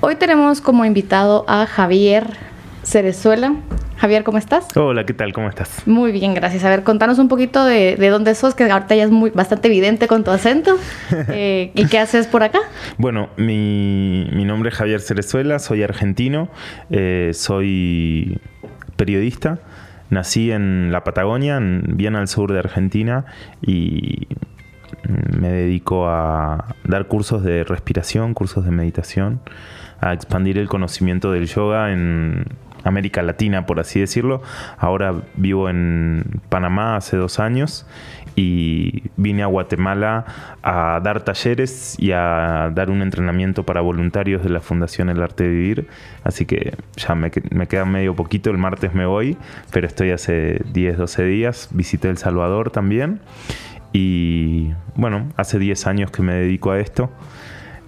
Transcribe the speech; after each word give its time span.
Hoy 0.00 0.14
tenemos 0.14 0.60
como 0.60 0.84
invitado 0.84 1.44
a 1.48 1.66
Javier 1.66 2.28
Cerezuela. 2.84 3.56
Javier, 3.96 4.22
¿cómo 4.22 4.38
estás? 4.38 4.68
Hola, 4.76 5.04
¿qué 5.04 5.12
tal? 5.12 5.32
¿Cómo 5.32 5.48
estás? 5.48 5.84
Muy 5.88 6.12
bien, 6.12 6.34
gracias. 6.34 6.62
A 6.62 6.68
ver, 6.68 6.84
contanos 6.84 7.18
un 7.18 7.26
poquito 7.26 7.64
de, 7.64 7.96
dónde 8.08 8.36
sos, 8.36 8.54
que 8.54 8.70
ahorita 8.70 8.94
ya 8.94 9.02
es 9.02 9.10
muy, 9.10 9.30
bastante 9.30 9.66
evidente 9.66 10.06
con 10.06 10.22
tu 10.22 10.30
acento. 10.30 10.76
Eh, 11.30 11.72
¿Y 11.74 11.86
qué 11.86 11.98
haces 11.98 12.26
por 12.26 12.42
acá? 12.42 12.60
Bueno, 12.96 13.28
mi, 13.36 14.24
nombre 14.44 14.70
es 14.70 14.76
Javier 14.76 15.00
Cerezuela, 15.00 15.58
soy 15.58 15.82
argentino, 15.82 16.48
eh, 16.90 17.32
soy 17.34 18.40
periodista. 18.96 19.58
Nací 20.10 20.52
en 20.52 20.92
la 20.92 21.02
Patagonia, 21.02 21.58
bien 21.60 22.14
al 22.14 22.28
sur 22.28 22.52
de 22.52 22.60
Argentina, 22.60 23.26
y 23.62 24.28
me 25.38 25.48
dedico 25.48 26.08
a 26.08 26.76
dar 26.84 27.06
cursos 27.08 27.42
de 27.42 27.64
respiración, 27.64 28.34
cursos 28.34 28.64
de 28.64 28.70
meditación, 28.70 29.40
a 30.00 30.12
expandir 30.12 30.58
el 30.58 30.68
conocimiento 30.68 31.32
del 31.32 31.46
yoga 31.46 31.92
en 31.92 32.44
América 32.84 33.22
Latina, 33.22 33.66
por 33.66 33.80
así 33.80 34.00
decirlo. 34.00 34.42
Ahora 34.78 35.14
vivo 35.36 35.68
en 35.68 36.40
Panamá 36.48 36.96
hace 36.96 37.16
dos 37.16 37.38
años 37.38 37.86
y 38.36 39.02
vine 39.16 39.42
a 39.42 39.46
Guatemala 39.46 40.24
a 40.62 41.00
dar 41.02 41.22
talleres 41.22 41.96
y 41.98 42.12
a 42.12 42.70
dar 42.72 42.90
un 42.90 43.02
entrenamiento 43.02 43.64
para 43.64 43.80
voluntarios 43.80 44.44
de 44.44 44.50
la 44.50 44.60
Fundación 44.60 45.10
El 45.10 45.20
Arte 45.20 45.44
de 45.44 45.50
Vivir. 45.50 45.88
Así 46.22 46.46
que 46.46 46.76
ya 46.96 47.14
me, 47.16 47.30
queda 47.30 47.84
medio 47.84 48.14
poquito, 48.14 48.50
el 48.50 48.58
martes 48.58 48.94
me 48.94 49.06
voy, 49.06 49.36
pero 49.72 49.86
estoy 49.86 50.12
hace 50.12 50.60
10, 50.72 50.98
12 50.98 51.24
días. 51.24 51.68
Visité 51.72 52.08
El 52.08 52.18
Salvador 52.18 52.70
también 52.70 53.20
y 53.92 54.72
bueno, 54.94 55.28
hace 55.36 55.58
10 55.58 55.86
años 55.88 56.10
que 56.10 56.22
me 56.22 56.34
dedico 56.34 56.70
a 56.70 56.78
esto. 56.78 57.10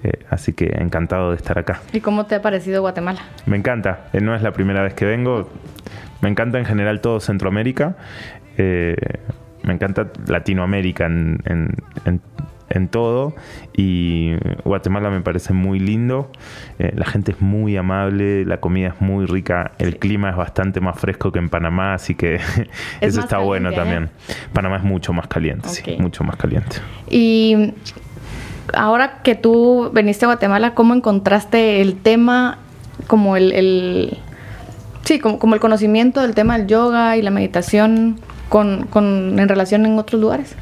Eh, 0.03 0.25
así 0.31 0.53
que 0.55 0.67
encantado 0.79 1.31
de 1.31 1.37
estar 1.37 1.59
acá. 1.59 1.81
¿Y 1.93 2.01
cómo 2.01 2.27
te 2.27 2.35
ha 2.35 2.43
parecido 2.43 2.81
Guatemala? 2.81 3.21
Me 3.47 3.57
encanta. 3.57 4.09
Eh, 4.13 4.21
no 4.21 4.35
es 4.35 4.43
la 4.43 4.53
primera 4.53 4.83
vez 4.83 4.95
que 4.95 5.05
vengo. 5.05 5.51
Me 6.23 6.29
encanta 6.29 6.59
en 6.59 6.65
general 6.65 7.01
todo 7.01 7.21
Centroamérica. 7.21 7.97
Eh, 8.57 8.97
me 9.63 9.75
encanta 9.75 10.09
Latinoamérica 10.27 11.05
en, 11.05 11.39
en 12.71 12.89
todo 12.89 13.35
y 13.77 14.35
Guatemala 14.65 15.11
me 15.11 15.21
parece 15.21 15.53
muy 15.53 15.79
lindo, 15.79 16.31
la 16.79 17.05
gente 17.05 17.33
es 17.33 17.41
muy 17.41 17.77
amable, 17.77 18.45
la 18.45 18.61
comida 18.61 18.89
es 18.89 19.01
muy 19.01 19.27
rica, 19.27 19.73
el 19.79 19.99
clima 19.99 20.31
es 20.31 20.37
bastante 20.37 20.81
más 20.81 20.99
fresco 20.99 21.33
que 21.33 21.41
en 21.41 21.49
Panamá, 21.49 21.95
así 21.95 22.15
que 22.15 22.41
eso 23.01 23.21
está 23.21 23.39
bueno 23.39 23.73
también. 23.73 24.11
Panamá 24.53 24.77
es 24.77 24.83
mucho 24.83 25.13
más 25.13 25.27
caliente, 25.27 25.69
sí, 25.69 25.97
mucho 25.99 26.25
más 26.25 26.37
caliente. 26.37 26.77
Y 27.09 27.75
ahora 28.75 29.23
que 29.23 29.35
tú 29.35 29.91
veniste 29.93 30.25
a 30.25 30.29
Guatemala, 30.29 30.75
¿cómo 30.75 30.95
encontraste 30.95 31.81
el 31.81 31.97
tema 31.97 32.59
como 33.07 33.37
el, 33.37 34.19
sí, 35.05 35.19
como, 35.19 35.55
el 35.55 35.61
conocimiento 35.61 36.21
del 36.21 36.35
tema 36.35 36.59
del 36.59 36.67
yoga 36.67 37.17
y 37.17 37.23
la 37.23 37.31
meditación 37.31 38.21
con, 38.49 38.87
con, 38.87 39.39
en 39.39 39.49
relación 39.49 39.87
en 39.87 39.99
otros 39.99 40.21
lugares? 40.21 40.57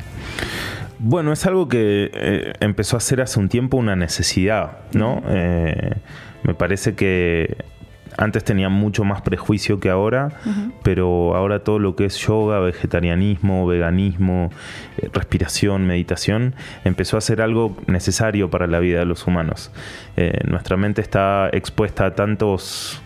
Bueno, 0.98 1.32
es 1.32 1.46
algo 1.46 1.68
que 1.68 2.10
eh, 2.12 2.52
empezó 2.60 2.96
a 2.96 3.00
ser 3.00 3.20
hace 3.20 3.38
un 3.38 3.48
tiempo 3.48 3.76
una 3.76 3.94
necesidad, 3.94 4.78
¿no? 4.92 5.22
Eh, 5.28 5.92
me 6.42 6.54
parece 6.54 6.94
que 6.94 7.56
antes 8.18 8.44
tenía 8.44 8.68
mucho 8.68 9.04
más 9.04 9.22
prejuicio 9.22 9.80
que 9.80 9.88
ahora, 9.88 10.28
pero 10.82 11.34
ahora 11.34 11.64
todo 11.64 11.78
lo 11.78 11.96
que 11.96 12.04
es 12.04 12.18
yoga, 12.18 12.58
vegetarianismo, 12.58 13.66
veganismo, 13.66 14.50
eh, 14.98 15.08
respiración, 15.12 15.86
meditación, 15.86 16.54
empezó 16.84 17.16
a 17.16 17.20
ser 17.22 17.40
algo 17.40 17.76
necesario 17.86 18.50
para 18.50 18.66
la 18.66 18.80
vida 18.80 18.98
de 18.98 19.06
los 19.06 19.26
humanos. 19.26 19.70
nuestra 20.44 20.76
mente 20.76 21.00
está 21.00 21.48
expuesta 21.52 22.06
a 22.06 22.14
tantos 22.14 23.00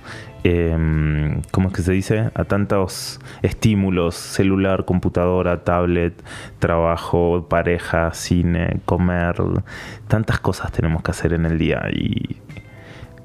eh, 0.45 1.41
¿cómo 1.53 1.69
es 1.69 1.75
que 1.75 1.83
se 1.83 1.93
dice? 1.93 2.31
A 2.35 2.45
tantos 2.45 3.21
estímulos, 3.43 4.17
celular, 4.17 4.85
computadora, 4.85 5.63
tablet, 5.63 6.21
trabajo, 6.59 7.47
pareja, 7.49 8.13
cine, 8.13 8.81
comer, 8.85 9.37
tantas 10.09 10.41
cosas 10.41 10.73
tenemos 10.73 11.03
que 11.03 11.13
hacer 11.13 11.33
en 11.33 11.47
el 11.47 11.59
día 11.59 11.83
y 11.93 12.42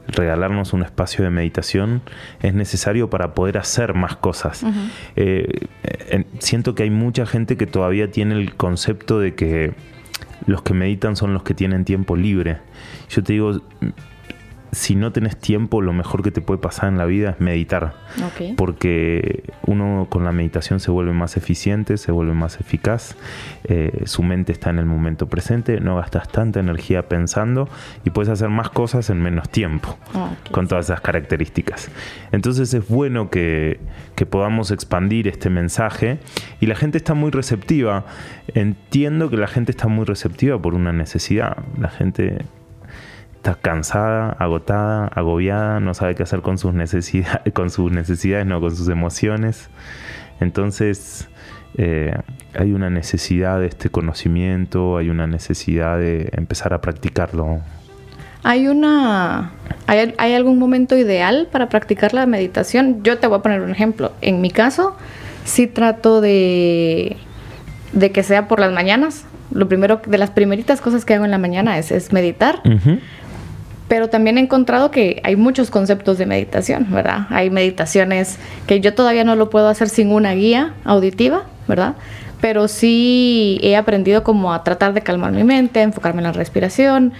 regalarnos 0.07 0.73
un 0.73 0.83
espacio 0.83 1.23
de 1.23 1.29
meditación 1.29 2.01
es 2.41 2.53
necesario 2.53 3.09
para 3.09 3.33
poder 3.33 3.57
hacer 3.57 3.93
más 3.93 4.15
cosas. 4.15 4.65
Eh, 5.15 5.65
siento 6.39 6.75
que 6.75 6.83
hay 6.83 6.89
mucha 6.89 7.25
gente 7.25 7.57
que 7.57 7.67
todavía 7.67 8.11
tiene 8.11 8.35
el 8.35 8.55
concepto 8.55 9.19
de 9.19 9.35
que 9.35 9.73
los 10.45 10.61
que 10.61 10.73
meditan 10.73 11.15
son 11.15 11.33
los 11.33 11.43
que 11.43 11.53
tienen 11.53 11.85
tiempo 11.85 12.15
libre. 12.15 12.57
Yo 13.09 13.23
te 13.23 13.33
digo, 13.33 13.61
si 14.71 14.95
no 14.95 15.11
tenés 15.11 15.37
tiempo, 15.37 15.81
lo 15.81 15.93
mejor 15.93 16.23
que 16.23 16.31
te 16.31 16.41
puede 16.41 16.59
pasar 16.59 16.89
en 16.89 16.97
la 16.97 17.05
vida 17.05 17.31
es 17.31 17.39
meditar. 17.39 17.95
Porque 18.55 19.43
uno 19.65 20.07
con 20.09 20.23
la 20.23 20.31
meditación 20.31 20.79
se 20.79 20.91
vuelve 20.91 21.13
más 21.13 21.37
eficiente, 21.37 21.97
se 21.97 22.11
vuelve 22.11 22.33
más 22.33 22.59
eficaz, 22.59 23.15
eh, 23.63 24.03
su 24.05 24.23
mente 24.23 24.51
está 24.51 24.69
en 24.69 24.79
el 24.79 24.85
momento 24.85 25.27
presente, 25.27 25.79
no 25.79 25.97
gastas 25.97 26.29
tanta 26.29 26.59
energía 26.59 27.07
pensando 27.07 27.69
y 28.03 28.09
puedes 28.09 28.29
hacer 28.29 28.49
más 28.49 28.69
cosas 28.69 29.09
en 29.09 29.21
menos 29.21 29.49
tiempo, 29.49 29.97
con 30.51 30.67
todas 30.67 30.85
esas 30.85 31.01
características. 31.01 31.89
Entonces 32.31 32.73
es 32.73 32.87
bueno 32.87 33.29
que, 33.29 33.79
que 34.15 34.25
podamos 34.25 34.71
expandir 34.71 35.27
este 35.27 35.49
mensaje 35.49 36.19
y 36.59 36.65
la 36.65 36.75
gente 36.75 36.97
está 36.97 37.13
muy 37.13 37.31
receptiva. 37.31 38.05
Entiendo 38.53 39.29
que 39.29 39.37
la 39.37 39.47
gente 39.47 39.71
está 39.71 39.87
muy 39.87 40.05
receptiva 40.05 40.61
por 40.61 40.73
una 40.73 40.91
necesidad. 40.91 41.57
La 41.79 41.89
gente 41.89 42.45
está 43.37 43.55
cansada, 43.55 44.31
agotada, 44.39 45.07
agobiada, 45.07 45.79
no 45.79 45.93
sabe 45.93 46.15
qué 46.15 46.23
hacer 46.23 46.41
con 46.41 46.57
sus 46.57 46.73
necesidades, 46.73 47.41
con 47.53 47.69
sus 47.69 47.91
necesidades, 47.91 48.45
no 48.45 48.59
con 48.59 48.75
sus 48.75 48.89
emociones. 48.89 49.69
Entonces 50.39 51.29
eh, 51.77 52.13
hay 52.53 52.73
una 52.73 52.89
necesidad 52.89 53.59
de 53.59 53.67
este 53.67 53.89
conocimiento, 53.89 54.97
hay 54.97 55.09
una 55.09 55.27
necesidad 55.27 55.97
de 55.97 56.29
empezar 56.33 56.73
a 56.73 56.81
practicarlo. 56.81 57.61
¿Hay 58.43 58.67
una 58.67 59.51
¿hay, 59.87 60.13
hay 60.17 60.33
algún 60.33 60.57
momento 60.59 60.95
ideal 60.95 61.47
para 61.51 61.69
practicar 61.69 62.13
la 62.13 62.25
meditación? 62.25 63.03
Yo 63.03 63.17
te 63.17 63.27
voy 63.27 63.39
a 63.39 63.41
poner 63.41 63.61
un 63.61 63.71
ejemplo. 63.71 64.11
En 64.21 64.41
mi 64.41 64.51
caso, 64.51 64.95
sí 65.43 65.67
trato 65.67 66.21
de, 66.21 67.17
de 67.93 68.11
que 68.11 68.23
sea 68.23 68.47
por 68.47 68.59
las 68.59 68.71
mañanas. 68.71 69.25
Lo 69.51 69.67
primero, 69.67 70.01
de 70.05 70.17
las 70.17 70.31
primeritas 70.31 70.81
cosas 70.81 71.05
que 71.05 71.13
hago 71.13 71.25
en 71.25 71.31
la 71.31 71.37
mañana 71.37 71.77
es, 71.77 71.91
es 71.91 72.11
meditar. 72.11 72.61
Pero 73.87 74.09
también 74.09 74.37
he 74.37 74.41
encontrado 74.41 74.91
que 74.91 75.21
hay 75.23 75.35
muchos 75.35 75.69
conceptos 75.71 76.17
de 76.17 76.25
meditación, 76.25 76.87
¿verdad? 76.91 77.27
Hay 77.29 77.49
meditaciones 77.49 78.37
que 78.65 78.81
yo 78.81 78.93
todavía 78.93 79.23
no 79.23 79.35
lo 79.35 79.49
puedo 79.49 79.69
hacer 79.69 79.87
sin 79.87 80.11
una 80.11 80.33
guía 80.33 80.73
auditiva, 80.83 81.43
¿verdad? 81.67 81.95
Pero 82.41 82.67
sí 82.67 83.59
he 83.63 83.75
aprendido 83.77 84.23
como 84.23 84.53
a 84.53 84.63
tratar 84.63 84.93
de 84.93 85.01
calmar 85.01 85.31
mi 85.31 85.43
mente, 85.43 85.81
enfocarme 85.81 86.19
en 86.19 86.25
la 86.25 86.31
respiración. 86.33 87.13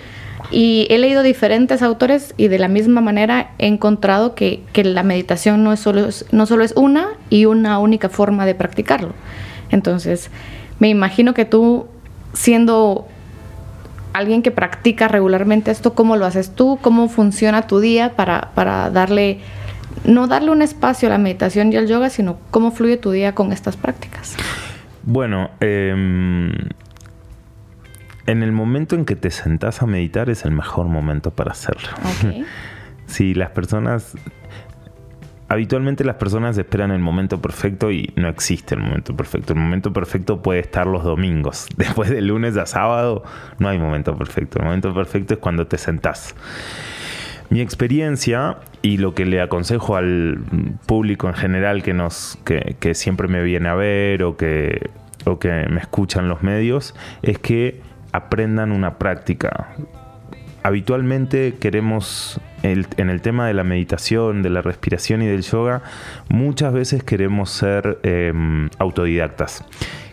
Y 0.51 0.87
he 0.89 0.97
leído 0.97 1.23
diferentes 1.23 1.81
autores 1.81 2.33
y 2.37 2.47
de 2.47 2.59
la 2.59 2.67
misma 2.67 3.01
manera 3.01 3.51
he 3.57 3.67
encontrado 3.67 4.35
que, 4.35 4.61
que 4.73 4.83
la 4.83 5.03
meditación 5.03 5.63
no, 5.63 5.73
es 5.73 5.79
solo, 5.79 6.09
no 6.31 6.45
solo 6.45 6.63
es 6.63 6.73
una 6.75 7.07
y 7.29 7.45
una 7.45 7.79
única 7.79 8.09
forma 8.09 8.45
de 8.45 8.55
practicarlo. 8.55 9.13
Entonces, 9.71 10.29
me 10.79 10.89
imagino 10.89 11.33
que 11.33 11.45
tú, 11.45 11.87
siendo 12.33 13.07
alguien 14.17 14.41
que 14.41 14.51
practica 14.51 15.07
regularmente 15.07 15.71
esto, 15.71 15.93
¿cómo 15.93 16.15
lo 16.15 16.25
haces 16.25 16.53
tú? 16.55 16.79
¿Cómo 16.81 17.09
funciona 17.09 17.67
tu 17.67 17.79
día 17.79 18.15
para, 18.15 18.51
para 18.55 18.89
darle, 18.89 19.39
no 20.05 20.27
darle 20.27 20.51
un 20.51 20.61
espacio 20.61 21.07
a 21.07 21.11
la 21.11 21.17
meditación 21.17 21.71
y 21.71 21.77
al 21.77 21.87
yoga, 21.87 22.09
sino 22.09 22.37
cómo 22.51 22.71
fluye 22.71 22.97
tu 22.97 23.11
día 23.11 23.35
con 23.35 23.51
estas 23.51 23.77
prácticas? 23.77 24.35
Bueno, 25.03 25.51
em, 25.59 26.51
en 28.25 28.43
el 28.43 28.51
momento 28.51 28.95
en 28.95 29.05
que 29.05 29.15
te 29.15 29.31
sentás 29.31 29.81
a 29.81 29.85
meditar 29.85 30.29
es 30.29 30.43
el 30.45 30.51
mejor 30.51 30.87
momento 30.87 31.31
para 31.31 31.51
hacerlo. 31.51 31.89
si 33.05 33.33
las 33.33 33.51
personas 33.51 34.15
habitualmente 35.49 36.03
las 36.03 36.15
personas 36.15 36.57
esperan 36.57 36.91
el 36.91 36.99
momento 36.99 37.41
perfecto 37.41 37.91
y 37.91 38.11
no 38.15 38.27
existe 38.27 38.75
el 38.75 38.81
momento 38.81 39.15
perfecto. 39.15 39.53
El 39.53 39.59
momento 39.59 39.93
perfecto 39.93 40.41
puede 40.41 40.59
estar 40.59 40.87
los 40.87 41.03
domingos. 41.03 41.67
Después 41.77 42.09
de 42.09 42.21
lunes 42.21 42.57
a 42.57 42.65
sábado 42.65 43.23
no 43.59 43.69
hay 43.69 43.77
momento 43.77 44.17
perfecto. 44.17 44.59
El 44.59 44.65
momento 44.65 44.93
perfecto 44.93 45.35
es 45.35 45.39
cuando 45.39 45.67
te 45.67 45.77
sentás. 45.77 46.35
Mi 47.49 47.61
experiencia 47.61 48.57
y 48.81 48.97
lo 48.97 49.13
que 49.13 49.25
le 49.25 49.41
aconsejo 49.41 49.95
al 49.95 50.41
público 50.85 51.29
en 51.29 51.33
general 51.33 51.81
que, 51.81 51.93
nos, 51.93 52.37
que, 52.43 52.93
siempre 52.93 53.29
me 53.29 53.41
viene 53.41 53.69
a 53.69 53.75
ver 53.75 54.23
o 54.23 54.35
que, 54.35 54.89
o 55.25 55.39
que 55.39 55.65
me 55.69 55.79
escuchan 55.79 56.27
los 56.27 56.43
medios 56.43 56.93
es 57.21 57.39
que 57.39 57.81
aprendan 58.11 58.73
una 58.73 58.97
práctica 58.97 59.75
habitualmente 60.67 61.55
queremos, 61.59 62.41
en 62.63 63.09
el 63.09 63.21
tema 63.21 63.47
de 63.47 63.53
la 63.53 63.63
meditación, 63.63 64.41
de 64.41 64.49
la 64.49 64.61
respiración 64.61 65.21
y 65.21 65.27
del 65.27 65.41
yoga, 65.43 65.83
muchas 66.29 66.73
veces 66.73 67.03
queremos 67.03 67.49
ser 67.49 67.99
em, 68.03 68.69
autodidactas. 68.79 69.63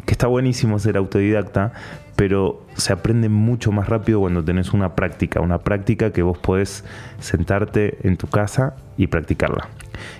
Que 0.07 0.13
está 0.13 0.27
buenísimo 0.27 0.79
ser 0.79 0.97
autodidacta, 0.99 1.73
pero 2.17 2.63
se 2.75 2.93
aprende 2.93 3.29
mucho 3.29 3.73
más 3.73 3.89
rápido 3.89 4.21
cuando 4.21 4.45
tenés 4.45 4.73
una 4.73 4.95
práctica, 4.95 5.41
una 5.41 5.59
práctica 5.59 6.13
que 6.13 6.23
vos 6.23 6.39
podés 6.39 6.85
sentarte 7.19 8.07
en 8.07 8.17
tu 8.17 8.27
casa 8.27 8.77
y 8.97 9.07
practicarla. 9.07 9.69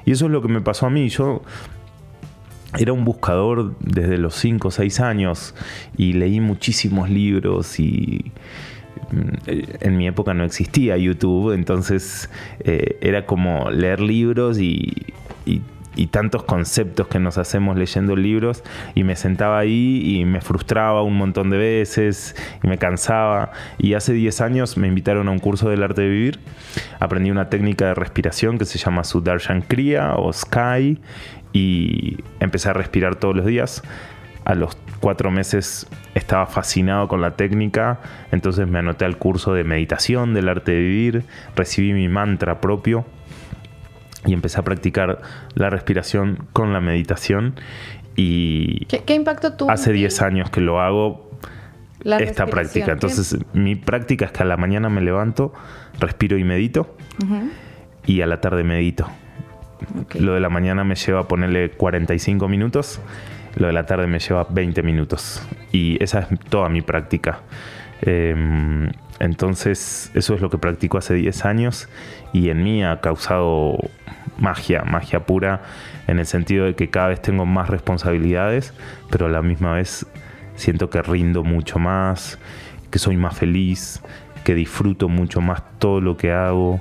Y 0.05 0.13
eso 0.13 0.27
es 0.27 0.33
lo 0.33 0.41
que 0.41 0.49
me 0.49 0.61
pasó 0.61 0.87
a 0.87 0.91
mí. 0.91 1.09
Yo 1.09 1.43
era 2.79 2.93
un 2.93 3.05
buscador 3.05 3.77
desde 3.81 4.19
los 4.19 4.35
5 4.37 4.69
o 4.69 4.71
6 4.71 5.01
años 5.01 5.55
y 5.97 6.15
leí 6.15 6.41
muchísimos 6.41 7.11
libros 7.11 7.79
y 7.79 8.33
en 9.47 9.97
mi 9.97 10.07
época 10.07 10.35
no 10.35 10.45
existía 10.45 10.97
YouTube, 10.97 11.53
entonces 11.53 12.31
eh, 12.61 12.97
era 13.01 13.27
como 13.27 13.71
leer 13.71 14.01
libros 14.01 14.59
y, 14.59 14.93
y 15.97 16.09
tantos 16.09 16.43
conceptos 16.45 17.07
que 17.09 17.19
nos 17.19 17.39
hacemos 17.39 17.77
leyendo 17.77 18.17
libros 18.17 18.63
y 18.95 19.05
me 19.05 19.17
sentaba 19.17 19.59
ahí 19.59 20.03
y 20.05 20.25
me 20.25 20.41
frustraba 20.41 21.03
un 21.03 21.17
montón 21.17 21.51
de 21.51 21.59
veces 21.59 22.35
y 22.63 22.69
me 22.69 22.79
cansaba 22.79 23.53
y 23.79 23.95
hace 23.95 24.13
10 24.13 24.41
años 24.41 24.77
me 24.77 24.89
invitaron 24.89 25.29
a 25.29 25.31
un 25.31 25.39
curso 25.39 25.69
del 25.69 25.83
arte 25.83 26.03
de 26.03 26.09
vivir. 26.09 26.41
Aprendí 27.01 27.31
una 27.31 27.49
técnica 27.49 27.87
de 27.87 27.95
respiración 27.95 28.59
que 28.59 28.65
se 28.65 28.79
llama 28.79 29.05
Sudarshan 29.05 29.63
Kriya 29.63 30.15
o 30.17 30.33
Sky 30.33 30.99
y 31.53 32.19
empecé 32.41 32.71
a 32.71 32.73
respirar 32.73 33.17
todos 33.17 33.37
los 33.37 33.47
días 33.47 33.83
a 34.45 34.55
los 34.55 34.77
cuatro 35.01 35.31
meses 35.31 35.87
estaba 36.15 36.47
fascinado 36.47 37.09
con 37.09 37.21
la 37.21 37.37
técnica, 37.37 38.01
entonces 38.31 38.69
me 38.69 38.79
anoté 38.79 39.05
al 39.05 39.19
curso 39.19 39.55
de 39.55 39.65
meditación 39.65 40.35
del 40.35 40.49
arte 40.49 40.73
de 40.73 40.81
vivir, 40.81 41.25
recibí 41.57 41.93
mi 41.93 42.09
mantra 42.09 42.61
propio 42.61 43.05
y 44.27 44.33
empecé 44.33 44.61
a 44.61 44.63
practicar 44.63 45.21
la 45.55 45.71
respiración 45.71 46.47
con 46.53 46.73
la 46.73 46.81
meditación 46.81 47.55
y 48.17 48.85
¿Qué, 48.87 49.15
impacto 49.15 49.55
tuvo? 49.55 49.71
Hace 49.71 49.93
10 49.93 50.23
años 50.23 50.51
que 50.51 50.61
lo 50.61 50.81
hago 50.81 51.31
esta 52.05 52.47
práctica. 52.47 52.93
Entonces 52.93 53.37
mi 53.53 53.77
práctica 53.77 54.27
es 54.27 54.33
que 54.33 54.43
a 54.43 54.47
la 54.47 54.57
mañana 54.57 54.89
me 54.89 55.01
levanto, 55.01 55.53
respiro 55.99 56.39
y 56.39 56.45
medito 56.45 56.97
y 58.07 58.21
a 58.21 58.27
la 58.27 58.41
tarde 58.41 58.65
medito. 58.65 59.09
Lo 60.19 60.35
de 60.35 60.41
la 60.41 60.49
mañana 60.49 60.85
me 60.85 60.95
lleva 60.95 61.21
a 61.21 61.29
ponerle 61.29 61.71
45 61.71 62.49
minutos, 62.49 63.01
lo 63.57 63.67
de 63.67 63.73
la 63.73 63.87
tarde 63.87 64.07
me 64.07 64.19
lleva 64.19 64.47
20 64.49 64.83
minutos. 64.83 65.47
Y 65.73 66.03
esa 66.03 66.21
es 66.21 66.27
toda 66.49 66.69
mi 66.69 66.83
práctica. 66.83 67.41
Em, 68.03 68.91
entonces 69.21 70.11
eso 70.15 70.35
es 70.35 70.41
lo 70.41 70.51
que 70.51 70.59
practico 70.59 70.99
hace 70.99 71.15
10 71.15 71.45
años. 71.45 71.89
Y 72.33 72.51
en 72.51 72.63
mí 72.63 72.85
ha 72.85 73.01
causado 73.01 73.79
magia, 74.39 74.83
magia 74.83 75.27
pura, 75.27 75.63
en 76.07 76.19
el 76.19 76.27
sentido 76.27 76.67
de 76.67 76.75
que 76.75 76.91
cada 76.91 77.09
vez 77.09 77.23
tengo 77.23 77.47
más 77.47 77.69
responsabilidades, 77.69 78.75
pero 79.11 79.27
a 79.27 79.29
la 79.29 79.43
misma 79.43 79.75
vez 79.75 80.07
siento 80.57 80.91
que 80.91 81.03
rindo 81.03 81.45
mucho 81.45 81.79
más, 81.79 82.39
que 82.91 82.99
soy 82.99 83.17
más 83.17 83.37
feliz, 83.37 84.03
que 84.45 84.55
disfruto 84.55 85.09
mucho 85.09 85.41
más 85.41 85.63
todo 85.79 86.01
lo 86.01 86.17
que 86.17 86.31
hago. 86.31 86.81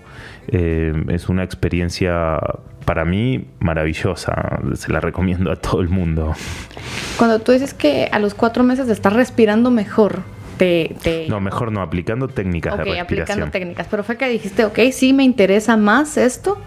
Eh, 0.50 0.94
es 1.08 1.30
una 1.30 1.44
experiencia 1.44 2.38
para 2.86 3.06
mí 3.06 3.48
maravillosa, 3.60 4.60
se 4.76 4.92
la 4.92 5.00
recomiendo 5.00 5.52
a 5.52 5.56
todo 5.56 5.82
el 5.82 5.90
mundo. 5.90 6.34
Cuando 7.18 7.40
tú 7.40 7.54
dices 7.54 7.74
que 7.74 8.10
a 8.12 8.20
los 8.20 8.34
cuatro 8.34 8.64
meses 8.64 8.90
estás 8.90 9.14
respirando 9.14 9.72
mejor, 9.72 10.22
te, 10.58 11.26
No, 11.30 11.40
mejor 11.40 11.72
no, 11.72 11.82
aplicando 11.82 12.28
técnicas 12.28 12.78
de 12.78 12.84
respiración. 12.84 13.22
aplicando 13.22 13.52
técnicas, 13.52 13.88
pero 13.90 14.04
fue 14.04 14.18
que 14.18 14.28
dijiste, 14.28 14.66
ok, 14.66 14.80
sí 14.92 15.14
me 15.14 15.24
interesa 15.24 15.78
más 15.78 16.18
esto, 16.18 16.58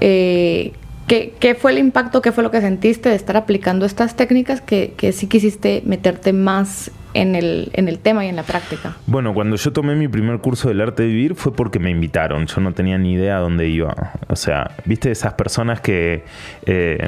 eh, 0.00 0.72
¿qué, 1.08 1.56
fue 1.58 1.72
el 1.72 1.78
impacto, 1.78 2.22
qué 2.22 2.30
fue 2.30 2.42
lo 2.44 2.50
que 2.50 2.60
sentiste 2.60 3.08
de 3.08 3.14
estar 3.14 3.36
aplicando 3.36 3.86
estas 3.86 4.14
técnicas 4.14 4.60
que, 4.60 4.92
que 4.96 5.12
sí 5.12 5.26
quisiste 5.26 5.82
meterte 5.86 6.32
más 6.32 6.90
en 7.14 7.34
el, 7.34 7.70
en 7.72 7.88
el 7.88 7.98
tema 7.98 8.24
y 8.24 8.28
en 8.28 8.36
la 8.36 8.42
práctica? 8.42 8.96
Bueno, 9.06 9.32
cuando 9.32 9.56
yo 9.56 9.72
tomé 9.72 9.94
mi 9.94 10.08
primer 10.08 10.40
curso 10.40 10.68
del 10.68 10.80
arte 10.80 11.04
de 11.04 11.08
vivir 11.08 11.34
fue 11.34 11.54
porque 11.54 11.78
me 11.78 11.90
invitaron. 11.90 12.46
Yo 12.46 12.60
no 12.60 12.72
tenía 12.72 12.98
ni 12.98 13.12
idea 13.12 13.38
a 13.38 13.40
dónde 13.40 13.68
iba. 13.68 14.12
O 14.28 14.36
sea, 14.36 14.72
¿viste 14.84 15.10
esas 15.10 15.34
personas 15.34 15.80
que... 15.80 16.24
Eh, 16.66 17.06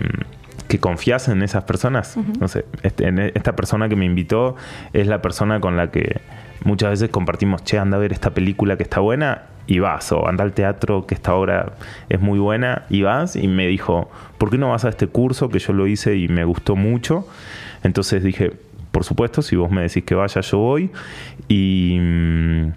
que 0.69 0.81
confías 0.81 1.29
en 1.29 1.43
esas 1.43 1.63
personas. 1.63 2.17
No 2.41 2.49
sé, 2.49 2.65
este, 2.83 3.07
en 3.07 3.21
esta 3.21 3.55
persona 3.55 3.89
que 3.89 3.95
me 3.95 4.05
invitó 4.05 4.57
es 4.93 5.07
la 5.07 5.23
persona 5.23 5.61
con 5.61 5.77
la 5.77 5.93
que 5.93 6.21
muchas 6.65 6.91
veces 6.91 7.11
compartimos, 7.11 7.63
che, 7.63 7.79
anda 7.79 7.97
a 7.97 8.01
ver 8.01 8.13
esta 8.13 8.31
película 8.31 8.77
que 8.77 8.83
está 8.83 8.99
buena 8.99 9.43
y 9.67 9.79
vas, 9.79 10.11
o 10.13 10.29
anda 10.29 10.45
al 10.45 10.53
teatro 10.53 11.07
que 11.07 11.15
esta 11.15 11.35
obra 11.35 11.73
es 12.09 12.21
muy 12.21 12.39
buena 12.39 12.85
y 12.89 13.03
vas, 13.03 13.37
y 13.37 13.49
me 13.49 13.67
dijo, 13.67 14.11
¿por 14.39 14.51
qué 14.51 14.59
no 14.59 14.71
vas 14.71 14.85
a 14.85 14.89
este 14.89 15.07
curso 15.07 15.49
que 15.49 15.59
yo 15.59 15.73
lo 15.73 15.87
hice 15.87 16.17
y 16.17 16.29
me 16.29 16.45
gustó 16.45 16.77
mucho? 16.77 17.29
Entonces 17.83 18.23
dije, 18.23 18.53
por 18.97 19.05
supuesto, 19.05 19.43
si 19.43 19.57
vos 19.57 19.71
me 19.71 19.83
decís 19.83 20.05
que 20.05 20.15
vaya, 20.15 20.41
yo 20.41 20.57
voy. 20.57 20.91
Y 21.49 21.99
mm, 22.01 22.73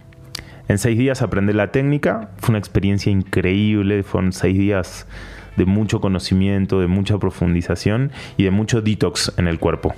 en 0.67 0.77
seis 0.77 0.97
días 0.97 1.21
aprendí 1.21 1.53
la 1.53 1.71
técnica, 1.71 2.31
fue 2.39 2.49
una 2.49 2.59
experiencia 2.59 3.09
increíble, 3.09 4.03
fueron 4.03 4.33
seis 4.33 4.57
días 4.57 5.07
de 5.55 5.65
mucho 5.65 6.01
conocimiento, 6.01 6.81
de 6.81 6.87
mucha 6.87 7.17
profundización 7.19 8.11
y 8.35 8.43
de 8.43 8.51
mucho 8.51 8.81
detox 8.81 9.31
en 9.37 9.47
el 9.47 9.59
cuerpo. 9.59 9.95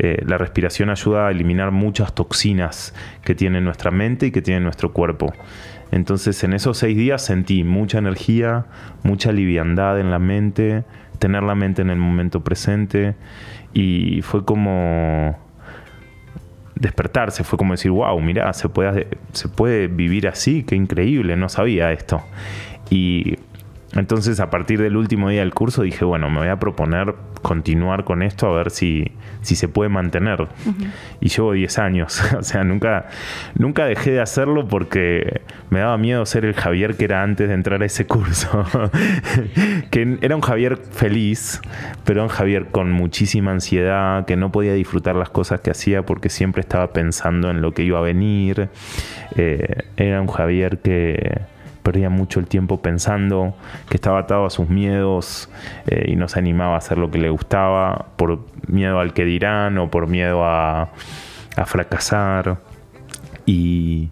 Eh, 0.00 0.24
la 0.26 0.36
respiración 0.36 0.90
ayuda 0.90 1.28
a 1.28 1.30
eliminar 1.30 1.70
muchas 1.70 2.12
toxinas 2.12 2.92
que 3.22 3.36
tiene 3.36 3.60
nuestra 3.60 3.92
mente 3.92 4.26
y 4.26 4.30
que 4.32 4.42
tiene 4.42 4.62
nuestro 4.62 4.92
cuerpo. 4.92 5.32
Entonces 5.92 6.42
en 6.42 6.54
esos 6.54 6.76
seis 6.76 6.96
días 6.96 7.24
sentí 7.24 7.62
mucha 7.62 7.98
energía, 7.98 8.66
mucha 9.04 9.30
liviandad 9.30 10.00
en 10.00 10.10
la 10.10 10.18
mente, 10.18 10.82
tener 11.20 11.44
la 11.44 11.54
mente 11.54 11.82
en 11.82 11.90
el 11.90 11.98
momento 11.98 12.42
presente 12.42 13.14
y 13.74 14.22
fue 14.22 14.44
como 14.44 15.38
despertarse, 16.82 17.44
fue 17.44 17.56
como 17.56 17.72
decir, 17.72 17.92
wow, 17.92 18.20
mira, 18.20 18.52
se 18.52 18.68
puede, 18.68 19.06
se 19.32 19.48
puede 19.48 19.86
vivir 19.86 20.26
así, 20.26 20.64
qué 20.64 20.74
increíble, 20.74 21.36
no 21.36 21.48
sabía 21.48 21.92
esto. 21.92 22.22
Y 22.90 23.36
entonces 23.94 24.40
a 24.40 24.50
partir 24.50 24.80
del 24.80 24.96
último 24.96 25.28
día 25.28 25.40
del 25.40 25.52
curso 25.52 25.82
dije, 25.82 26.04
bueno, 26.04 26.30
me 26.30 26.38
voy 26.38 26.48
a 26.48 26.58
proponer 26.58 27.14
continuar 27.42 28.04
con 28.04 28.22
esto 28.22 28.46
a 28.46 28.56
ver 28.56 28.70
si, 28.70 29.12
si 29.42 29.56
se 29.56 29.68
puede 29.68 29.90
mantener. 29.90 30.48
Y 31.20 31.28
llevo 31.28 31.52
10 31.52 31.78
años, 31.78 32.22
o 32.38 32.42
sea, 32.42 32.64
nunca, 32.64 33.08
nunca 33.54 33.84
dejé 33.84 34.12
de 34.12 34.20
hacerlo 34.20 34.68
porque 34.68 35.42
me 35.68 35.80
daba 35.80 35.98
miedo 35.98 36.24
ser 36.24 36.44
el 36.44 36.54
Javier 36.54 36.96
que 36.96 37.04
era 37.04 37.22
antes 37.22 37.48
de 37.48 37.54
entrar 37.54 37.82
a 37.82 37.86
ese 37.86 38.06
curso. 38.06 38.64
que 39.90 40.18
era 40.22 40.36
un 40.36 40.42
Javier 40.42 40.78
feliz, 40.78 41.60
pero 42.04 42.22
un 42.22 42.28
Javier 42.28 42.68
con 42.68 42.92
muchísima 42.92 43.50
ansiedad, 43.50 44.24
que 44.24 44.36
no 44.36 44.50
podía 44.52 44.72
disfrutar 44.72 45.16
las 45.16 45.28
cosas 45.28 45.60
que 45.60 45.70
hacía 45.70 46.06
porque 46.06 46.30
siempre 46.30 46.60
estaba 46.60 46.92
pensando 46.92 47.50
en 47.50 47.60
lo 47.60 47.72
que 47.72 47.82
iba 47.82 47.98
a 47.98 48.02
venir. 48.02 48.70
Eh, 49.36 49.84
era 49.96 50.20
un 50.20 50.28
Javier 50.28 50.78
que 50.78 51.42
perdía 51.82 52.10
mucho 52.10 52.40
el 52.40 52.46
tiempo 52.46 52.80
pensando, 52.80 53.54
que 53.88 53.96
estaba 53.96 54.20
atado 54.20 54.46
a 54.46 54.50
sus 54.50 54.68
miedos 54.68 55.48
eh, 55.86 56.06
y 56.08 56.16
no 56.16 56.28
se 56.28 56.38
animaba 56.38 56.74
a 56.74 56.78
hacer 56.78 56.98
lo 56.98 57.10
que 57.10 57.18
le 57.18 57.30
gustaba 57.30 58.06
por 58.16 58.40
miedo 58.66 59.00
al 59.00 59.12
que 59.12 59.24
dirán 59.24 59.78
o 59.78 59.90
por 59.90 60.06
miedo 60.06 60.44
a, 60.44 60.90
fracasar. 61.66 62.58
Y, 63.44 64.10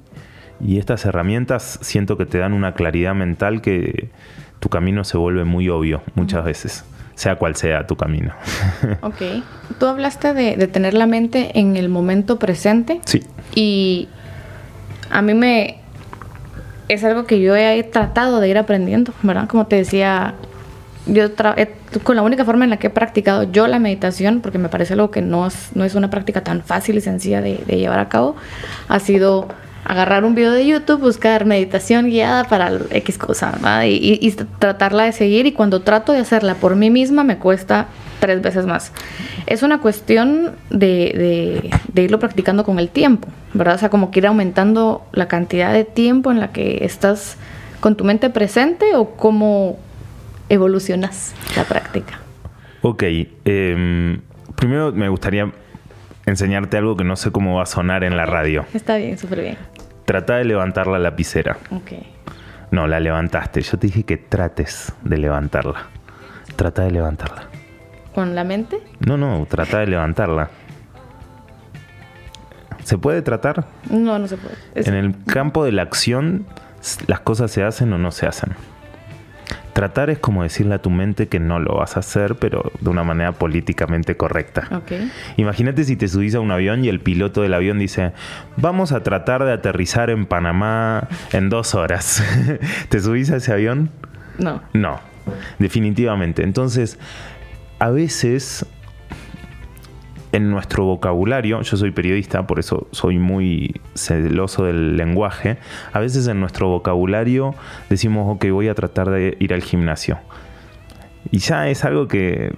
y, 0.61 0.79
estas 0.79 1.05
herramientas 1.07 1.79
siento 1.81 2.17
que 2.17 2.27
te 2.27 2.39
dan 2.39 2.53
una 2.53 2.75
claridad 2.75 3.15
mental 3.15 3.63
que 3.63 4.11
tu 4.59 4.69
camino 4.69 5.05
se 5.05 5.17
vuelve 5.17 5.45
muy 5.45 5.69
obvio 5.69 6.03
muchas 6.15 6.45
veces. 6.45 6.85
Sea 7.15 7.37
cual 7.37 7.55
sea 7.55 7.87
tu 7.87 7.97
camino. 7.97 8.33
ok. 9.03 9.43
Tú 9.79 9.87
hablaste 9.87 10.33
de, 10.33 10.57
de 10.57 10.69
tener 10.69 10.95
la 10.95 11.07
mente 11.07 11.59
en 11.59 11.77
el 11.77 11.89
momento 11.89 12.39
presente. 12.39 13.01
Sí. 13.05 13.23
Y 13.55 14.09
a 15.11 15.23
mí 15.23 15.35
me, 15.35 15.80
es 16.93 17.05
algo 17.05 17.25
que 17.25 17.41
yo 17.41 17.55
he 17.55 17.83
tratado 17.85 18.41
de 18.41 18.49
ir 18.49 18.59
aprendiendo, 18.59 19.13
¿verdad? 19.23 19.49
Como 19.49 19.67
te 19.67 19.77
decía, 19.77 20.35
yo 21.07 21.29
con 22.03 22.17
la 22.17 22.23
única 22.23 22.45
forma 22.45 22.65
en 22.65 22.71
la 22.71 22.79
que 22.79 22.89
he 22.89 22.91
practicado 22.91 23.45
yo 23.45 23.69
la 23.69 23.79
meditación, 23.79 24.41
porque 24.41 24.59
me 24.59 24.69
parece 24.69 24.95
algo 24.95 25.11
que 25.11 25.23
no 25.23 25.47
es, 25.47 25.71
no 25.75 25.85
es 25.85 25.95
una 25.95 26.11
práctica 26.11 26.43
tan 26.43 26.63
fácil 26.63 26.97
y 26.97 27.01
sencilla 27.01 27.41
de, 27.41 27.59
llevar 27.67 28.01
a 28.01 28.09
cabo, 28.09 28.35
ha 28.89 28.99
sido 28.99 29.49
agarrar 29.85 30.25
un 30.25 30.35
video 30.35 30.53
de 30.53 30.67
YouTube, 30.67 31.01
buscar 31.01 31.47
meditación 31.47 32.07
guiada 32.07 32.45
para 32.45 32.71
X 32.91 33.19
cosa, 33.19 33.53
¿verdad? 33.53 33.85
y, 33.87 34.31
tratarla 34.59 35.05
de 35.05 35.13
seguir. 35.13 35.47
Y 35.47 35.53
cuando 35.53 35.81
trato 35.81 36.13
de 36.13 36.19
hacerla 36.19 36.55
por 36.55 36.77
mí 36.77 36.91
misma, 36.91 37.25
me 37.25 37.39
cuesta 37.39 37.89
tres 38.21 38.43
veces 38.43 38.67
más. 38.67 38.93
Es 39.47 39.63
una 39.63 39.81
cuestión 39.81 40.53
de, 40.71 41.71
irlo 41.95 42.19
practicando 42.19 42.65
con 42.65 42.79
el 42.79 42.89
tiempo, 42.89 43.29
¿verdad? 43.55 43.75
O 43.75 43.79
sea, 43.79 43.89
como 43.89 44.11
que 44.11 44.21
ir 44.21 44.27
aumentando 44.27 45.03
la 45.13 45.27
cantidad 45.27 45.73
de 45.73 45.85
tiempo 45.85 46.31
en 46.31 46.41
la 46.41 46.53
que 46.53 46.85
estás 46.85 47.37
con 47.81 47.97
tu 47.97 48.05
mente 48.05 48.31
presente 48.31 48.95
o 48.95 49.17
cómo 49.17 49.79
evolucionas 50.49 51.35
la 51.57 51.65
práctica. 51.65 52.21
Ok, 52.83 53.03
em, 53.45 54.21
primero 54.57 54.93
me 54.93 55.09
gustaría 55.09 55.51
enseñarte 56.27 56.77
algo 56.77 56.97
que 56.97 57.05
no 57.05 57.17
sé 57.17 57.31
cómo 57.33 57.57
va 57.57 57.63
a 57.65 57.67
sonar 57.67 58.05
en 58.05 58.17
la 58.17 58.27
radio. 58.27 58.65
Está 58.75 58.97
bien, 58.97 59.19
súper 59.19 59.41
bien. 59.41 59.59
Trata 60.05 60.37
de 60.37 60.45
levantar 60.45 60.87
la 60.87 60.99
lapicera. 60.99 61.57
Ok. 61.71 61.93
No, 62.71 62.87
la 62.87 63.01
levantaste. 63.01 63.61
Yo 63.63 63.79
te 63.79 63.87
dije 63.89 64.05
que 64.05 64.17
trates 64.17 64.93
de 65.03 65.19
levantarla. 65.19 65.87
Trata 66.57 66.83
de 66.83 66.91
levantarla. 66.91 67.45
¿Con 68.15 68.35
la 68.35 68.45
mente? 68.45 68.79
No, 69.01 69.17
no, 69.17 69.47
trata 69.49 69.79
de 69.81 69.87
levantarla. 69.87 70.51
¿Se 72.85 72.99
puede 72.99 73.23
tratar? 73.23 73.67
No, 73.91 74.19
no 74.19 74.27
se 74.27 74.37
puede. 74.37 74.55
Es- 74.75 74.89
En 74.89 74.95
el 74.95 75.15
campo 75.25 75.65
de 75.65 75.73
la 75.73 75.83
acción, 75.83 76.47
las 77.07 77.21
cosas 77.21 77.51
se 77.51 77.63
hacen 77.63 77.93
o 77.93 77.99
no 77.99 78.11
se 78.11 78.27
hacen. 78.27 78.55
Tratar 79.73 80.11
es 80.11 80.19
como 80.19 80.43
decirle 80.43 80.75
a 80.75 80.83
tu 80.83 80.91
mente 80.91 81.29
que 81.29 81.41
no 81.41 81.59
lo 81.59 81.77
vas 81.77 81.97
a 81.97 82.01
hacer, 82.01 82.37
pero 82.37 82.73
de 82.81 82.91
una 82.91 83.05
manera 83.05 83.33
políticamente 83.33 84.17
correcta. 84.17 84.83
Imagínate 85.37 85.85
si 85.85 85.97
te 85.97 86.09
subís 86.09 86.35
a 86.35 86.41
un 86.41 86.51
avión 86.51 86.85
y 86.85 86.89
el 86.89 87.01
piloto 87.01 87.43
del 87.43 87.55
avión 87.55 87.79
dice, 87.79 88.13
vamos 88.57 88.93
a 88.93 89.03
tratar 89.03 89.45
de 89.45 89.53
aterrizar 89.53 90.11
en 90.11 90.27
Panamá 90.27 91.09
en 91.33 91.49
dos 91.49 91.75
horas. 91.75 92.23
¿Te 92.89 93.01
subís 93.01 93.31
a 93.31 93.37
ese 93.37 93.53
avión? 93.53 93.91
No. 94.39 94.63
No, 94.73 95.01
definitivamente. 95.59 96.43
Entonces, 96.43 96.99
a 97.79 97.91
veces 97.91 98.67
en 100.33 100.51
nuestro 100.51 100.85
vocabulario, 100.85 101.61
yo 101.63 101.77
soy 101.77 101.91
periodista, 101.91 102.47
por 102.47 102.59
eso 102.59 102.87
soy 102.93 103.19
muy 103.19 103.81
celoso 103.95 104.65
del 104.65 104.97
lenguaje, 104.97 105.59
a 105.93 106.01
veces 106.01 106.27
en 106.29 106.41
nuestro 106.41 106.69
vocabulario 106.69 107.55
decimos, 107.89 108.37
ok, 108.37 108.47
voy 108.51 108.69
a 108.69 108.75
tratar 108.75 109.11
de 109.11 109.37
ir 109.41 109.53
al 109.53 109.63
gimnasio. 109.63 110.19
Y 111.33 111.39
ya 111.39 111.69
es 111.69 111.85
algo 111.85 112.09
que 112.09 112.53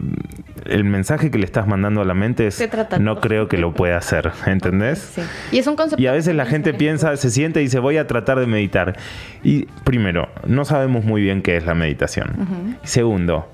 el 0.66 0.84
mensaje 0.84 1.30
que 1.30 1.38
le 1.38 1.44
estás 1.44 1.66
mandando 1.66 2.00
a 2.00 2.04
la 2.04 2.14
mente 2.14 2.46
es, 2.46 2.62
no 3.00 3.20
creo 3.20 3.48
que 3.48 3.58
lo 3.58 3.74
pueda 3.74 3.96
hacer, 3.96 4.30
¿entendés? 4.46 5.00
Sí. 5.14 5.22
Y 5.50 5.58
es 5.58 5.66
un 5.66 5.74
concepto. 5.74 6.00
Y 6.00 6.06
a 6.06 6.12
veces 6.12 6.34
la 6.36 6.46
gente 6.46 6.72
piensa, 6.72 7.16
se 7.16 7.30
siente 7.30 7.60
y 7.60 7.64
dice, 7.64 7.80
voy 7.80 7.96
a 7.96 8.06
tratar 8.06 8.38
de 8.38 8.46
meditar. 8.46 8.96
Y 9.42 9.66
primero, 9.84 10.28
no 10.46 10.64
sabemos 10.64 11.04
muy 11.04 11.22
bien 11.22 11.42
qué 11.42 11.56
es 11.56 11.66
la 11.66 11.74
meditación. 11.74 12.78
Segundo, 12.84 13.48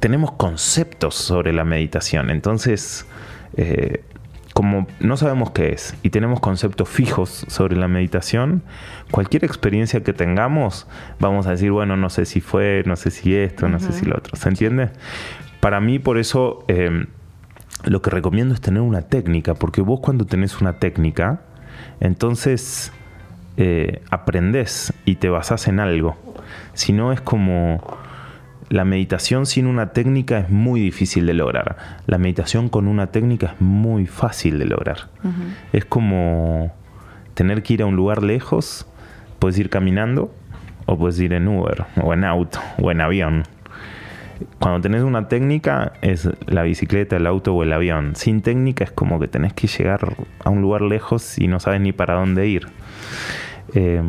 tenemos 0.00 0.32
conceptos 0.32 1.14
sobre 1.14 1.52
la 1.52 1.64
meditación. 1.64 2.30
Entonces, 2.30 3.06
eh, 3.56 4.04
como 4.52 4.86
no 5.00 5.16
sabemos 5.16 5.50
qué 5.50 5.72
es 5.72 5.96
y 6.02 6.10
tenemos 6.10 6.40
conceptos 6.40 6.88
fijos 6.88 7.44
sobre 7.48 7.76
la 7.76 7.88
meditación, 7.88 8.62
cualquier 9.10 9.44
experiencia 9.44 10.02
que 10.02 10.12
tengamos, 10.12 10.86
vamos 11.18 11.46
a 11.46 11.50
decir, 11.50 11.72
bueno, 11.72 11.96
no 11.96 12.08
sé 12.08 12.24
si 12.24 12.40
fue, 12.40 12.82
no 12.86 12.96
sé 12.96 13.10
si 13.10 13.34
esto, 13.34 13.68
no 13.68 13.80
sé 13.80 13.92
si 13.92 14.06
lo 14.06 14.16
otro. 14.16 14.36
¿Se 14.36 14.48
entiende? 14.48 14.90
Para 15.60 15.80
mí, 15.80 15.98
por 15.98 16.18
eso... 16.18 16.64
eh, 16.68 17.06
lo 17.84 18.00
que 18.02 18.10
recomiendo 18.10 18.54
es 18.54 18.60
tener 18.60 18.82
una 18.82 19.02
técnica, 19.02 19.54
porque 19.54 19.82
vos 19.82 20.00
cuando 20.00 20.24
tenés 20.24 20.60
una 20.60 20.78
técnica, 20.78 21.42
entonces 22.00 22.92
eh, 23.56 24.02
aprendés 24.10 24.92
y 25.04 25.16
te 25.16 25.28
basás 25.28 25.68
en 25.68 25.80
algo. 25.80 26.16
Si 26.72 26.92
no 26.92 27.12
es 27.12 27.20
como 27.20 27.82
la 28.68 28.84
meditación 28.84 29.46
sin 29.46 29.66
una 29.66 29.92
técnica 29.92 30.38
es 30.38 30.50
muy 30.50 30.80
difícil 30.80 31.26
de 31.26 31.34
lograr. 31.34 31.76
La 32.06 32.18
meditación 32.18 32.68
con 32.68 32.88
una 32.88 33.08
técnica 33.08 33.54
es 33.54 33.60
muy 33.60 34.06
fácil 34.06 34.58
de 34.58 34.66
lograr. 34.66 35.08
Es 35.72 35.84
como 35.84 36.72
tener 37.34 37.62
que 37.62 37.74
ir 37.74 37.82
a 37.82 37.86
un 37.86 37.96
lugar 37.96 38.22
lejos, 38.22 38.86
puedes 39.38 39.58
ir 39.58 39.70
caminando 39.70 40.34
o 40.86 40.98
puedes 40.98 41.18
ir 41.20 41.32
en 41.32 41.48
Uber 41.48 41.84
o 42.02 42.14
en 42.14 42.24
auto 42.24 42.60
o 42.80 42.90
en 42.90 43.00
avión. 43.00 43.44
Cuando 44.58 44.80
tenés 44.80 45.02
una 45.02 45.28
técnica 45.28 45.92
es 46.02 46.28
la 46.46 46.62
bicicleta, 46.62 47.16
el 47.16 47.26
auto 47.26 47.54
o 47.54 47.62
el 47.62 47.72
avión. 47.72 48.16
Sin 48.16 48.42
técnica 48.42 48.84
es 48.84 48.90
como 48.90 49.20
que 49.20 49.28
tenés 49.28 49.52
que 49.52 49.66
llegar 49.66 50.16
a 50.42 50.50
un 50.50 50.60
lugar 50.60 50.82
lejos 50.82 51.38
y 51.38 51.46
no 51.46 51.60
sabes 51.60 51.80
ni 51.80 51.92
para 51.92 52.14
dónde 52.14 52.48
ir. 52.48 52.66
Eh, 53.74 54.02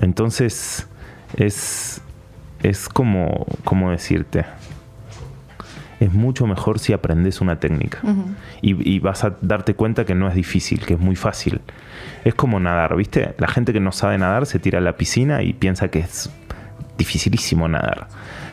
entonces 0.00 0.88
es, 1.36 2.02
es 2.62 2.88
como, 2.88 3.46
como 3.64 3.90
decirte, 3.90 4.44
es 6.00 6.12
mucho 6.12 6.46
mejor 6.46 6.78
si 6.78 6.92
aprendes 6.92 7.40
una 7.40 7.60
técnica. 7.60 8.00
y, 8.60 8.90
y 8.90 8.98
vas 8.98 9.24
a 9.24 9.36
darte 9.40 9.74
cuenta 9.74 10.04
que 10.04 10.14
no 10.14 10.28
es 10.28 10.34
difícil, 10.34 10.84
que 10.84 10.94
es 10.94 11.00
muy 11.00 11.16
fácil. 11.16 11.60
Es 12.24 12.34
como 12.34 12.60
nadar, 12.60 12.96
¿viste? 12.96 13.34
La 13.38 13.48
gente 13.48 13.72
que 13.72 13.80
no 13.80 13.92
sabe 13.92 14.18
nadar 14.18 14.46
se 14.46 14.58
tira 14.58 14.78
a 14.78 14.82
la 14.82 14.96
piscina 14.96 15.42
y 15.42 15.52
piensa 15.52 15.88
que 15.88 16.00
es 16.00 16.30
dificilísimo 16.98 17.68
nadar. 17.68 18.08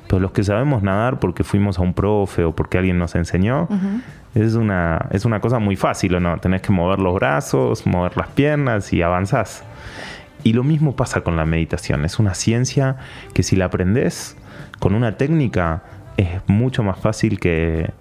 Pero 0.08 0.20
los 0.20 0.32
que 0.32 0.44
sabemos 0.44 0.82
nadar 0.82 1.20
porque 1.20 1.44
fuimos 1.44 1.78
a 1.78 1.84
un 1.84 1.94
profe 1.94 2.44
o 2.44 2.56
porque 2.56 2.80
alguien 2.80 2.98
nos 2.98 3.13
enseñó, 3.16 3.68
es, 4.34 4.56
una, 4.56 5.06
es 5.12 5.25
una 5.25 5.39
cosa 5.39 5.60
muy 5.60 5.75
fácil, 5.75 6.16
¿o 6.16 6.20
no? 6.20 6.38
Tenés 6.38 6.62
que 6.62 6.72
mover 6.72 7.00
los 7.00 7.13
brazos, 7.13 7.86
mover 7.86 8.18
las 8.18 8.28
piernas 8.30 8.92
y 8.92 9.04
avanzás. 9.04 9.63
Y 10.43 10.53
lo 10.53 10.63
mismo 10.63 10.96
pasa 10.96 11.22
con 11.22 11.36
la 11.36 11.46
meditación. 11.46 12.05
Es 12.05 12.19
una 12.19 12.34
ciencia 12.34 12.98
que 13.34 13.43
si 13.43 13.55
la 13.55 13.65
aprendes 13.65 14.38
con 14.79 14.96
una 14.96 15.17
técnica 15.17 15.84
es 16.17 16.41
mucho 16.48 16.84
más 16.84 17.00
fácil 17.00 17.39
que 17.39 17.91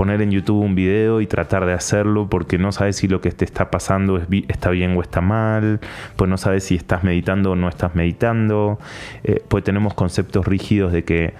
poner 0.00 0.22
en 0.22 0.30
YouTube 0.30 0.64
un 0.64 0.74
video 0.74 1.20
y 1.20 1.26
tratar 1.26 1.66
de 1.66 1.74
hacerlo 1.74 2.26
porque 2.30 2.56
no 2.56 2.72
sabes 2.72 2.96
si 2.96 3.06
lo 3.06 3.20
que 3.20 3.32
te 3.32 3.44
está 3.44 3.70
pasando 3.70 4.18
está 4.48 4.70
bien 4.70 4.96
o 4.96 5.02
está 5.02 5.20
mal, 5.20 5.78
pues 6.16 6.30
no 6.30 6.38
sabes 6.38 6.64
si 6.64 6.74
estás 6.74 7.04
meditando 7.04 7.50
o 7.50 7.54
no 7.54 7.68
estás 7.68 7.94
meditando, 7.94 8.78
eh, 9.24 9.44
pues 9.46 9.62
tenemos 9.62 9.92
conceptos 9.92 10.46
rígidos 10.46 10.92
de 10.92 11.04
que 11.04 11.34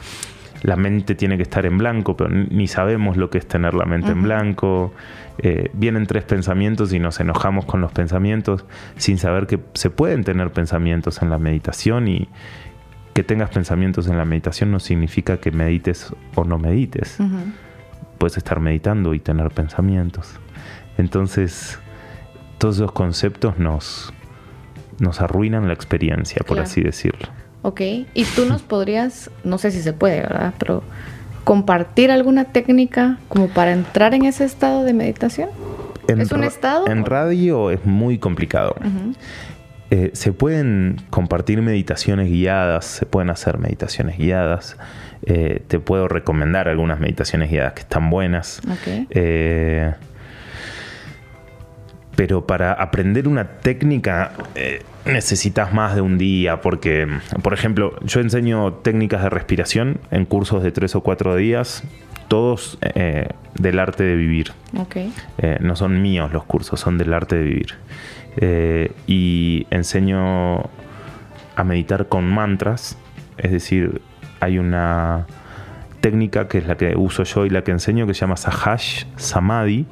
la 0.63 0.77
mente 0.77 1.15
tiene 1.15 1.37
que 1.37 1.43
estar 1.43 1.65
en 1.67 1.79
blanco, 1.79 2.17
pero 2.17 2.31
ni- 2.31 2.67
sabemos 2.69 3.17
lo 3.17 3.31
que 3.31 3.39
es 3.39 3.47
tener 3.49 3.75
la 3.75 3.85
mente 3.87 4.11
en 4.13 4.23
blanco. 4.23 4.93
Eh, 5.39 5.71
vienen 5.73 6.07
tres 6.07 6.25
pensamientos 6.25 6.93
y 6.93 6.99
nos 6.99 7.19
enojamos 7.21 7.65
con 7.65 7.81
los 7.81 7.93
pensamientos 7.93 8.67
sin 8.97 9.17
saber 9.17 9.47
que 9.47 9.59
se 9.75 9.89
pueden 9.89 10.23
tener 10.23 10.53
pensamientos 10.53 11.23
en 11.23 11.31
la 11.31 11.39
meditación 11.39 12.09
y 12.09 12.29
que 13.15 13.23
tengas 13.25 13.49
pensamientos 13.51 14.07
en 14.07 14.19
la 14.19 14.25
meditación 14.27 14.71
no 14.71 14.81
significa 14.81 15.39
que 15.39 15.51
medites 15.51 16.15
o 16.35 16.45
no 16.45 16.59
medites. 16.59 17.17
Puedes 18.19 18.37
estar 18.37 18.61
meditando 18.61 19.15
y 19.15 19.19
tener 19.19 19.49
pensamientos. 19.51 20.35
Entonces, 20.99 21.79
todos 22.59 22.77
esos 22.77 22.93
conceptos 22.93 23.59
nos, 23.59 24.13
nos 24.99 25.23
arruinan 25.23 25.67
la 25.69 25.73
experiencia, 25.73 26.41
por 26.41 26.57
Claro. 26.59 26.63
así 26.65 26.83
decirlo. 26.83 27.29
Ok. 27.63 27.81
Y 28.15 28.25
tú 28.37 28.47
nos 28.47 28.63
podrías, 28.63 29.31
no 29.45 29.59
sé 29.59 29.71
si 29.71 29.83
se 29.83 29.93
puede, 29.93 30.21
¿verdad? 30.21 30.55
Pero 30.59 30.83
compartir 31.45 32.11
alguna 32.11 32.45
técnica 32.45 33.19
como 33.29 33.49
para 33.49 33.73
entrar 33.73 34.15
en 34.15 34.25
ese 34.25 34.45
estado 34.45 34.85
de 34.85 34.93
meditación. 34.93 35.51
¿Es 36.07 36.33
un 36.33 36.45
estado? 36.45 36.89
En 36.89 37.05
radio 37.05 37.71
es 37.71 37.85
muy 37.85 38.19
complicado. 38.19 38.75
Eh, 39.91 40.11
se 40.13 40.33
pueden 40.33 41.01
compartir 41.11 41.63
meditaciones 41.63 42.29
guiadas, 42.29 42.85
se 42.85 43.07
pueden 43.07 43.31
hacer 43.31 43.59
meditaciones 43.59 44.19
guiadas. 44.19 44.77
Eh, 45.27 45.63
te 45.67 45.79
puedo 45.79 46.09
recomendar 46.09 46.69
algunas 46.69 47.01
meditaciones 47.01 47.51
guiadas 47.51 47.75
que 47.75 47.81
están 47.81 48.11
buenas. 48.11 48.61
Ok. 48.65 49.07
Eh, 49.11 49.93
pero 52.21 52.45
para 52.47 52.75
aprender 52.75 53.27
una 53.29 53.47
técnica 53.47 54.33
eh, 54.55 54.83
necesitas 55.07 55.73
más 55.73 55.95
de 55.95 56.03
un 56.03 56.19
día 56.19 56.61
porque, 56.61 57.09
por 57.41 57.55
ejemplo, 57.55 57.99
yo 58.05 58.21
enseño 58.21 58.75
técnicas 58.75 59.23
de 59.23 59.31
respiración 59.31 60.01
en 60.11 60.27
cursos 60.27 60.63
de 60.63 60.71
tres 60.71 60.95
o 60.95 61.01
cuatro 61.01 61.35
días, 61.35 61.83
todos 62.29 62.77
eh, 62.83 63.29
del 63.55 63.79
arte 63.79 64.05
de 64.05 64.17
vivir. 64.17 64.53
Ok. 64.77 64.97
Eh, 65.39 65.57
no 65.63 65.77
son 65.77 66.03
míos 66.03 66.31
los 66.31 66.45
cursos, 66.45 66.79
son 66.79 66.99
del 66.99 67.15
arte 67.15 67.37
de 67.37 67.43
vivir. 67.43 67.77
Eh, 68.37 68.93
y 69.07 69.67
enseño 69.71 70.59
a 71.57 71.65
meditar 71.65 72.09
con 72.09 72.31
mantras, 72.31 72.99
es 73.39 73.51
decir, 73.51 74.03
hay 74.41 74.59
una 74.59 75.27
técnica 76.03 76.49
que 76.49 76.59
es 76.59 76.67
la 76.67 76.77
que 76.77 76.95
uso 76.97 77.23
yo 77.25 77.47
y 77.47 77.49
la 77.49 77.65
que 77.65 77.71
enseño 77.71 78.07
que 78.07 78.13
se 78.13 78.21
llama 78.21 78.37
Sahash 78.37 79.05
Samadhi, 79.17 79.87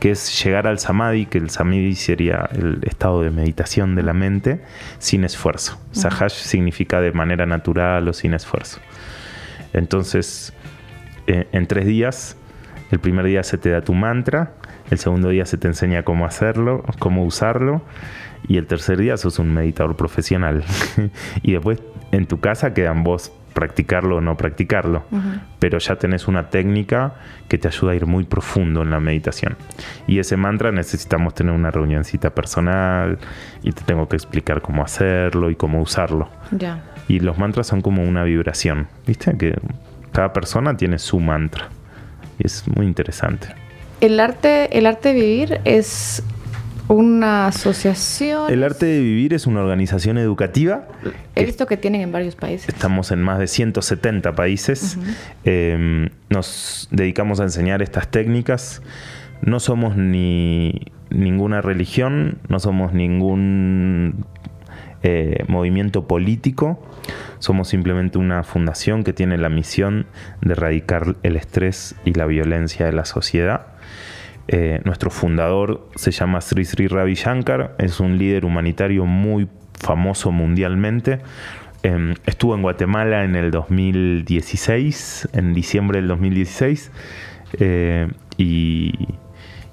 que 0.00 0.10
es 0.10 0.44
llegar 0.44 0.66
al 0.66 0.78
Samadhi, 0.78 1.26
que 1.26 1.38
el 1.38 1.50
Samadhi 1.50 1.94
sería 1.94 2.48
el 2.52 2.80
estado 2.84 3.22
de 3.22 3.30
meditación 3.30 3.94
de 3.94 4.02
la 4.02 4.12
mente 4.12 4.60
sin 4.98 5.24
esfuerzo. 5.24 5.80
Sahash 5.92 6.34
significa 6.34 7.00
de 7.00 7.12
manera 7.12 7.46
natural 7.46 8.06
o 8.08 8.12
sin 8.12 8.34
esfuerzo. 8.34 8.80
Entonces, 9.72 10.52
eh, 11.26 11.48
en 11.52 11.66
tres 11.66 11.86
días, 11.86 12.36
el 12.90 13.00
primer 13.00 13.26
día 13.26 13.42
se 13.42 13.58
te 13.58 13.70
da 13.70 13.80
tu 13.80 13.94
mantra, 13.94 14.52
el 14.90 14.98
segundo 14.98 15.28
día 15.28 15.44
se 15.44 15.58
te 15.58 15.68
enseña 15.68 16.04
cómo 16.04 16.24
hacerlo, 16.24 16.84
cómo 16.98 17.24
usarlo, 17.24 17.82
y 18.46 18.56
el 18.56 18.66
tercer 18.66 18.98
día 18.98 19.16
sos 19.16 19.38
un 19.38 19.52
meditador 19.52 19.96
profesional. 19.96 20.64
y 21.42 21.52
después 21.52 21.80
en 22.12 22.26
tu 22.26 22.40
casa 22.40 22.72
quedan 22.72 23.04
vos 23.04 23.32
practicarlo 23.58 24.18
o 24.18 24.20
no 24.20 24.36
practicarlo, 24.36 25.02
pero 25.58 25.78
ya 25.78 25.96
tenés 25.96 26.28
una 26.28 26.48
técnica 26.48 27.14
que 27.48 27.58
te 27.58 27.66
ayuda 27.66 27.90
a 27.90 27.94
ir 27.96 28.06
muy 28.06 28.22
profundo 28.22 28.82
en 28.82 28.90
la 28.90 29.00
meditación. 29.00 29.56
Y 30.06 30.20
ese 30.20 30.36
mantra 30.36 30.70
necesitamos 30.70 31.34
tener 31.34 31.52
una 31.52 31.72
reunioncita 31.72 32.30
personal 32.30 33.18
y 33.64 33.72
te 33.72 33.82
tengo 33.82 34.08
que 34.08 34.14
explicar 34.14 34.62
cómo 34.62 34.84
hacerlo 34.84 35.50
y 35.50 35.56
cómo 35.56 35.82
usarlo. 35.82 36.28
Ya. 36.52 36.84
Y 37.08 37.18
los 37.18 37.36
mantras 37.36 37.66
son 37.66 37.80
como 37.80 38.04
una 38.04 38.22
vibración, 38.22 38.86
¿viste? 39.04 39.36
Que 39.36 39.58
cada 40.12 40.32
persona 40.32 40.76
tiene 40.76 41.00
su 41.00 41.18
mantra. 41.18 41.68
Y 42.38 42.46
es 42.46 42.62
muy 42.68 42.86
interesante. 42.86 43.48
El 44.00 44.20
arte, 44.20 44.78
el 44.78 44.86
arte 44.86 45.08
de 45.08 45.14
vivir 45.14 45.60
es 45.64 46.22
una 46.88 47.46
asociación. 47.46 48.50
El 48.50 48.64
arte 48.64 48.86
de 48.86 49.00
vivir 49.00 49.34
es 49.34 49.46
una 49.46 49.60
organización 49.60 50.18
educativa. 50.18 50.88
He 51.34 51.40
que 51.40 51.46
visto 51.46 51.66
que 51.66 51.76
tienen 51.76 52.00
en 52.00 52.12
varios 52.12 52.34
países. 52.34 52.68
Estamos 52.68 53.10
en 53.10 53.22
más 53.22 53.38
de 53.38 53.46
170 53.46 54.34
países. 54.34 54.98
Eh, 55.44 56.10
nos 56.30 56.88
dedicamos 56.90 57.40
a 57.40 57.44
enseñar 57.44 57.82
estas 57.82 58.10
técnicas. 58.10 58.82
No 59.42 59.60
somos 59.60 59.96
ni 59.96 60.92
ninguna 61.10 61.60
religión, 61.60 62.38
no 62.48 62.58
somos 62.58 62.92
ningún 62.92 64.26
eh, 65.02 65.44
movimiento 65.46 66.08
político, 66.08 66.82
somos 67.38 67.68
simplemente 67.68 68.18
una 68.18 68.42
fundación 68.42 69.04
que 69.04 69.12
tiene 69.12 69.38
la 69.38 69.48
misión 69.48 70.06
de 70.40 70.52
erradicar 70.52 71.16
el 71.22 71.36
estrés 71.36 71.94
y 72.04 72.14
la 72.14 72.26
violencia 72.26 72.86
de 72.86 72.92
la 72.92 73.04
sociedad. 73.04 73.77
Eh, 74.50 74.80
nuestro 74.84 75.10
fundador 75.10 75.86
se 75.94 76.10
llama 76.10 76.40
Sri 76.40 76.64
Sri 76.64 76.88
Ravi 76.88 77.14
Shankar, 77.14 77.76
es 77.78 78.00
un 78.00 78.16
líder 78.16 78.46
humanitario 78.46 79.04
muy 79.04 79.46
famoso 79.74 80.32
mundialmente. 80.32 81.20
Em, 81.82 82.14
estuvo 82.24 82.54
en 82.54 82.62
Guatemala 82.62 83.24
en 83.24 83.36
el 83.36 83.50
2016, 83.50 85.28
en 85.34 85.52
diciembre 85.52 85.98
del 86.00 86.08
2016, 86.08 86.90
eh, 87.60 88.08
y, 88.38 88.94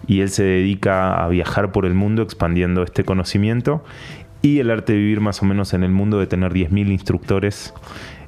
él 0.07 0.29
se 0.29 0.43
dedica 0.43 1.23
a 1.23 1.27
viajar 1.29 1.71
por 1.71 1.85
el 1.85 1.93
mundo 1.93 2.21
expandiendo 2.21 2.83
este 2.83 3.03
conocimiento 3.03 3.83
y 4.41 4.59
el 4.59 4.69
arte 4.69 4.93
de 4.93 4.99
vivir 4.99 5.19
más 5.19 5.41
o 5.41 5.45
menos 5.45 5.73
en 5.73 5.83
el 5.83 5.91
mundo 5.91 6.19
de 6.19 6.27
tener 6.27 6.53
10.000 6.53 6.91
instructores 6.91 7.73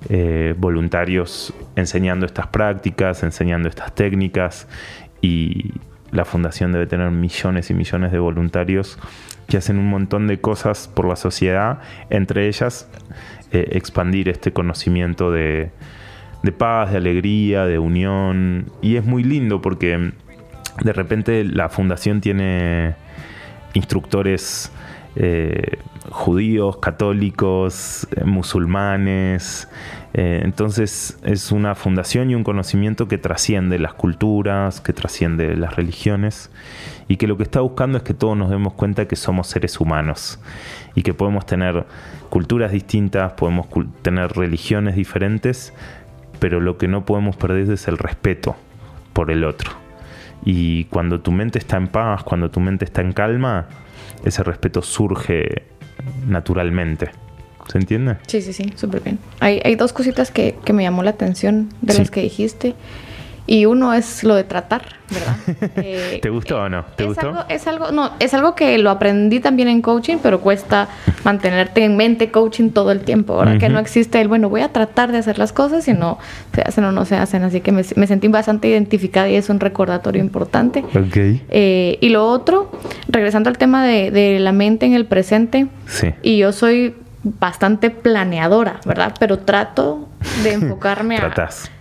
eh, 0.09 0.55
voluntarios 0.57 1.53
enseñando 1.75 2.25
estas 2.25 2.47
prácticas, 2.47 3.21
enseñando 3.21 3.69
estas 3.69 3.93
técnicas 3.93 4.67
y 5.21 5.73
la 6.11 6.25
fundación 6.25 6.71
debe 6.71 6.87
tener 6.87 7.11
millones 7.11 7.69
y 7.69 7.73
millones 7.73 8.11
de 8.11 8.19
voluntarios 8.19 8.97
que 9.47 9.57
hacen 9.57 9.77
un 9.77 9.89
montón 9.89 10.27
de 10.27 10.39
cosas 10.39 10.87
por 10.87 11.07
la 11.07 11.15
sociedad, 11.15 11.79
entre 12.09 12.47
ellas 12.47 12.89
eh, 13.51 13.69
expandir 13.71 14.27
este 14.27 14.51
conocimiento 14.51 15.31
de, 15.31 15.71
paz, 16.57 16.91
de 16.91 16.97
alegría, 16.97 17.65
de 17.65 17.79
unión. 17.79 18.65
Y 18.81 18.97
es 18.97 19.05
muy 19.05 19.23
lindo 19.23 19.61
porque 19.61 20.11
de 20.83 20.93
repente 20.93 21.43
la 21.45 21.69
fundación 21.69 22.19
tiene 22.19 22.95
instructores 23.73 24.71
eh, 25.15 25.77
judíos, 26.09 26.77
católicos, 26.77 28.07
eh, 28.15 28.25
musulmanes. 28.25 29.69
Eh, 30.19 30.41
entonces 30.43 31.19
es 31.23 31.51
una 31.51 31.75
fundación 31.75 32.31
y 32.31 32.35
un 32.35 32.43
conocimiento 32.43 33.07
que 33.07 33.19
trasciende 33.19 33.77
las 33.77 33.93
culturas, 33.93 34.81
que 34.81 34.91
trasciende 34.91 35.55
las 35.55 35.75
religiones 35.75 36.49
y 37.07 37.17
que 37.17 37.27
lo 37.27 37.37
que 37.37 37.43
está 37.43 37.61
buscando 37.61 37.99
es 37.99 38.03
que 38.03 38.15
todos 38.15 38.35
nos 38.35 38.49
demos 38.49 38.73
cuenta 38.73 39.07
que 39.07 39.15
somos 39.15 39.45
seres 39.45 39.79
humanos 39.79 40.39
y 40.95 41.03
que 41.03 41.13
podemos 41.13 41.45
tener 41.45 41.85
culturas 42.29 42.71
distintas, 42.71 43.33
podemos 43.33 43.67
tener 44.01 44.31
religiones 44.31 44.95
diferentes, 44.95 45.71
pero 46.39 46.61
lo 46.61 46.79
que 46.79 46.87
no 46.87 47.05
podemos 47.05 47.35
perder 47.35 47.69
es 47.71 47.87
el 47.87 47.99
respeto 47.99 48.55
por 49.13 49.29
el 49.29 49.43
otro. 49.43 49.69
Y 50.43 50.85
cuando 50.85 51.19
tu 51.19 51.31
mente 51.31 51.59
está 51.59 51.77
en 51.77 51.89
paz, 51.89 52.23
cuando 52.23 52.49
tu 52.49 52.59
mente 52.59 52.85
está 52.85 53.01
en 53.01 53.13
calma, 53.13 53.67
ese 54.25 54.41
respeto 54.41 54.81
surge 54.81 55.67
naturalmente. 56.27 57.11
¿Se 57.71 57.77
entiende? 57.77 58.17
Sí, 58.27 58.41
sí, 58.41 58.53
sí, 58.53 58.71
súper 58.75 59.01
bien. 59.01 59.19
Hay, 59.39 59.61
hay, 59.63 59.75
dos 59.75 59.93
cositas 59.93 60.31
que, 60.31 60.55
que, 60.63 60.73
me 60.73 60.83
llamó 60.83 61.03
la 61.03 61.11
atención 61.11 61.69
de 61.81 61.95
las 61.95 62.11
que 62.11 62.21
dijiste. 62.21 62.75
Y 63.49 63.65
uno 63.65 63.93
es 63.93 64.25
lo 64.25 64.35
de 64.35 64.43
tratar, 64.43 64.83
¿verdad? 65.09 65.37
Eh, 65.77 66.19
¿Te 66.21 66.29
gustó 66.29 66.61
o 66.63 66.67
no? 66.69 66.83
¿Te 66.97 67.03
es 67.03 67.09
gustó? 67.09 67.29
Algo, 67.29 67.45
es 67.47 67.65
algo, 67.65 67.91
no, 67.91 68.11
es 68.19 68.33
algo 68.33 68.55
que 68.55 68.77
lo 68.77 68.89
aprendí 68.89 69.39
también 69.39 69.69
en 69.69 69.81
coaching, 69.81 70.17
pero 70.21 70.41
cuesta 70.41 70.89
mantenerte 71.23 71.85
en 71.85 71.95
mente 71.95 72.29
coaching 72.29 72.71
todo 72.71 72.91
el 72.91 73.01
tiempo, 73.01 73.37
¿verdad? 73.37 73.57
Que 73.57 73.69
no 73.69 73.79
existe 73.79 74.19
el, 74.19 74.27
bueno, 74.27 74.49
voy 74.49 74.61
a 74.61 74.73
tratar 74.73 75.13
de 75.13 75.19
hacer 75.19 75.39
las 75.39 75.53
cosas 75.53 75.87
y 75.87 75.93
no 75.93 76.17
se 76.53 76.61
hacen 76.61 76.83
o 76.83 76.91
no 76.91 77.05
se 77.05 77.15
hacen. 77.15 77.43
Así 77.43 77.61
que 77.61 77.71
me, 77.71 77.83
me 77.95 78.05
sentí 78.05 78.27
bastante 78.27 78.67
identificada 78.67 79.29
y 79.29 79.35
es 79.35 79.49
un 79.49 79.61
recordatorio 79.61 80.21
importante. 80.21 80.79
Ok. 80.79 81.15
Eh, 81.49 81.97
y 82.01 82.09
lo 82.09 82.27
otro, 82.27 82.69
regresando 83.07 83.49
al 83.49 83.57
tema 83.57 83.85
de, 83.85 84.11
de 84.11 84.39
la 84.39 84.51
mente 84.51 84.85
en 84.85 84.93
el 84.93 85.05
presente, 85.05 85.67
Sí. 85.85 86.13
y 86.21 86.37
yo 86.37 86.51
soy 86.51 86.95
bastante 87.23 87.89
planeadora, 87.89 88.79
¿verdad? 88.85 89.13
Pero 89.19 89.39
trato 89.39 90.07
de 90.43 90.53
enfocarme 90.53 91.17
a... 91.17 91.21
Tratás. 91.21 91.71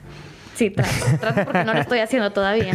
Sí, 0.55 0.71
trato, 0.71 0.91
trato 1.21 1.45
porque 1.45 1.65
no 1.65 1.75
lo 1.75 1.81
estoy 1.81 1.99
haciendo 1.99 2.33
todavía. 2.33 2.73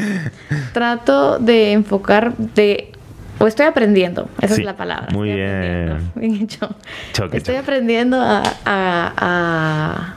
Trato 0.73 1.39
de 1.39 1.71
enfocar, 1.73 2.35
de... 2.37 2.91
O 3.39 3.47
estoy 3.47 3.65
aprendiendo, 3.65 4.29
esa 4.39 4.53
Sí, 4.53 4.61
es 4.61 4.65
la 4.67 4.75
palabra. 4.77 5.07
muy 5.13 5.31
bien. 5.33 6.11
Bien 6.13 6.35
hecho. 6.43 6.69
Choque, 7.13 7.37
estoy 7.37 7.55
choque. 7.55 7.57
aprendiendo 7.57 8.21
a, 8.21 8.43
a, 8.65 10.13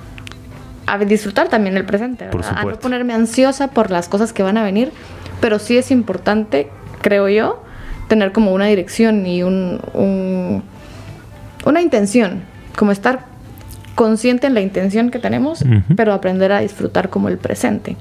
a, 0.86 0.92
a 0.92 0.98
disfrutar 0.98 1.48
también 1.48 1.78
el 1.78 1.86
presente, 1.86 2.26
¿verdad? 2.26 2.52
a 2.54 2.64
no 2.64 2.78
ponerme 2.78 3.14
ansiosa 3.14 3.68
por 3.68 3.90
las 3.90 4.10
cosas 4.10 4.34
que 4.34 4.42
van 4.42 4.58
a 4.58 4.62
venir, 4.62 4.92
pero 5.40 5.58
sí 5.58 5.78
es 5.78 5.90
importante, 5.90 6.68
creo 7.00 7.30
yo, 7.30 7.62
tener 8.08 8.32
como 8.32 8.52
una 8.52 8.66
dirección 8.66 9.24
y 9.26 9.42
un, 9.42 9.80
un- 9.94 10.62
una 11.64 11.80
intención, 11.80 12.42
como 12.76 12.92
estar 12.92 13.26
consciente 13.94 14.46
en 14.46 14.54
la 14.54 14.60
intención 14.60 15.10
que 15.10 15.18
tenemos, 15.18 15.64
pero 15.96 16.12
aprender 16.12 16.52
a 16.52 16.60
disfrutar 16.60 17.10
como 17.10 17.28
el 17.28 17.38
presente. 17.38 17.96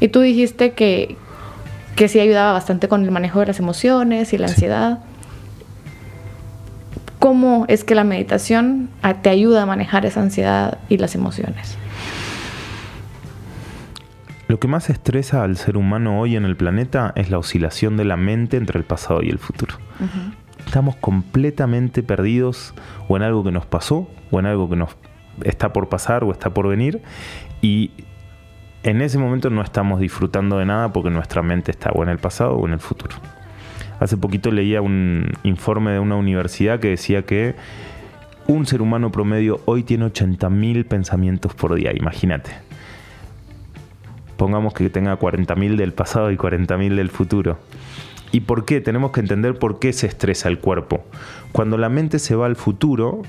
Y 0.00 0.08
tú 0.08 0.20
dijiste 0.20 0.72
que, 0.72 1.16
que 1.94 2.08
sí 2.08 2.20
ayudaba 2.20 2.52
bastante 2.52 2.88
con 2.88 3.04
el 3.04 3.10
manejo 3.10 3.40
de 3.40 3.46
las 3.46 3.58
emociones 3.58 4.32
y 4.32 4.38
la 4.38 4.46
ansiedad. 4.46 4.98
¿Cómo 7.18 7.64
es 7.68 7.84
que 7.84 7.94
la 7.94 8.04
meditación 8.04 8.90
ah, 9.02 9.14
te 9.14 9.30
ayuda 9.30 9.62
a 9.62 9.66
manejar 9.66 10.04
esa 10.04 10.20
ansiedad 10.20 10.78
y 10.88 10.98
las 10.98 11.14
emociones? 11.14 11.76
Lo 14.46 14.60
que 14.60 14.68
más 14.68 14.90
estresa 14.90 15.42
al 15.42 15.56
ser 15.56 15.76
humano 15.76 16.20
hoy 16.20 16.36
en 16.36 16.44
el 16.44 16.54
planeta 16.54 17.12
es 17.16 17.30
la 17.30 17.38
oscilación 17.38 17.96
de 17.96 18.04
la 18.04 18.16
mente 18.16 18.56
entre 18.56 18.78
el 18.78 18.84
pasado 18.84 19.22
y 19.22 19.30
el 19.30 19.38
futuro. 19.38 19.76
Estamos 20.66 20.96
completamente 20.96 22.02
perdidos 22.02 22.74
o 23.08 23.16
en 23.16 23.22
algo 23.22 23.44
que 23.44 23.52
nos 23.52 23.66
pasó 23.66 24.08
o 24.30 24.40
en 24.40 24.46
algo 24.46 24.68
que 24.68 24.76
nos 24.76 24.96
está 25.44 25.72
por 25.72 25.88
pasar 25.88 26.24
o 26.24 26.32
está 26.32 26.50
por 26.50 26.68
venir 26.68 27.02
y 27.60 27.90
en 28.82 29.00
ese 29.00 29.18
momento 29.18 29.50
no 29.50 29.62
estamos 29.62 29.98
disfrutando 29.98 30.58
de 30.58 30.66
nada 30.66 30.92
porque 30.92 31.10
nuestra 31.10 31.42
mente 31.42 31.70
está 31.70 31.90
o 31.90 32.02
en 32.02 32.10
el 32.10 32.18
pasado 32.18 32.56
o 32.56 32.66
en 32.66 32.74
el 32.74 32.80
futuro. 32.80 33.16
Hace 33.98 34.16
poquito 34.16 34.50
leía 34.50 34.82
un 34.82 35.32
informe 35.42 35.92
de 35.92 35.98
una 35.98 36.16
universidad 36.16 36.80
que 36.80 36.88
decía 36.88 37.22
que 37.22 37.54
un 38.46 38.66
ser 38.66 38.82
humano 38.82 39.10
promedio 39.10 39.60
hoy 39.64 39.84
tiene 39.84 40.04
80.000 40.06 40.86
pensamientos 40.86 41.54
por 41.54 41.74
día, 41.74 41.92
imagínate. 41.96 42.50
Pongamos 44.36 44.74
que 44.74 44.90
tenga 44.90 45.18
40.000 45.18 45.76
del 45.76 45.94
pasado 45.94 46.30
y 46.30 46.36
40.000 46.36 46.94
del 46.94 47.08
futuro. 47.08 47.58
¿Y 48.32 48.40
por 48.40 48.64
qué? 48.64 48.80
Tenemos 48.80 49.12
que 49.12 49.20
entender 49.20 49.58
por 49.58 49.78
qué 49.78 49.92
se 49.92 50.06
estresa 50.06 50.48
el 50.48 50.58
cuerpo. 50.58 51.04
Cuando 51.52 51.78
la 51.78 51.88
mente 51.88 52.18
se 52.18 52.34
va 52.34 52.46
al 52.46 52.56
futuro, 52.56 53.22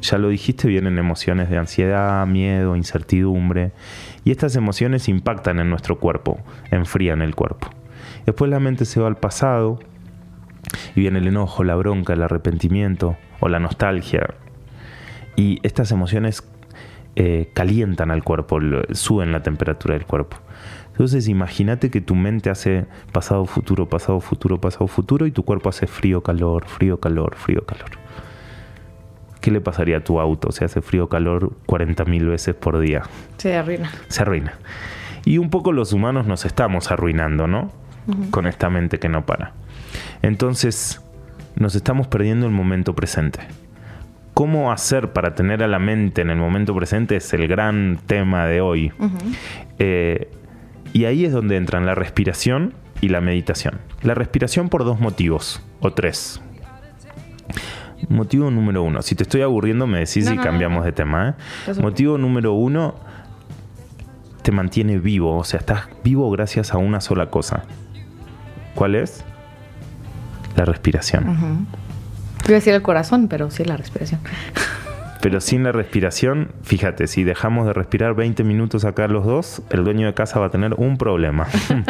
ya 0.00 0.18
lo 0.18 0.28
dijiste, 0.28 0.68
vienen 0.68 0.98
emociones 0.98 1.50
de 1.50 1.58
ansiedad, 1.58 2.26
miedo, 2.26 2.76
incertidumbre. 2.76 3.72
Y 4.24 4.30
estas 4.30 4.54
emociones 4.56 5.08
impactan 5.08 5.58
en 5.58 5.70
nuestro 5.70 5.98
cuerpo, 5.98 6.38
enfrían 6.70 7.22
el 7.22 7.34
cuerpo. 7.34 7.70
Después 8.26 8.50
la 8.50 8.60
mente 8.60 8.84
se 8.84 9.00
va 9.00 9.08
al 9.08 9.16
pasado 9.16 9.80
y 10.94 11.00
viene 11.00 11.18
el 11.18 11.26
enojo, 11.26 11.64
la 11.64 11.76
bronca, 11.76 12.12
el 12.12 12.22
arrepentimiento 12.22 13.16
o 13.40 13.48
la 13.48 13.58
nostalgia. 13.58 14.34
Y 15.34 15.58
estas 15.62 15.90
emociones 15.90 16.46
eh, 17.16 17.50
calientan 17.54 18.10
al 18.10 18.22
cuerpo, 18.22 18.58
suben 18.92 19.32
la 19.32 19.42
temperatura 19.42 19.94
del 19.94 20.06
cuerpo. 20.06 20.36
Entonces 20.98 21.28
imagínate 21.28 21.92
que 21.92 22.00
tu 22.00 22.16
mente 22.16 22.50
hace 22.50 22.86
pasado, 23.12 23.46
futuro, 23.46 23.88
pasado, 23.88 24.18
futuro, 24.18 24.60
pasado, 24.60 24.88
futuro 24.88 25.28
y 25.28 25.30
tu 25.30 25.44
cuerpo 25.44 25.68
hace 25.68 25.86
frío, 25.86 26.24
calor, 26.24 26.66
frío, 26.66 26.98
calor, 26.98 27.36
frío, 27.36 27.64
calor. 27.64 27.90
¿Qué 29.40 29.52
le 29.52 29.60
pasaría 29.60 29.98
a 29.98 30.00
tu 30.00 30.18
auto 30.18 30.50
si 30.50 30.64
hace 30.64 30.80
frío, 30.82 31.08
calor 31.08 31.52
40.000 31.68 32.28
veces 32.28 32.56
por 32.56 32.80
día? 32.80 33.04
Se 33.36 33.56
arruina. 33.56 33.92
se 34.08 34.22
arruina. 34.22 34.54
Y 35.24 35.38
un 35.38 35.50
poco 35.50 35.70
los 35.70 35.92
humanos 35.92 36.26
nos 36.26 36.44
estamos 36.44 36.90
arruinando, 36.90 37.46
¿no? 37.46 37.70
Con 38.32 38.48
esta 38.48 38.68
mente 38.68 38.98
que 38.98 39.08
no 39.08 39.24
para. 39.24 39.52
Entonces, 40.22 41.00
nos 41.54 41.76
estamos 41.76 42.08
perdiendo 42.08 42.46
el 42.46 42.52
momento 42.52 42.96
presente. 42.96 43.38
¿Cómo 44.34 44.72
hacer 44.72 45.12
para 45.12 45.36
tener 45.36 45.62
a 45.62 45.68
la 45.68 45.78
mente 45.78 46.22
en 46.22 46.30
el 46.30 46.38
momento 46.38 46.74
presente? 46.74 47.14
Es 47.14 47.32
el 47.34 47.46
gran 47.46 48.00
tema 48.04 48.46
de 48.46 48.60
hoy. 48.60 48.92
Eh, 49.78 50.28
y 50.92 51.04
ahí 51.04 51.24
es 51.24 51.32
donde 51.32 51.56
entran 51.56 51.86
la 51.86 51.94
respiración 51.94 52.74
y 53.00 53.08
la 53.08 53.20
meditación. 53.20 53.78
La 54.02 54.14
respiración 54.14 54.68
por 54.68 54.84
dos 54.84 55.00
motivos, 55.00 55.62
o 55.80 55.92
tres. 55.92 56.40
Motivo 58.08 58.50
número 58.50 58.82
uno. 58.82 59.02
Si 59.02 59.14
te 59.14 59.24
estoy 59.24 59.42
aburriendo, 59.42 59.86
me 59.86 59.98
decís 59.98 60.24
No, 60.26 60.32
y 60.34 60.36
no, 60.36 60.42
cambiamos 60.42 60.80
no. 60.80 60.84
de 60.84 60.92
tema. 60.92 61.36
¿eh? 61.68 61.74
Motivo 61.80 62.16
número 62.16 62.52
uno, 62.54 62.94
te 64.42 64.52
mantiene 64.52 64.98
vivo. 64.98 65.36
O 65.36 65.44
sea, 65.44 65.60
estás 65.60 65.88
vivo 66.04 66.30
gracias 66.30 66.72
a 66.72 66.78
una 66.78 67.00
sola 67.00 67.26
cosa. 67.26 67.64
¿Cuál 68.74 68.94
es? 68.94 69.24
La 70.56 70.64
respiración. 70.64 71.66
Iba 72.44 72.48
a 72.48 72.52
decir 72.52 72.72
el 72.72 72.82
corazón, 72.82 73.28
pero 73.28 73.50
sí 73.50 73.64
la 73.64 73.76
respiración. 73.76 74.20
Pero 75.20 75.40
sin 75.40 75.64
la 75.64 75.72
respiración, 75.72 76.52
fíjate, 76.62 77.08
si 77.08 77.24
dejamos 77.24 77.66
de 77.66 77.72
respirar 77.72 78.14
20 78.14 78.44
minutos 78.44 78.84
acá 78.84 79.08
los 79.08 79.24
dos, 79.24 79.62
el 79.70 79.84
dueño 79.84 80.06
de 80.06 80.14
casa 80.14 80.38
va 80.38 80.46
a 80.46 80.50
tener 80.50 80.74
un 80.74 80.96
problema. 80.96 81.48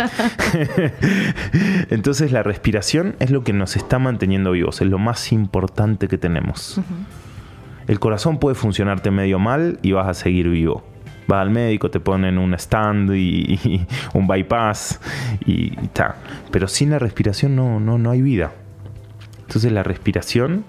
Entonces 1.91 2.33
la 2.33 2.43
respiración 2.43 3.17
es 3.19 3.31
lo 3.31 3.45
que 3.45 3.53
nos 3.53 3.77
está 3.77 3.99
manteniendo 3.99 4.53
vivos, 4.53 4.81
es 4.81 4.89
lo 4.89 4.99
más 4.99 5.31
importante 5.33 6.09
que 6.09 6.17
tenemos. 6.17 6.81
El 7.87 8.01
corazón 8.01 8.39
puede 8.39 8.55
funcionarte 8.55 9.11
medio 9.11 9.39
mal 9.39 9.79
y 9.83 9.93
vas 9.93 10.09
a 10.09 10.15
seguir 10.15 10.49
vivo. 10.49 10.85
Vas 11.27 11.43
al 11.43 11.51
médico, 11.51 11.91
te 11.91 12.01
ponen 12.01 12.39
un 12.39 12.55
stand 12.55 13.15
y, 13.15 13.87
un 14.15 14.27
bypass 14.27 15.01
y, 15.45 15.71
tal. 15.89 16.15
Pero 16.51 16.67
sin 16.67 16.91
la 16.91 16.99
respiración 16.99 17.55
no, 17.55 17.79
no, 17.79 17.99
no 17.99 18.11
hay 18.11 18.23
vida. 18.23 18.53
Entonces 19.43 19.71
la 19.73 19.83
respiración 19.83 20.65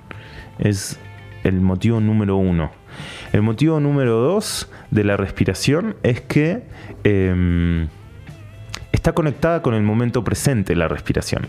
es 0.57 0.99
el 1.43 1.61
motivo 1.61 1.99
número 1.99 2.37
uno. 2.37 2.71
El 3.31 3.41
motivo 3.41 3.79
número 3.79 4.19
dos 4.19 4.69
de 4.91 5.03
la 5.03 5.17
respiración 5.17 5.95
es 6.03 6.21
que 6.21 6.63
em, 7.03 7.87
está 8.91 9.13
conectada 9.13 9.61
con 9.61 9.73
el 9.73 9.83
momento 9.83 10.23
presente 10.23 10.75
la 10.75 10.87
respiración. 10.87 11.47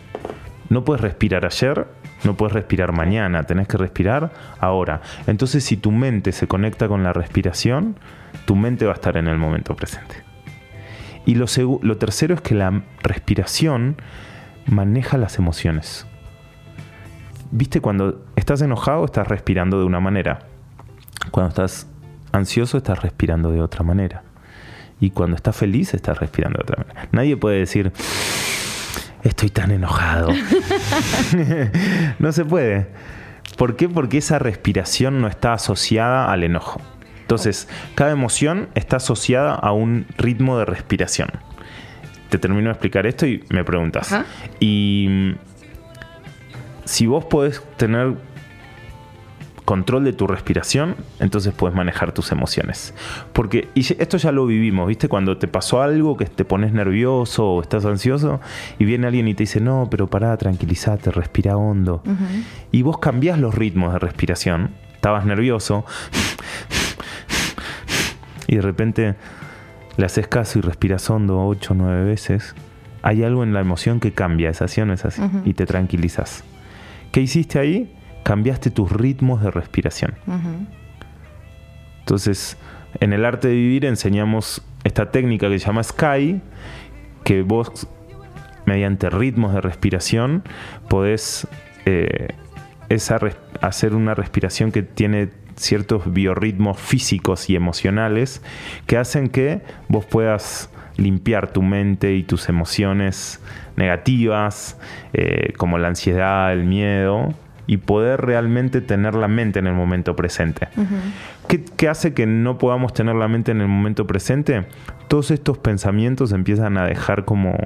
No 0.69 0.85
puedes 0.85 1.01
respirar 1.01 1.45
ayer, 1.45 1.87
no 2.25 2.37
puedes 2.37 2.53
respirar 2.53 2.93
mañana, 2.93 3.45
tenés 3.45 3.67
que 3.67 3.77
respirar 3.77 4.33
ahora. 4.61 5.01
Entonces 5.27 5.65
si 5.65 5.77
tu 5.77 5.91
mente 5.91 6.33
se 6.33 6.47
conecta 6.47 6.87
con 6.87 7.03
la 7.03 7.13
respiración, 7.13 7.97
tu 8.45 8.55
mente 8.55 8.85
va 8.85 8.93
a 8.93 8.95
estar 8.95 9.17
en 9.17 9.27
el 9.27 9.39
momento 9.39 9.75
presente. 9.75 10.17
Y 11.27 11.35
lo, 11.35 11.47
lo 11.83 11.97
tercero 11.97 12.35
es 12.35 12.41
que 12.41 12.55
la 12.55 12.83
respiración 13.03 13.97
maneja 14.67 15.19
las 15.19 15.39
emociones. 15.39 16.07
¿Viste 17.53 17.81
cuando 17.81 18.25
estás 18.37 18.63
enojado 18.63 19.05
estás 19.05 19.27
respirando 19.27 19.79
de 19.79 19.85
una 19.85 20.01
manera? 20.01 20.41
Cuando 21.31 21.49
estás 21.49 21.89
ansioso 22.33 22.79
estás 22.79 23.03
respirando 23.03 23.51
de 23.51 23.61
otra 23.61 23.83
manera. 23.83 24.23
Y 25.01 25.11
cuando 25.11 25.37
estás 25.37 25.57
feliz 25.57 25.95
estás 25.95 26.19
respirando 26.19 26.59
de 26.59 26.63
otra 26.63 26.85
manera. 26.85 27.09
Nadie 27.13 27.37
puede 27.37 27.59
decir, 27.59 27.93
estoy 29.25 29.51
tan 29.51 29.71
enojado. 29.71 30.29
no 32.19 32.33
se 32.33 32.45
puede. 32.45 32.89
¿Por 33.57 33.77
qué? 33.77 33.89
Porque 33.89 34.19
esa 34.19 34.39
respiración 34.39 35.21
no 35.21 35.27
está 35.27 35.53
asociada 35.53 36.31
al 36.31 36.45
enojo. 36.45 36.81
Entonces, 37.23 37.69
cada 37.95 38.13
emoción 38.13 38.69
está 38.75 38.97
asociada 38.97 39.55
a 39.55 39.73
un 39.73 40.07
ritmo 40.19 40.59
de 40.59 40.65
respiración. 40.67 41.31
Te 42.29 42.39
termino 42.39 42.65
de 42.65 42.73
explicar 42.73 43.07
esto 43.07 43.27
y 43.27 43.45
me 43.51 43.65
preguntas. 43.65 44.15
Y 44.61 45.35
si 46.91 47.07
vos 47.07 47.25
podés 47.25 47.63
tener 47.77 48.17
control 49.65 50.03
de 50.03 50.13
tu 50.13 50.27
respiración, 50.27 50.97
entonces 51.21 51.55
puedes 51.55 51.77
manejar 51.77 52.11
tus 52.11 52.33
emociones. 52.33 52.95
Porque 53.33 53.69
y 53.77 53.81
esto 53.81 54.17
ya 54.17 54.33
lo 54.33 54.45
vivimos, 54.45 54.89
¿viste? 54.89 55.07
Cuando 55.07 55.39
te 55.39 55.47
pasó 55.47 55.83
algo 55.83 56.17
que 56.17 56.25
te 56.25 56.45
pones 56.45 56.73
nervioso 56.73 57.47
o 57.47 57.63
estás 57.63 57.85
ansioso 57.85 58.41
y 58.81 58.87
viene 58.87 59.07
alguien 59.07 59.29
y 59.29 59.35
te 59.35 59.45
dice, 59.45 59.61
no, 59.61 59.87
pero 59.89 60.09
pará, 60.09 60.37
tranquilízate, 60.37 61.13
respira 61.13 61.57
hondo. 61.57 62.03
Y 62.73 62.83
vos 62.83 62.99
cambiás 62.99 63.39
los 63.39 63.55
ritmos 63.55 63.93
de 63.93 64.01
respiración. 64.01 64.71
Estabas 64.95 65.25
nervioso 65.25 65.85
y 68.49 68.57
de 68.57 68.63
repente 68.63 69.15
le 69.97 70.07
haces 70.07 70.27
caso 70.27 70.59
y 70.59 70.63
respiras 70.63 71.09
hondo 71.09 71.47
8 71.47 71.73
o 71.73 71.77
9 71.77 72.05
veces. 72.05 72.57
Hay 73.03 73.23
algo 73.23 73.45
en 73.45 73.55
la 73.55 73.61
emoción 73.61 74.01
que 74.01 74.11
cambia, 74.11 74.51
esa 74.51 74.65
acción 74.65 74.91
es 74.91 75.05
así, 75.05 75.23
y 75.45 75.55
te 75.55 75.67
tranquilizas. 75.67 76.43
¿Qué 77.13 77.21
hiciste 77.21 77.59
ahí? 77.59 77.95
Cambiaste 78.23 78.71
tus 78.71 78.91
ritmos 78.91 79.43
de 79.43 79.51
respiración. 79.51 80.15
Entonces, 82.01 82.57
en 83.01 83.13
el 83.13 83.25
arte 83.25 83.49
de 83.49 83.55
vivir 83.55 83.85
enseñamos 83.85 84.63
esta 84.85 85.11
técnica 85.11 85.49
que 85.49 85.59
se 85.59 85.67
llama 85.67 85.83
Sky, 85.83 86.41
que 87.25 87.43
vos, 87.43 87.89
mediante 88.67 89.11
ritmos 89.11 89.55
de 89.55 89.61
respiración, 89.61 90.45
podés 90.89 91.47
eh, 91.87 92.29
hacer 93.61 93.95
una 93.95 94.15
respiración 94.15 94.73
que 94.73 94.83
tiene 94.83 95.31
ciertos 95.57 96.13
biorritmos 96.13 96.79
físicos 96.79 97.51
y 97.51 97.57
emocionales 97.57 98.43
que 98.87 98.97
hacen 98.97 99.29
que 99.29 99.63
vos 99.89 100.07
puedas 100.07 100.71
limpiar 101.01 101.53
tu 101.53 101.63
mente 101.63 102.15
y 102.15 102.23
tus 102.23 102.49
emociones 102.49 103.43
negativas, 103.77 104.79
eh, 105.13 105.53
como 105.57 105.79
la 105.79 105.89
ansiedad, 105.89 106.53
el 106.53 106.65
miedo, 106.65 107.35
y 107.67 107.77
poder 107.77 108.21
realmente 108.21 108.81
tener 108.81 109.15
la 109.15 109.29
mente 109.29 109.61
en 109.61 109.67
el 109.67 109.75
momento 109.75 110.17
presente. 110.17 110.69
¿Qué, 111.77 111.89
hace 111.89 112.15
que 112.15 112.27
no 112.27 112.59
podamos 112.59 112.93
tener 112.93 113.15
la 113.15 113.29
mente 113.29 113.53
en 113.53 113.61
el 113.61 113.69
momento 113.69 114.07
presente? 114.07 114.67
Todos 115.09 115.31
estos 115.31 115.59
pensamientos 115.59 116.33
empiezan 116.33 116.79
a 116.79 116.85
dejar 116.85 117.25
como 117.25 117.57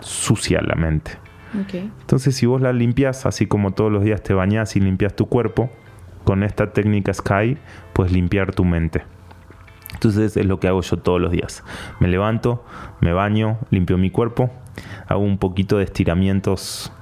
sucia 0.00 0.60
la 0.62 0.74
mente. 0.74 1.12
Entonces, 1.72 2.34
si 2.34 2.46
vos 2.46 2.60
la 2.60 2.72
limpias, 2.72 3.26
así 3.26 3.46
como 3.46 3.72
todos 3.72 3.92
los 3.92 4.02
días 4.02 4.22
te 4.22 4.34
bañas 4.34 4.74
y 4.74 4.80
limpias 4.80 5.14
tu 5.14 5.26
cuerpo, 5.26 5.70
con 6.24 6.42
esta 6.42 6.72
técnica 6.72 7.12
Sky 7.12 7.58
puedes 7.92 8.12
limpiar 8.12 8.54
tu 8.54 8.64
mente. 8.64 9.02
Entonces 9.94 10.36
es 10.36 10.46
lo 10.46 10.60
que 10.60 10.68
hago 10.68 10.82
yo 10.82 10.96
todos 10.96 11.20
los 11.20 11.32
días. 11.32 11.64
Me 12.00 12.08
levanto, 12.08 12.64
me 13.00 13.12
baño, 13.12 13.58
limpio 13.70 13.98
mi 13.98 14.10
cuerpo, 14.10 14.50
hago 15.06 15.20
un 15.20 15.38
poquito 15.38 15.78
de 15.78 15.84
estiramientos 15.84 16.92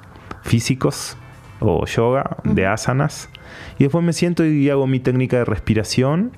físicos 0.43 1.17
o 1.61 1.85
yoga, 1.87 2.39
de 2.45 2.67
asanas, 2.67 3.29
y 3.79 3.85
después 3.85 4.05
me 4.05 4.13
siento 4.13 4.45
y 4.45 4.71
hago 4.71 4.87
mi 4.87 5.01
técnica 5.01 5.37
de 5.39 5.45
respiración 5.45 6.33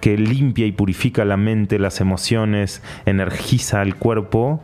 que 0.00 0.18
limpia 0.18 0.66
y 0.66 0.72
purifica 0.72 1.24
la 1.24 1.36
mente, 1.36 1.78
las 1.78 2.00
emociones, 2.00 2.82
energiza 3.06 3.80
el 3.80 3.94
cuerpo 3.94 4.62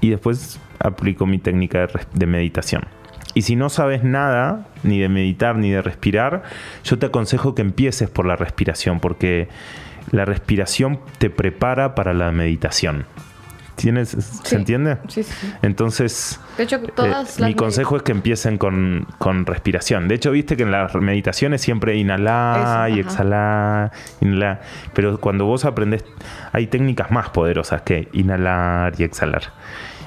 y 0.00 0.10
después 0.10 0.60
aplico 0.78 1.26
mi 1.26 1.38
técnica 1.38 1.88
de 2.12 2.26
meditación. 2.26 2.82
Y 3.34 3.42
si 3.42 3.56
no 3.56 3.68
sabes 3.68 4.04
nada, 4.04 4.66
ni 4.82 5.00
de 5.00 5.08
meditar, 5.08 5.56
ni 5.56 5.70
de 5.70 5.82
respirar, 5.82 6.44
yo 6.84 6.98
te 6.98 7.06
aconsejo 7.06 7.54
que 7.54 7.62
empieces 7.62 8.08
por 8.08 8.26
la 8.26 8.36
respiración, 8.36 9.00
porque 9.00 9.48
la 10.10 10.24
respiración 10.24 11.00
te 11.18 11.30
prepara 11.30 11.94
para 11.94 12.14
la 12.14 12.30
meditación. 12.30 13.06
¿Tienes, 13.76 14.10
¿Se 14.44 14.54
entiende? 14.54 14.98
Sí, 15.08 15.24
sí. 15.24 15.52
Entonces, 15.62 16.40
de 16.56 16.62
hecho, 16.62 16.80
todas 16.80 17.40
eh, 17.40 17.44
mi 17.44 17.54
consejo 17.54 17.96
es 17.96 18.02
que 18.02 18.12
empiecen 18.12 18.56
con, 18.56 19.06
respiración. 19.46 20.06
De 20.06 20.14
hecho, 20.14 20.30
viste 20.30 20.56
que 20.56 20.62
en 20.62 20.70
las 20.70 20.94
meditaciones 20.94 21.60
siempre 21.60 21.96
inhalar 21.96 22.90
y 22.90 23.00
exhalar, 23.00 23.90
inhalar. 24.20 24.62
Pero 24.94 25.18
cuando 25.18 25.46
vos 25.46 25.64
aprendes, 25.64 26.04
hay 26.52 26.68
técnicas 26.68 27.10
más 27.10 27.30
poderosas 27.30 27.82
que 27.82 28.08
inhalar 28.12 28.94
y 28.96 29.02
exhalar. 29.02 29.52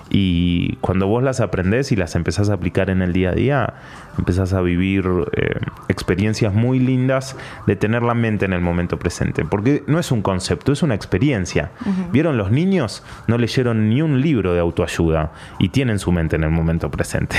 Y 0.10 0.76
cuando 0.78 1.08
vos 1.08 1.24
las 1.24 1.40
aprendés 1.40 1.92
y 1.92 1.96
las 1.96 2.16
empezás 2.16 2.50
a 2.50 2.54
aplicar 2.54 2.90
en 2.90 3.02
el 3.02 3.14
día 3.14 3.30
a 3.30 3.34
día, 3.34 3.74
empezás 4.18 4.54
a 4.54 4.62
vivir 4.62 5.06
eh, 5.34 5.60
experiencias 5.88 6.54
muy 6.54 6.80
lindas 6.80 7.36
de 7.66 7.76
tener 7.76 8.04
la 8.04 8.14
mente 8.14 8.46
en 8.46 8.54
el 8.54 8.62
momento 8.62 8.98
presente. 8.98 9.46
Porque 9.46 9.84
no 9.88 10.00
es 10.00 10.12
un 10.12 10.22
concepto, 10.22 10.72
es 10.72 10.84
una 10.84 10.96
experiencia. 10.96 11.72
¿Vieron 12.12 12.38
los 12.38 12.52
niños? 12.52 13.04
No 13.28 13.38
leyeron 13.38 13.90
ni 13.90 14.02
un 14.02 14.22
libro 14.22 14.54
de 14.54 14.60
autoayuda 14.60 15.32
y 15.60 15.70
tienen 15.70 16.00
su 16.00 16.12
mente 16.12 16.36
en 16.36 16.44
el 16.44 16.52
momento 16.52 16.90
presente. 16.90 17.36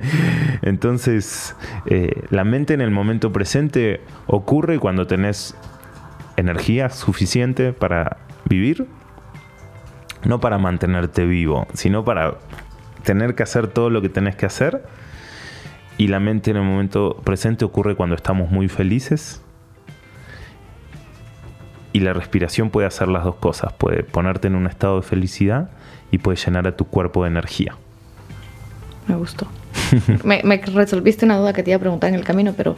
Entonces, 0.62 1.54
eh, 1.86 2.24
la 2.30 2.44
mente 2.44 2.74
en 2.74 2.80
el 2.80 2.90
momento 2.90 3.32
presente 3.32 4.00
ocurre 4.26 4.78
cuando 4.78 5.06
tenés 5.06 5.54
energía 6.36 6.90
suficiente 6.90 7.72
para 7.72 8.18
vivir 8.48 8.86
no 10.24 10.40
para 10.40 10.58
mantenerte 10.58 11.24
vivo, 11.24 11.66
sino 11.74 12.04
para 12.04 12.34
tener 13.04 13.34
que 13.34 13.42
hacer 13.42 13.68
todo 13.68 13.90
lo 13.90 14.02
que 14.02 14.08
tenés 14.08 14.36
que 14.36 14.46
hacer. 14.46 14.84
Y 15.96 16.08
la 16.08 16.20
mente 16.20 16.50
en 16.50 16.56
el 16.56 16.62
momento 16.62 17.20
presente 17.24 17.64
ocurre 17.64 17.94
cuando 17.94 18.16
estamos 18.16 18.50
muy 18.50 18.68
felices. 18.68 19.42
Y 21.92 22.00
la 22.00 22.12
respiración 22.12 22.70
puede 22.70 22.86
hacer 22.86 23.08
las 23.08 23.24
dos 23.24 23.34
cosas. 23.36 23.72
Puede 23.72 24.04
ponerte 24.04 24.48
en 24.48 24.54
un 24.54 24.66
estado 24.66 24.96
de 24.96 25.02
felicidad 25.02 25.70
y 26.10 26.18
puede 26.18 26.36
llenar 26.36 26.66
a 26.66 26.76
tu 26.76 26.86
cuerpo 26.86 27.24
de 27.24 27.30
energía. 27.30 27.76
Me 29.08 29.16
gustó. 29.16 29.48
me, 30.24 30.56
resolviste 30.58 31.24
una 31.24 31.36
duda 31.36 31.52
que 31.52 31.62
te 31.62 31.70
iba 31.70 31.76
a 31.76 31.80
preguntar 31.80 32.10
en 32.10 32.14
el 32.14 32.24
camino, 32.24 32.54
pero 32.56 32.76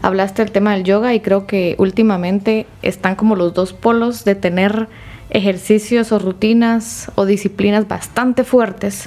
hablaste 0.00 0.42
del 0.42 0.52
tema 0.52 0.72
del 0.74 0.84
yoga 0.84 1.14
y 1.14 1.20
creo 1.20 1.46
que 1.46 1.74
últimamente 1.78 2.66
están 2.82 3.16
como 3.16 3.36
los 3.36 3.52
dos 3.54 3.72
polos 3.72 4.24
de 4.24 4.34
tener 4.34 4.88
ejercicios 5.32 6.12
o 6.12 6.18
rutinas 6.18 7.10
o 7.14 7.24
disciplinas 7.24 7.88
bastante 7.88 8.44
fuertes, 8.44 9.04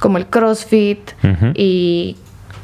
como 0.00 0.18
el 0.18 0.26
CrossFit 0.26 0.98
y 1.54 2.16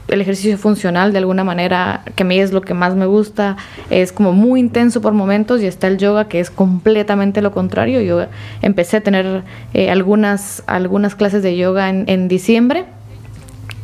el 0.09 0.21
ejercicio 0.21 0.59
funcional 0.59 1.13
de 1.13 1.19
alguna 1.19 1.45
manera, 1.45 2.03
que 2.15 2.25
a 2.25 2.27
mí 2.27 2.39
es 2.39 2.53
lo 2.53 2.61
que 2.61 2.75
más 2.75 2.95
me 2.95 3.07
gusta, 3.07 3.57
es 3.89 4.13
como 4.13 4.33
muy 4.33 4.61
intenso 4.61 5.01
por 5.01 5.13
momentos 5.13 5.63
y 5.63 5.67
está 5.67 5.87
el 5.87 5.97
yoga 5.97 6.29
que 6.29 6.41
es 6.41 6.51
completamente 6.51 7.41
lo 7.41 7.53
contrario. 7.53 8.01
Yo 8.03 8.27
empecé 8.61 8.99
a 8.99 9.01
tener 9.01 9.45
eh, 9.73 9.91
algunas, 9.91 10.63
algunas 10.67 11.15
clases 11.15 11.43
de 11.43 11.57
yoga 11.57 11.89
en, 11.89 12.29
diciembre 12.29 12.85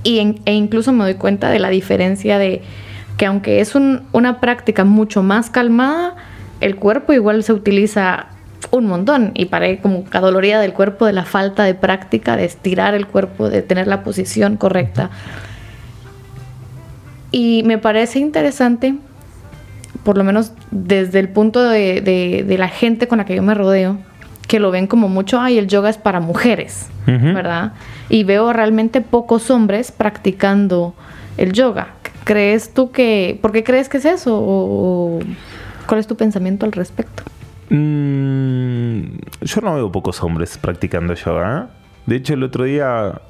y 0.03 0.19
e 0.45 0.53
incluso 0.53 0.93
me 0.93 1.05
doy 1.05 1.15
cuenta 1.15 1.51
de 1.51 1.59
la 1.59 1.71
diferencia 1.71 2.39
de 2.39 2.63
que 3.17 3.27
aunque 3.27 3.61
es 3.61 3.75
una 3.75 4.41
práctica 4.41 4.85
mucho 4.85 5.23
más 5.23 5.51
calmada, 5.51 6.17
el 6.61 6.77
cuerpo 6.77 7.13
igual 7.13 7.45
se 7.45 7.53
utiliza 7.53 8.29
un 8.71 8.87
montón 8.87 9.33
y 9.35 9.47
para 9.47 9.77
como 9.79 10.05
adolorida 10.13 10.61
del 10.61 10.73
cuerpo 10.73 11.07
de 11.07 11.13
la 11.13 11.25
falta 11.25 11.65
de 11.65 11.75
práctica, 11.75 12.37
de 12.37 12.45
estirar 12.45 12.95
el 12.95 13.07
cuerpo, 13.07 13.49
de 13.49 13.63
tener 13.63 13.87
la 13.87 14.03
posición 14.03 14.57
correcta. 14.57 15.11
Y 17.33 17.63
me 17.65 17.79
parece 17.79 18.19
interesante, 18.19 18.95
por 20.05 20.17
lo 20.17 20.25
menos 20.25 20.53
desde 20.71 21.21
el 21.21 21.29
punto 21.29 21.63
de, 21.63 22.45
la 22.59 22.69
gente 22.69 23.09
con 23.09 23.19
la 23.19 23.25
que 23.25 23.37
yo 23.37 23.43
me 23.43 23.55
rodeo, 23.55 23.99
que 24.49 24.59
lo 24.59 24.71
ven 24.71 24.87
como 24.87 25.09
mucho, 25.09 25.41
ay, 25.41 25.59
el 25.59 25.69
yoga 25.69 25.91
es 25.91 25.99
para 25.99 26.21
mujeres, 26.21 26.89
¿verdad? 27.07 27.73
Y 28.09 28.25
veo 28.25 28.53
realmente 28.53 29.01
pocos 29.01 29.51
hombres 29.51 29.93
practicando 29.93 30.95
el 31.37 31.53
yoga. 31.53 31.95
¿Crees 32.25 32.75
tú 32.75 32.91
que, 32.91 33.39
por 33.41 33.53
qué 33.53 33.65
crees 33.65 33.89
que 33.89 33.99
es 33.99 34.05
eso? 34.05 34.39
¿O 34.41 35.21
cuál 35.87 36.01
es 36.01 36.07
tu 36.07 36.17
pensamiento 36.17 36.67
al 36.67 36.73
respecto? 36.73 37.23
Mm, 37.71 39.19
yo 39.43 39.61
no 39.61 39.75
veo 39.75 39.93
pocos 39.93 40.23
hombres 40.23 40.59
practicando 40.59 41.15
yoga. 41.15 41.59
¿eh? 41.59 41.81
De 42.07 42.17
hecho, 42.17 42.35
el 42.35 42.43
otro 42.43 42.65
día 42.65 43.21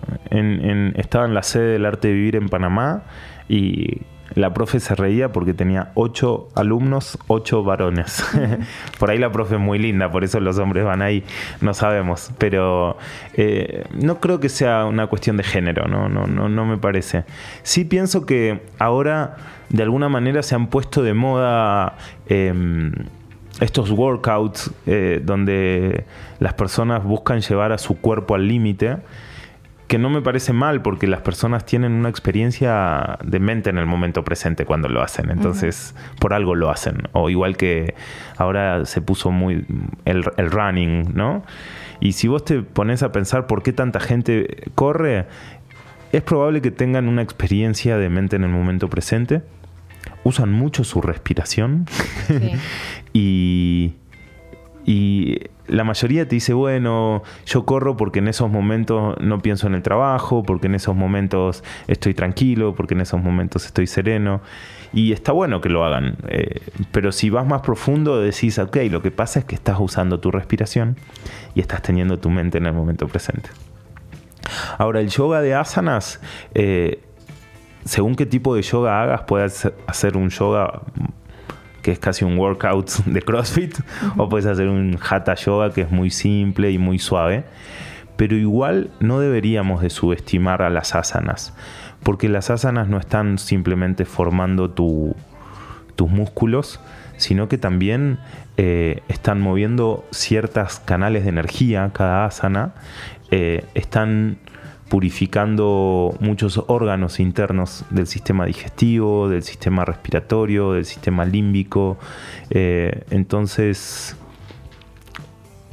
estaba 0.97 1.27
en 1.27 1.35
la 1.35 1.43
sede 1.43 1.73
del 1.73 1.87
arte 1.87 2.09
de 2.09 2.15
vivir 2.15 2.37
en 2.37 2.49
Panamá 2.49 3.03
y 3.49 4.03
la 4.35 4.55
profe 4.55 4.79
se 4.81 4.95
reía 4.95 5.33
porque 5.33 5.55
tenía 5.55 5.91
ocho 5.95 6.49
alumnos, 6.55 7.19
ocho 7.27 7.63
varones. 7.63 8.25
por 8.99 9.11
ahí 9.11 9.19
la 9.19 9.33
profe 9.33 9.57
es 9.57 9.61
muy 9.61 9.79
linda, 9.79 10.11
por 10.11 10.25
eso 10.25 10.41
los 10.41 10.59
hombres 10.59 10.85
van 10.85 11.03
ahí, 11.03 11.25
no 11.61 11.75
sabemos. 11.75 12.31
Pero 12.39 12.97
eh, 13.35 13.85
no 13.93 14.21
creo 14.21 14.41
que 14.41 14.49
sea 14.49 14.85
una 14.87 15.09
cuestión 15.09 15.37
de 15.37 15.43
género, 15.43 15.89
no, 15.89 16.09
no, 16.09 16.27
no, 16.27 16.49
no 16.49 16.65
me 16.65 16.79
parece. 16.79 17.25
Sí 17.63 17.85
pienso 17.85 18.25
que 18.25 18.63
ahora 18.79 19.37
de 19.69 19.83
alguna 19.83 20.09
manera 20.09 20.43
se 20.43 20.55
han 20.55 20.69
puesto 20.69 21.03
de 21.03 21.15
moda 21.15 21.97
em, 22.29 22.93
estos 23.61 23.91
workouts 23.91 24.71
eh, 24.87 25.21
donde 25.23 26.05
las 26.39 26.55
personas 26.55 27.05
buscan 27.05 27.41
llevar 27.41 27.73
a 27.73 27.79
su 27.79 28.01
cuerpo 28.01 28.35
al 28.35 28.49
límite 28.49 28.97
que 29.91 29.99
no 29.99 30.09
me 30.09 30.23
parece 30.23 30.53
mal 30.53 30.83
porque 30.83 31.09
las 31.09 31.21
personas 31.21 31.67
tienen 31.67 31.91
una 31.91 32.09
experiencia 32.09 33.19
de 33.25 33.41
mente 33.41 33.71
en 33.71 33.77
el 33.77 33.87
momento 33.87 34.23
presente 34.23 34.65
cuando 34.65 34.89
lo 34.89 35.03
hacen. 35.03 35.31
Entonces, 35.31 35.97
por 36.21 36.33
algo 36.33 36.55
lo 36.55 36.71
hacen. 36.71 37.09
O 37.11 37.29
igual 37.29 37.57
que 37.57 37.95
ahora 38.39 38.85
se 38.85 39.03
puso 39.03 39.33
muy 39.33 39.67
el, 40.05 40.23
running, 40.23 41.13
¿no? 41.13 41.43
Y 41.99 42.13
si 42.13 42.29
vos 42.29 42.45
te 42.45 42.63
pones 42.63 43.03
a 43.03 43.11
pensar 43.11 43.49
por 43.49 43.65
qué 43.65 43.73
tanta 43.73 43.99
gente 43.99 44.71
corre, 44.77 45.27
es 46.13 46.23
probable 46.23 46.63
que 46.63 46.71
tengan 46.71 47.09
una 47.09 47.23
experiencia 47.23 47.97
de 47.97 48.09
mente 48.11 48.37
en 48.37 48.45
el 48.45 48.51
momento 48.51 48.89
presente. 48.89 49.43
Usan 50.23 50.53
mucho 50.53 50.85
su 50.85 51.01
respiración. 51.01 51.87
y, 53.13 53.95
y 54.85 55.39
la 55.71 55.85
mayoría 55.85 56.27
te 56.27 56.35
dice, 56.35 56.53
bueno, 56.53 57.23
yo 57.47 57.65
corro 57.65 57.97
porque 57.97 58.19
en 58.19 58.29
esos 58.29 58.51
momentos 58.51 59.17
no 59.21 59.41
pienso 59.41 59.69
en 59.69 59.75
el 59.75 59.83
trabajo, 59.83 60.43
porque 60.43 60.67
en 60.67 60.75
esos 60.75 60.97
momentos 60.97 61.63
estoy 61.87 62.13
tranquilo, 62.13 62.75
porque 62.75 62.95
en 62.95 63.03
esos 63.03 63.23
momentos 63.23 63.67
estoy 63.67 63.87
sereno. 63.87 64.41
Y 64.93 65.13
está 65.13 65.31
bueno 65.31 65.61
que 65.61 65.69
lo 65.69 65.85
hagan. 65.85 66.17
Eh, 66.29 66.61
pero 66.91 67.13
si 67.13 67.31
vas 67.31 67.47
más 67.47 67.63
profundo, 67.63 68.21
decís, 68.21 68.59
ok, 68.59 68.79
lo 68.91 69.01
que 69.01 69.13
pasa 69.13 69.39
es 69.41 69.45
que 69.45 69.55
estás 69.55 69.77
usando 69.79 70.19
tu 70.19 70.33
respiración 70.33 70.97
y 71.55 71.61
estás 71.61 71.83
teniendo 71.83 72.19
tu 72.19 72.31
mente 72.31 72.59
en 72.59 72.67
el 72.67 72.73
momento 72.73 73.07
presente. 73.07 73.51
Ahora, 74.79 75.01
el 75.01 75.09
yoga 75.09 75.41
de 75.41 75.55
asanas, 75.55 76.21
eh, 76.55 77.01
según 77.85 78.17
qué 78.17 78.27
tipo 78.27 78.57
de 78.57 78.63
yoga 78.63 79.03
hagas, 79.03 79.23
puedes 79.23 79.71
hacer 79.87 80.17
un 80.17 80.31
yoga 80.31 80.83
que 81.83 81.93
es 81.93 81.99
casi 81.99 82.25
un 82.25 82.39
workout 82.39 82.91
de 83.07 83.23
CrossFit, 83.23 83.75
o 84.17 84.29
puedes 84.29 84.47
hacer 84.47 84.69
un 84.69 84.99
Hatha 85.01 85.35
Yoga 85.35 85.73
que 85.73 85.83
es 85.83 85.91
muy 85.91 86.11
simple 86.11 86.71
y 86.71 86.79
muy 86.79 86.99
suave. 86.99 87.45
Pero 88.17 88.37
igual 88.37 88.91
no 89.01 89.19
deberíamos 89.19 89.81
de 89.81 89.89
subestimar 89.89 90.61
a 90.61 90.69
las 90.69 90.95
asanas, 90.95 91.55
porque 92.03 92.29
las 92.29 92.51
asanas 92.51 92.89
no 92.89 92.99
están 92.99 93.39
simplemente 93.39 94.05
formando 94.05 94.71
tus 94.71 96.11
músculos, 96.11 96.81
sino 97.17 97.49
que 97.49 97.57
también 97.57 98.19
eh, 98.57 99.03
están 99.09 99.41
moviendo 99.41 100.07
ciertas 100.11 100.81
canales 100.81 101.23
de 101.25 101.31
energía, 101.31 101.91
cada 101.95 102.27
asana, 102.27 102.75
eh, 103.31 103.65
están 103.75 104.39
purificando 104.91 106.17
muchos 106.19 106.65
órganos 106.67 107.21
internos 107.21 107.85
del 107.91 108.09
sistema 108.09 108.45
digestivo, 108.45 109.29
del 109.29 109.45
sistema 109.45 109.85
respiratorio, 109.85 110.73
del 110.73 110.85
sistema 110.85 111.25
límbico. 111.25 111.97
Eh, 112.51 113.05
entonces, 113.11 114.17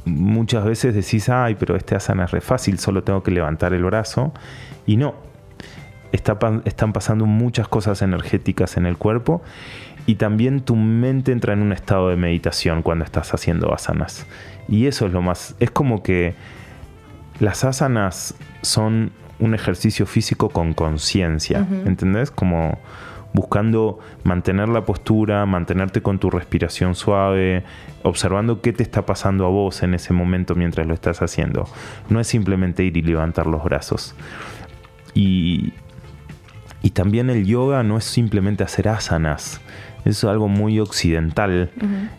muchas 0.04 0.64
veces 0.64 0.94
decís, 0.94 1.28
ay, 1.28 1.56
pero 1.58 1.74
este 1.74 1.96
asana 1.96 2.26
es 2.26 2.30
re 2.30 2.40
fácil, 2.40 2.78
solo 2.78 3.02
tengo 3.02 3.24
que 3.24 3.32
levantar 3.32 3.74
el 3.74 3.82
brazo. 3.82 4.32
Y 4.86 4.96
no, 4.96 5.16
están 6.12 6.92
pasando 6.92 7.26
muchas 7.26 7.66
cosas 7.66 8.00
energéticas 8.02 8.76
en 8.76 8.86
el 8.86 8.96
cuerpo 8.96 9.42
y 10.06 10.14
también 10.14 10.60
tu 10.60 10.76
mente 10.76 11.32
entra 11.32 11.54
en 11.54 11.62
un 11.62 11.72
estado 11.72 12.08
de 12.08 12.16
meditación 12.16 12.82
cuando 12.82 13.04
estás 13.04 13.34
haciendo 13.34 13.74
asanas. 13.74 14.26
Y 14.68 14.86
eso 14.86 15.06
es 15.06 15.12
lo 15.12 15.22
más, 15.22 15.56
es 15.58 15.72
como 15.72 16.04
que 16.04 16.34
las 17.40 17.64
asanas 17.64 18.36
son 18.62 19.12
un 19.38 19.54
ejercicio 19.54 20.06
físico 20.06 20.48
con 20.48 20.74
conciencia, 20.74 21.66
¿entendés? 21.84 22.30
Como 22.30 22.78
buscando 23.32 23.98
mantener 24.24 24.68
la 24.68 24.84
postura, 24.84 25.44
mantenerte 25.46 26.02
con 26.02 26.18
tu 26.18 26.30
respiración 26.30 26.94
suave, 26.94 27.62
observando 28.02 28.60
qué 28.60 28.72
te 28.72 28.82
está 28.82 29.06
pasando 29.06 29.46
a 29.46 29.48
vos 29.48 29.82
en 29.82 29.94
ese 29.94 30.12
momento 30.12 30.54
mientras 30.54 30.86
lo 30.86 30.94
estás 30.94 31.22
haciendo. 31.22 31.68
No 32.08 32.20
es 32.20 32.26
simplemente 32.26 32.84
ir 32.84 32.96
y 32.96 33.02
levantar 33.02 33.46
los 33.46 33.62
brazos. 33.62 34.14
Y, 35.14 35.72
y 36.82 36.90
también 36.90 37.30
el 37.30 37.44
yoga 37.44 37.82
no 37.82 37.98
es 37.98 38.04
simplemente 38.04 38.64
hacer 38.64 38.88
asanas. 38.88 39.60
Es 40.04 40.24
algo 40.24 40.48
muy 40.48 40.80
occidental, 40.80 41.70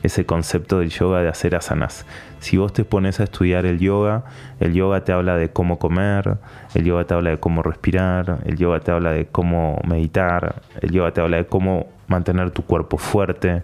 ese 0.03 0.25
concepto 0.25 0.79
del 0.79 0.89
yoga 0.89 1.21
de 1.21 1.29
hacer 1.29 1.55
asanas. 1.55 2.05
Si 2.39 2.57
vos 2.57 2.73
te 2.73 2.85
pones 2.85 3.19
a 3.19 3.23
estudiar 3.23 3.65
el 3.65 3.79
yoga, 3.79 4.23
el 4.59 4.73
yoga 4.73 5.03
te 5.03 5.11
habla 5.11 5.35
de 5.35 5.49
cómo 5.49 5.77
comer, 5.77 6.37
el 6.73 6.85
yoga 6.85 7.05
te 7.05 7.13
habla 7.13 7.31
de 7.31 7.39
cómo 7.39 7.63
respirar, 7.63 8.39
el 8.45 8.57
yoga 8.57 8.79
te 8.79 8.91
habla 8.91 9.11
de 9.11 9.25
cómo 9.25 9.79
meditar, 9.87 10.61
el 10.81 10.91
yoga 10.91 11.11
te 11.11 11.21
habla 11.21 11.37
de 11.37 11.45
cómo 11.45 11.87
mantener 12.07 12.51
tu 12.51 12.63
cuerpo 12.63 12.97
fuerte. 12.97 13.63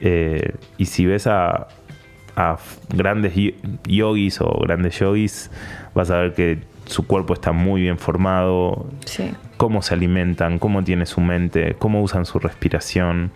Eh, 0.00 0.54
y 0.78 0.86
si 0.86 1.06
ves 1.06 1.26
a, 1.26 1.66
grandes 2.90 3.32
yogis 3.86 4.40
o 4.42 4.60
grandes 4.60 4.98
yogis, 4.98 5.50
vas 5.94 6.10
a 6.10 6.18
ver 6.18 6.34
que 6.34 6.58
su 6.84 7.06
cuerpo 7.06 7.34
está 7.34 7.52
muy 7.52 7.80
bien 7.80 7.98
formado, 7.98 8.86
cómo 9.56 9.82
se 9.82 9.94
alimentan, 9.94 10.58
cómo 10.58 10.84
tiene 10.84 11.06
su 11.06 11.20
mente, 11.20 11.74
cómo 11.78 12.02
usan 12.02 12.26
su 12.26 12.38
respiración. 12.38 13.32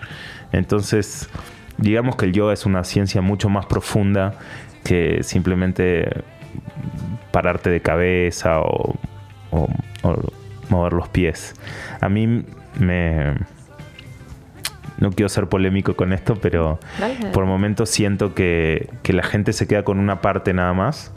Entonces, 0.53 1.31
digamos 1.81 2.17
que 2.17 2.27
el 2.27 2.33
yoga 2.33 2.53
es 2.53 2.67
una 2.67 2.85
ciencia 2.85 3.23
mucho 3.23 3.49
más 3.49 3.67
profunda 3.67 4.35
que 4.85 5.23
simplemente 5.23 6.23
pararte 7.33 7.71
de 7.71 7.81
cabeza 7.81 8.61
o, 8.61 8.97
mover 10.69 10.93
los 10.93 11.09
pies. 11.09 11.55
A 12.01 12.09
mí 12.09 12.45
me... 12.79 13.35
No 14.99 15.11
quiero 15.11 15.29
ser 15.31 15.49
polémico 15.49 15.97
con 15.97 16.13
esto, 16.13 16.37
pero 16.37 16.79
por 17.33 17.47
momentos 17.47 17.89
siento 17.89 18.35
que, 18.35 18.91
que 19.03 19.15
la 19.15 19.23
gente 19.23 19.55
se 19.55 19.67
queda 19.67 19.83
con 19.83 19.99
una 19.99 20.21
parte 20.21 20.53
nada 20.53 20.75
más 20.75 21.13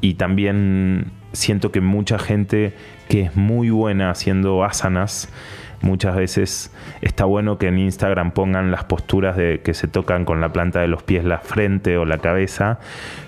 y 0.00 0.14
también 0.14 1.10
siento 1.32 1.72
que 1.72 1.80
mucha 1.80 2.18
gente 2.18 2.74
que 3.08 3.22
es 3.22 3.36
muy 3.36 3.70
buena 3.70 4.10
haciendo 4.10 4.62
asanas 4.62 5.28
Muchas 5.84 6.16
veces 6.16 6.72
está 7.02 7.26
bueno 7.26 7.58
que 7.58 7.68
en 7.68 7.78
Instagram 7.78 8.30
pongan 8.30 8.70
las 8.70 8.84
posturas 8.84 9.36
de 9.36 9.60
que 9.62 9.74
se 9.74 9.86
tocan 9.86 10.24
con 10.24 10.40
la 10.40 10.50
planta 10.50 10.80
de 10.80 10.88
los 10.88 11.02
pies 11.02 11.26
la 11.26 11.40
frente 11.40 11.98
o 11.98 12.06
la 12.06 12.16
cabeza, 12.16 12.78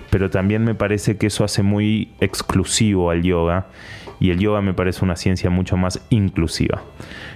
pero 0.09 0.31
también 0.31 0.63
me 0.63 0.73
parece 0.73 1.17
que 1.17 1.27
eso 1.27 1.43
hace 1.43 1.61
muy 1.61 2.15
exclusivo 2.19 3.11
al 3.11 3.21
yoga 3.21 3.67
y 4.19 4.31
el 4.31 4.39
yoga 4.39 4.61
me 4.61 4.73
parece 4.73 5.05
una 5.05 5.15
ciencia 5.15 5.51
mucho 5.51 5.77
más 5.77 6.01
inclusiva. 6.09 6.81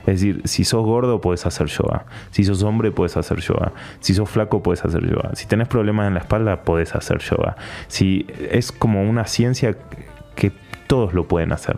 Es 0.08 0.22
decir, 0.22 0.42
si 0.46 0.64
sos 0.64 0.84
gordo 0.84 1.22
puedes 1.22 1.46
hacer 1.46 1.68
yoga, 1.68 2.06
si 2.32 2.44
sos 2.44 2.64
hombre 2.64 2.90
puedes 2.90 3.16
hacer 3.16 3.42
yoga, 3.42 3.74
si 4.00 4.16
sos 4.16 4.28
flaco 4.28 4.64
puedes 4.64 4.84
hacer 4.84 5.08
yoga, 5.08 5.36
si 5.36 5.46
tenés 5.46 5.68
problemas 5.68 6.08
en 6.08 6.16
la 6.16 6.22
espalda 6.22 6.64
puedes 6.64 6.96
hacer 6.96 7.20
yoga. 7.20 7.56
Si 7.90 8.26
es 8.50 8.72
como 8.72 9.04
una 9.04 9.28
ciencia 9.28 9.78
que 10.36 10.52
todos 10.92 11.14
lo 11.14 11.26
pueden 11.26 11.54
hacer. 11.54 11.78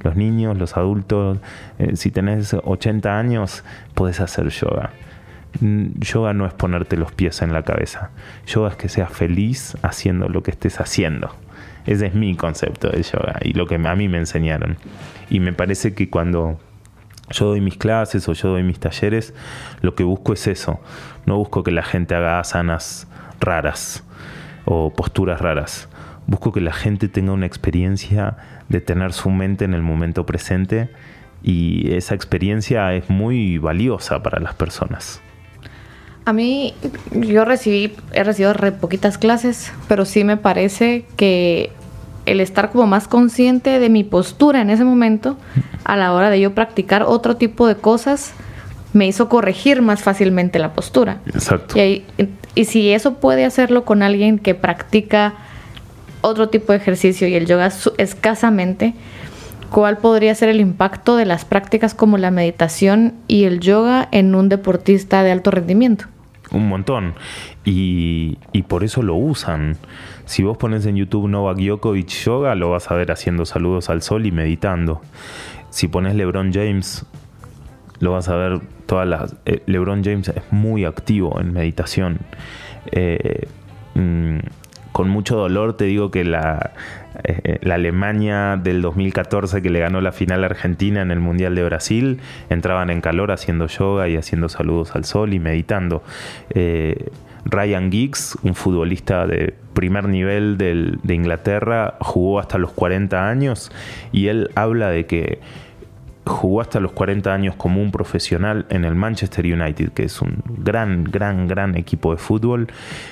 Los 0.00 0.16
niños, 0.16 0.56
los 0.56 0.78
adultos, 0.78 1.36
eh, 1.78 1.96
si 1.96 2.10
tenés 2.10 2.54
80 2.54 3.18
años, 3.18 3.62
podés 3.92 4.20
hacer 4.20 4.48
yoga. 4.48 4.88
Mm, 5.60 6.00
yoga 6.00 6.32
no 6.32 6.46
es 6.46 6.54
ponerte 6.54 6.96
los 6.96 7.12
pies 7.12 7.42
en 7.42 7.52
la 7.52 7.62
cabeza. 7.62 8.08
Yoga 8.46 8.70
es 8.70 8.76
que 8.76 8.88
seas 8.88 9.12
feliz 9.12 9.76
haciendo 9.82 10.30
lo 10.30 10.42
que 10.42 10.50
estés 10.50 10.80
haciendo. 10.80 11.28
Ese 11.84 12.06
es 12.06 12.14
mi 12.14 12.34
concepto 12.36 12.88
de 12.88 13.02
yoga 13.02 13.38
y 13.42 13.52
lo 13.52 13.66
que 13.66 13.74
a 13.74 13.96
mí 13.96 14.08
me 14.08 14.16
enseñaron. 14.16 14.78
Y 15.28 15.40
me 15.40 15.52
parece 15.52 15.92
que 15.92 16.08
cuando 16.08 16.58
yo 17.32 17.48
doy 17.48 17.60
mis 17.60 17.76
clases 17.76 18.26
o 18.30 18.32
yo 18.32 18.48
doy 18.48 18.62
mis 18.62 18.80
talleres, 18.80 19.34
lo 19.82 19.94
que 19.94 20.04
busco 20.04 20.32
es 20.32 20.46
eso. 20.46 20.80
No 21.26 21.36
busco 21.36 21.64
que 21.64 21.70
la 21.70 21.82
gente 21.82 22.14
haga 22.14 22.40
asanas 22.40 23.08
raras 23.40 24.04
o 24.64 24.94
posturas 24.94 25.42
raras. 25.42 25.90
Busco 26.26 26.52
que 26.52 26.62
la 26.62 26.72
gente 26.72 27.08
tenga 27.08 27.32
una 27.32 27.44
experiencia 27.44 28.38
de 28.68 28.80
tener 28.80 29.12
su 29.12 29.30
mente 29.30 29.64
en 29.64 29.74
el 29.74 29.82
momento 29.82 30.26
presente 30.26 30.90
y 31.42 31.92
esa 31.92 32.14
experiencia 32.14 32.94
es 32.94 33.10
muy 33.10 33.58
valiosa 33.58 34.22
para 34.22 34.40
las 34.40 34.54
personas. 34.54 35.20
A 36.24 36.32
mí, 36.32 36.74
yo 37.12 37.44
recibí, 37.44 37.94
he 38.12 38.24
recibido 38.24 38.54
re 38.54 38.72
poquitas 38.72 39.18
clases, 39.18 39.72
pero 39.88 40.06
sí 40.06 40.24
me 40.24 40.38
parece 40.38 41.04
que 41.16 41.70
el 42.24 42.40
estar 42.40 42.70
como 42.70 42.86
más 42.86 43.08
consciente 43.08 43.78
de 43.78 43.90
mi 43.90 44.04
postura 44.04 44.62
en 44.62 44.70
ese 44.70 44.84
momento, 44.84 45.36
a 45.84 45.96
la 45.96 46.14
hora 46.14 46.30
de 46.30 46.40
yo 46.40 46.54
practicar 46.54 47.02
otro 47.02 47.36
tipo 47.36 47.66
de 47.66 47.76
cosas, 47.76 48.32
me 48.94 49.06
hizo 49.06 49.28
corregir 49.28 49.82
más 49.82 50.02
fácilmente 50.02 50.58
la 50.58 50.72
postura. 50.72 51.18
Exacto. 51.26 51.78
Y, 51.78 52.04
y 52.54 52.64
si 52.64 52.90
eso 52.90 53.14
puede 53.14 53.44
hacerlo 53.44 53.84
con 53.84 54.02
alguien 54.02 54.38
que 54.38 54.54
practica 54.54 55.34
otro 56.24 56.48
tipo 56.48 56.72
de 56.72 56.78
ejercicio 56.78 57.28
y 57.28 57.34
el 57.34 57.46
yoga 57.46 57.70
escasamente, 57.98 58.94
¿cuál 59.70 59.98
podría 59.98 60.34
ser 60.34 60.48
el 60.48 60.60
impacto 60.60 61.16
de 61.16 61.26
las 61.26 61.44
prácticas 61.44 61.94
como 61.94 62.18
la 62.18 62.30
meditación 62.30 63.14
y 63.28 63.44
el 63.44 63.60
yoga 63.60 64.08
en 64.10 64.34
un 64.34 64.48
deportista 64.48 65.22
de 65.22 65.32
alto 65.32 65.50
rendimiento? 65.50 66.06
Un 66.50 66.68
montón. 66.68 67.14
Y, 67.64 68.38
y 68.52 68.62
por 68.62 68.84
eso 68.84 69.02
lo 69.02 69.14
usan. 69.16 69.76
Si 70.24 70.42
vos 70.42 70.56
pones 70.56 70.86
en 70.86 70.96
YouTube 70.96 71.28
Novak 71.28 71.58
Djokovic 71.58 72.08
Yoga, 72.08 72.54
lo 72.54 72.70
vas 72.70 72.90
a 72.90 72.94
ver 72.94 73.12
haciendo 73.12 73.44
saludos 73.44 73.90
al 73.90 74.02
sol 74.02 74.26
y 74.26 74.32
meditando. 74.32 75.02
Si 75.70 75.88
pones 75.88 76.14
LeBron 76.14 76.52
James, 76.52 77.04
lo 78.00 78.12
vas 78.12 78.28
a 78.28 78.36
ver 78.36 78.60
todas 78.86 79.06
las... 79.06 79.36
Eh, 79.44 79.62
LeBron 79.66 80.04
James 80.04 80.28
es 80.28 80.42
muy 80.50 80.84
activo 80.84 81.40
en 81.40 81.52
meditación. 81.52 82.20
Eh, 82.92 83.46
mm, 83.94 84.38
con 84.94 85.08
mucho 85.08 85.34
dolor 85.34 85.76
te 85.76 85.86
digo 85.86 86.12
que 86.12 86.22
la, 86.22 86.70
eh, 87.24 87.58
Alemania 87.68 88.56
del 88.62 88.80
2014 88.80 89.60
que 89.60 89.68
le 89.68 89.80
ganó 89.80 90.00
la 90.00 90.12
final 90.12 90.44
a 90.44 90.46
Argentina 90.46 91.02
en 91.02 91.10
el 91.10 91.18
Mundial 91.18 91.56
de 91.56 91.64
Brasil, 91.64 92.20
entraban 92.48 92.90
en 92.90 93.00
calor 93.00 93.32
haciendo 93.32 93.66
yoga 93.66 94.08
y 94.08 94.16
haciendo 94.16 94.48
saludos 94.48 94.94
al 94.94 95.04
sol 95.04 95.34
y 95.34 95.40
meditando. 95.40 96.04
Ryan 97.44 97.90
Giggs, 97.90 98.38
un 98.44 98.54
futbolista 98.54 99.26
de 99.26 99.52
primer 99.74 100.08
nivel 100.08 100.56
de 100.56 101.14
Inglaterra, 101.14 101.96
jugó 102.00 102.38
hasta 102.38 102.56
los 102.56 102.70
40 102.70 103.28
años 103.28 103.72
y 104.12 104.28
él 104.28 104.50
habla 104.54 104.90
de 104.90 105.06
que 105.06 105.40
jugó 106.26 106.60
hasta 106.60 106.80
los 106.80 106.92
40 106.92 107.32
años 107.32 107.54
como 107.56 107.82
un 107.82 107.90
profesional 107.90 108.66
en 108.70 108.84
el 108.84 108.94
Manchester 108.94 109.44
United, 109.44 109.90
que 109.92 110.04
es 110.04 110.22
un 110.22 110.42
gran, 110.46 111.04
gran, 111.04 111.46
gran 111.46 111.76
equipo 111.76 112.12
de 112.12 112.18
fútbol 112.18 112.68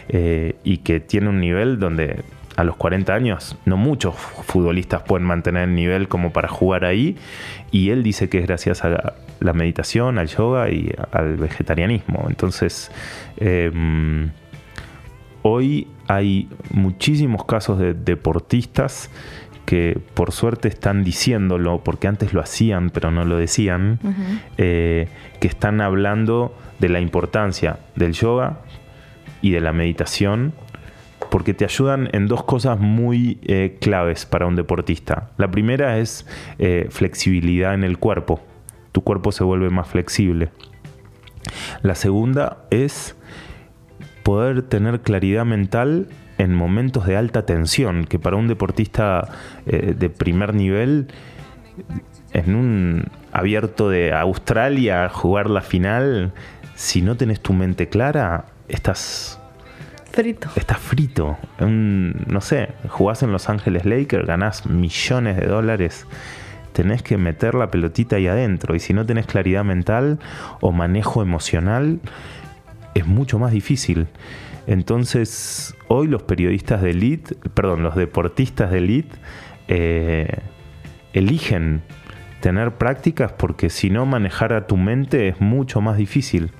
eh, 0.09 0.57
y 0.65 0.79
que 0.79 1.01
tiene 1.01 1.29
un 1.29 1.41
nivel 1.41 1.79
donde 1.79 2.25
a 2.57 2.65
los 2.65 2.77
40 2.77 3.15
años 3.15 3.57
no 3.65 3.77
muchos 3.77 4.15
futbolistas 4.15 5.03
pueden 5.03 5.27
mantener 5.27 5.69
el 5.69 5.75
nivel 5.75 6.09
como 6.09 6.33
para 6.33 6.49
jugar 6.49 6.85
ahí 6.85 7.17
y 7.71 7.91
él 7.91 8.03
dice 8.03 8.29
que 8.29 8.39
es 8.39 8.47
gracias 8.47 8.85
a 8.85 9.15
la 9.41 9.53
meditación, 9.53 10.19
al 10.19 10.29
yoga 10.29 10.71
y 10.71 10.93
al 11.13 11.37
vegetarianismo. 11.37 12.27
Entonces, 12.29 12.91
em, 13.39 14.31
hoy 15.43 15.89
hay 16.09 16.49
muchísimos 16.71 17.45
casos 17.45 17.79
de 17.79 17.95
deportistas 17.95 19.11
que 19.65 20.01
por 20.15 20.33
suerte 20.33 20.69
están 20.69 21.05
diciéndolo, 21.05 21.83
porque 21.85 22.09
antes 22.09 22.33
lo 22.33 22.41
hacían 22.41 22.91
pero 22.91 23.11
no 23.11 23.25
lo 23.25 23.37
decían, 23.37 23.99
eh, 24.59 25.09
que 25.41 25.49
están 25.49 25.81
hablando 25.81 26.57
de 26.79 26.89
la 26.89 27.01
importancia 27.01 27.79
del 27.95 28.13
yoga 28.13 28.61
y 29.41 29.51
de 29.53 29.61
la 29.61 29.73
meditación 29.73 30.53
porque 31.31 31.55
te 31.55 31.65
ayudan 31.65 32.11
en 32.13 32.29
dos 32.29 32.45
cosas 32.45 32.79
muy 32.79 33.39
eh, 33.45 33.79
claves 33.81 34.27
para 34.27 34.47
un 34.47 34.55
deportista. 34.55 35.31
La 35.39 35.51
primera 35.51 35.99
es 35.99 36.27
eh, 36.59 36.89
flexibilidad 36.91 37.73
en 37.73 37.85
el 37.85 37.99
cuerpo. 37.99 38.43
Tu 38.93 39.01
cuerpo 39.01 39.33
se 39.33 39.43
vuelve 39.43 39.71
más 39.71 39.89
flexible. 39.89 40.51
La 41.81 41.95
segunda 41.95 42.59
es 42.71 43.17
poder 44.23 44.63
tener 44.63 45.01
claridad 45.01 45.47
mental 45.47 46.09
en 46.43 46.55
momentos 46.55 47.07
de 47.07 47.17
alta 47.17 47.47
tensión, 47.47 48.05
que 48.05 48.19
para 48.19 48.37
un 48.37 48.49
deportista 48.49 49.29
eh, 49.67 49.95
de 49.97 50.11
primer 50.11 50.55
nivel, 50.55 51.09
en 52.33 52.55
un 52.55 53.05
abierto 53.33 53.89
de 53.89 54.13
Australia, 54.13 55.09
jugar 55.09 55.49
la 55.49 55.61
final, 55.61 56.33
si 56.75 57.03
no 57.03 57.17
tenés 57.17 57.41
tu 57.41 57.53
mente 57.53 57.89
clara, 57.89 58.47
estás 58.69 59.39
Frito. 60.13 60.51
Estás 60.57 60.79
frito. 60.79 61.39
no 61.59 62.41
sé, 62.43 62.69
jugás 62.89 63.23
en 63.23 63.33
Los 63.33 63.49
Ángeles 63.49 63.87
Lakers, 63.87 64.27
ganás 64.27 64.67
millones 64.67 65.39
de 65.39 65.47
dólares. 65.47 66.07
Tenés 66.75 67.03
que 67.03 67.17
meter 67.17 67.55
la 67.55 67.71
pelotita 67.71 68.17
ahí 68.17 68.27
adentro. 68.27 68.75
Y 68.75 68.81
si 68.81 68.93
no 68.93 69.07
tenés 69.07 69.25
claridad 69.25 69.65
mental 69.65 70.19
o 70.61 70.71
manejo 70.71 71.23
emocional, 71.23 72.01
es 72.95 73.07
mucho 73.07 73.39
más 73.39 73.53
difícil. 73.53 74.07
Entonces, 74.67 75.75
hoy 75.89 76.07
los 76.07 76.23
periodistas 76.23 76.83
de 76.83 76.91
elite, 76.91 77.35
perdón, 77.55 77.83
los 77.83 77.97
deportistas 77.97 78.71
de 78.71 78.79
elite, 78.79 79.17
eh, 79.69 80.39
eligen 81.13 81.83
tener 82.41 82.73
prácticas 82.73 83.33
porque 83.33 83.71
si 83.71 83.91
no 83.91 84.05
manejar 84.07 84.53
a 84.53 84.67
tu 84.67 84.77
mente 84.77 85.29
es 85.29 85.41
mucho 85.41 85.81
más 85.81 85.97
difícil. 85.97 86.51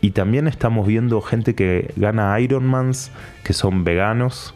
Y 0.00 0.10
también 0.10 0.48
estamos 0.48 0.86
viendo 0.86 1.20
gente 1.22 1.54
que 1.54 1.92
gana 1.96 2.38
Ironmans, 2.38 3.10
que 3.42 3.54
son 3.54 3.84
veganos, 3.84 4.54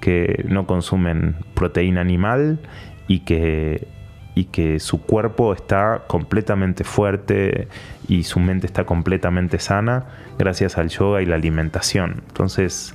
que 0.00 0.44
no 0.48 0.66
consumen 0.66 1.36
proteína 1.54 2.00
animal 2.00 2.60
y 3.08 3.20
que, 3.20 3.88
y 4.34 4.44
que 4.44 4.78
su 4.78 5.02
cuerpo 5.02 5.52
está 5.52 6.04
completamente 6.06 6.84
fuerte 6.84 7.68
y 8.10 8.24
su 8.24 8.40
mente 8.40 8.66
está 8.66 8.84
completamente 8.84 9.60
sana 9.60 10.04
gracias 10.36 10.76
al 10.78 10.88
yoga 10.88 11.22
y 11.22 11.26
la 11.26 11.36
alimentación. 11.36 12.24
Entonces, 12.26 12.92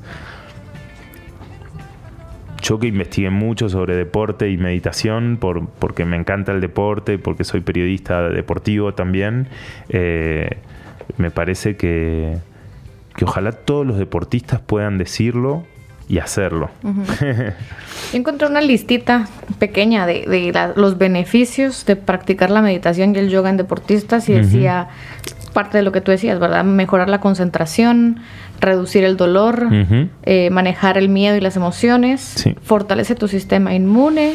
yo 2.62 2.80
que 2.80 2.88
investigué 2.88 3.30
mucho 3.30 3.70
sobre 3.70 3.96
deporte 3.96 4.50
y 4.50 4.58
meditación 4.58 5.38
por, 5.40 5.70
porque 5.70 6.04
me 6.04 6.18
encanta 6.18 6.52
el 6.52 6.60
deporte, 6.60 7.18
porque 7.18 7.46
soy 7.46 7.62
periodista 7.62 8.28
deportivo 8.28 8.94
también. 8.94 9.48
Eh, 9.88 10.58
me 11.16 11.32
parece 11.32 11.78
que, 11.78 12.38
ojalá 13.22 13.54
todos 13.54 13.88
los 13.88 13.98
deportistas 13.98 14.60
puedan 14.60 14.98
decirlo 14.98 15.66
y 16.08 16.20
hacerlo. 16.20 16.70
Yo 16.84 18.18
encontré 18.18 18.48
una 18.48 18.62
listita 18.62 19.28
pequeña 19.60 20.06
de, 20.06 20.54
los 20.76 20.98
beneficios 20.98 21.86
de 21.86 21.96
practicar 21.96 22.50
la 22.50 22.62
meditación 22.62 23.16
y 23.16 23.20
el 23.20 23.30
yoga 23.30 23.50
en 23.50 23.58
deportistas 23.58 24.30
y 24.30 24.34
decía 24.34 24.90
parte 25.54 25.78
de 25.78 25.84
lo 25.84 25.92
que 25.92 26.02
tú 26.02 26.12
decías, 26.12 26.38
¿verdad? 26.38 26.66
Mejorar 26.66 27.08
la 27.08 27.22
concentración, 27.22 28.20
reducir 28.60 29.06
el 29.06 29.16
dolor, 29.16 29.70
eh, 30.24 30.50
manejar 30.50 30.98
el 30.98 31.08
miedo 31.08 31.38
y 31.38 31.42
las 31.42 31.56
emociones, 31.56 32.46
fortalece 32.62 33.16
tu 33.16 33.28
sistema 33.28 33.74
inmune, 33.74 34.34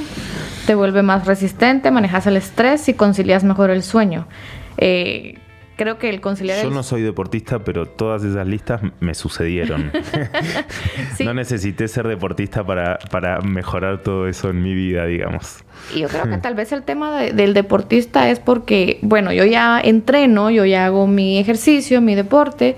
te 0.66 0.74
vuelve 0.74 1.02
más 1.02 1.26
resistente, 1.26 1.90
manejas 1.90 2.26
el 2.26 2.36
estrés 2.36 2.88
y 2.88 2.94
concilias 2.94 3.44
mejor 3.44 3.70
el 3.70 3.82
sueño. 3.82 4.26
Eh, 4.78 5.39
creo 5.80 5.96
que 5.96 6.10
el 6.10 6.20
conciliar... 6.20 6.62
Yo 6.62 6.70
no 6.70 6.82
soy 6.82 7.00
deportista, 7.00 7.60
pero 7.60 7.86
todas 7.86 8.22
esas 8.22 8.46
listas 8.46 8.82
me 9.00 9.14
sucedieron. 9.14 9.90
No 11.24 11.32
necesité 11.32 11.88
ser 11.88 12.06
deportista 12.06 12.64
para, 12.64 12.98
para 13.10 13.40
mejorar 13.40 14.02
todo 14.02 14.28
eso 14.28 14.50
en 14.50 14.62
mi 14.62 14.74
vida, 14.74 15.06
digamos. 15.06 15.64
Y 15.94 16.00
yo 16.00 16.08
creo 16.08 16.28
que 16.28 16.36
tal 16.36 16.54
vez 16.54 16.72
el 16.72 16.82
tema 16.82 17.18
del 17.18 17.54
deportista 17.54 18.28
es 18.28 18.40
porque, 18.40 18.98
bueno, 19.00 19.32
yo 19.32 19.44
ya 19.44 19.80
entreno, 19.80 20.50
yo 20.50 20.66
ya 20.66 20.84
hago 20.84 21.06
mi 21.06 21.38
ejercicio, 21.38 22.02
mi 22.02 22.14
deporte, 22.14 22.76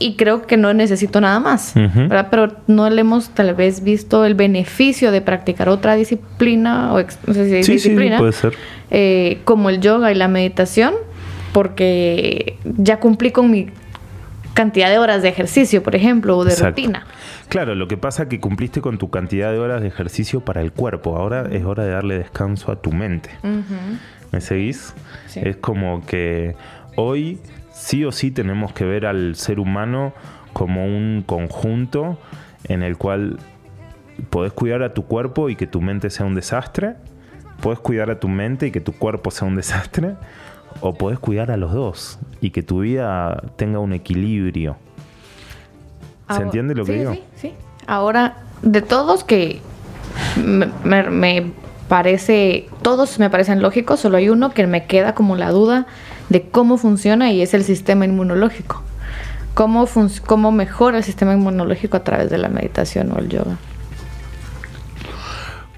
y 0.00 0.16
creo 0.16 0.46
que 0.46 0.56
no 0.56 0.74
necesito 0.74 1.20
nada 1.20 1.38
más, 1.38 1.74
¿verdad? 1.74 2.28
Pero 2.30 2.56
no 2.66 2.90
le 2.90 3.02
hemos 3.02 3.30
tal 3.30 3.54
vez 3.54 3.84
visto 3.84 4.24
el 4.24 4.34
beneficio 4.34 5.12
de 5.12 5.20
practicar 5.20 5.68
otra 5.68 5.94
disciplina, 5.94 6.92
o 6.92 7.00
no 7.00 7.34
sé 7.34 7.62
si 7.62 7.72
disciplina, 7.72 8.18
puede 8.18 8.32
ser. 8.32 8.54
Eh, 8.90 9.38
como 9.44 9.70
el 9.70 9.80
yoga 9.80 10.10
y 10.10 10.14
la 10.14 10.28
meditación, 10.28 10.94
porque 11.56 12.58
ya 12.64 13.00
cumplí 13.00 13.30
con 13.30 13.50
mi 13.50 13.68
cantidad 14.52 14.90
de 14.90 14.98
horas 14.98 15.22
de 15.22 15.30
ejercicio, 15.30 15.82
por 15.82 15.96
ejemplo, 15.96 16.36
o 16.36 16.44
de 16.44 16.54
rutina. 16.54 17.06
Claro, 17.48 17.74
lo 17.74 17.88
que 17.88 17.96
pasa 17.96 18.24
es 18.24 18.28
que 18.28 18.40
cumpliste 18.40 18.82
con 18.82 18.98
tu 18.98 19.08
cantidad 19.08 19.52
de 19.52 19.58
horas 19.58 19.80
de 19.80 19.88
ejercicio 19.88 20.40
para 20.40 20.60
el 20.60 20.72
cuerpo. 20.72 21.16
Ahora 21.16 21.48
es 21.50 21.64
hora 21.64 21.84
de 21.84 21.92
darle 21.92 22.18
descanso 22.18 22.70
a 22.70 22.76
tu 22.76 22.92
mente. 22.92 23.30
¿Me 24.32 24.42
seguís? 24.42 24.92
Es 25.34 25.56
como 25.56 26.04
que 26.04 26.56
hoy 26.94 27.38
sí 27.72 28.04
o 28.04 28.12
sí 28.12 28.30
tenemos 28.30 28.74
que 28.74 28.84
ver 28.84 29.06
al 29.06 29.34
ser 29.34 29.58
humano 29.58 30.12
como 30.52 30.84
un 30.84 31.24
conjunto 31.24 32.18
en 32.64 32.82
el 32.82 32.98
cual 32.98 33.38
podés 34.28 34.52
cuidar 34.52 34.82
a 34.82 34.92
tu 34.92 35.06
cuerpo 35.06 35.48
y 35.48 35.56
que 35.56 35.66
tu 35.66 35.80
mente 35.80 36.10
sea 36.10 36.26
un 36.26 36.34
desastre. 36.34 36.96
Puedes 37.62 37.78
cuidar 37.78 38.10
a 38.10 38.20
tu 38.20 38.28
mente 38.28 38.66
y 38.66 38.70
que 38.72 38.82
tu 38.82 38.92
cuerpo 38.92 39.30
sea 39.30 39.48
un 39.48 39.56
desastre 39.56 40.16
o 40.80 40.94
podés 40.94 41.18
cuidar 41.18 41.50
a 41.50 41.56
los 41.56 41.72
dos 41.72 42.18
y 42.40 42.50
que 42.50 42.62
tu 42.62 42.80
vida 42.80 43.42
tenga 43.56 43.78
un 43.78 43.92
equilibrio. 43.92 44.76
¿Se 46.30 46.42
entiende 46.42 46.74
lo 46.74 46.84
que 46.84 46.92
digo? 46.92 47.12
Sí, 47.12 47.22
sí. 47.36 47.54
Ahora, 47.86 48.38
de 48.62 48.82
todos 48.82 49.22
que 49.22 49.60
me, 50.84 51.52
parece, 51.88 52.68
todos 52.82 53.18
me 53.18 53.30
parecen 53.30 53.62
lógicos, 53.62 54.00
solo 54.00 54.16
hay 54.16 54.28
uno 54.28 54.50
que 54.50 54.66
me 54.66 54.86
queda 54.86 55.14
como 55.14 55.36
la 55.36 55.50
duda 55.50 55.86
de 56.28 56.48
cómo 56.48 56.78
funciona 56.78 57.30
y 57.30 57.42
es 57.42 57.54
el 57.54 57.64
sistema 57.64 58.04
inmunológico. 58.04 58.82
¿Cómo, 59.54 59.88
cómo 60.26 60.52
mejora 60.52 60.98
el 60.98 61.04
sistema 61.04 61.32
inmunológico 61.32 61.96
a 61.96 62.04
través 62.04 62.28
de 62.28 62.38
la 62.38 62.48
meditación 62.48 63.12
o 63.12 63.18
el 63.18 63.28
yoga? 63.28 63.56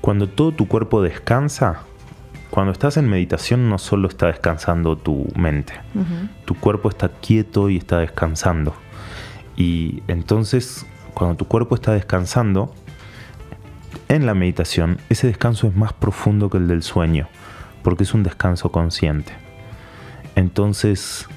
Cuando 0.01 0.29
todo 0.29 0.53
tu 0.53 0.67
cuerpo 0.67 1.03
descansa, 1.03 1.83
cuando 2.59 2.73
estás 2.73 2.97
en 2.97 3.09
meditación 3.09 3.71
no 3.71 3.79
solo 3.79 4.09
está 4.09 4.27
descansando 4.27 4.99
tu 4.99 5.29
mente, 5.37 5.75
tu 6.45 6.57
cuerpo 6.57 6.89
está 6.89 7.09
quieto 7.09 7.71
y 7.71 7.77
está 7.77 8.01
descansando. 8.01 8.75
Y 9.57 10.03
entonces, 10.09 10.85
cuando 11.15 11.37
tu 11.37 11.45
cuerpo 11.45 11.77
está 11.77 11.93
descansando, 11.93 12.75
en 14.09 14.27
la 14.27 14.35
meditación, 14.35 14.99
ese 15.09 15.29
descanso 15.29 15.69
es 15.69 15.77
más 15.77 15.93
profundo 15.93 16.51
que 16.51 16.59
el 16.59 16.67
del 16.67 16.83
sueño, 16.83 17.29
porque 17.85 18.03
es 18.03 18.13
un 18.13 18.25
descanso 18.25 18.73
consciente. 18.73 19.33
Entonces, 20.35 21.29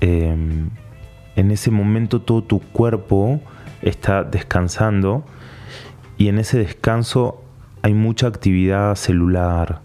em, 0.00 0.70
en 1.36 1.50
ese 1.52 1.70
momento 1.70 2.20
todo 2.20 2.42
tu 2.42 2.58
cuerpo 2.58 3.40
está 3.80 4.24
descansando 4.24 5.24
y 6.18 6.26
en 6.26 6.40
ese 6.40 6.58
descanso 6.58 7.44
hay 7.82 7.94
mucha 7.94 8.26
actividad 8.26 8.96
celular, 8.96 9.84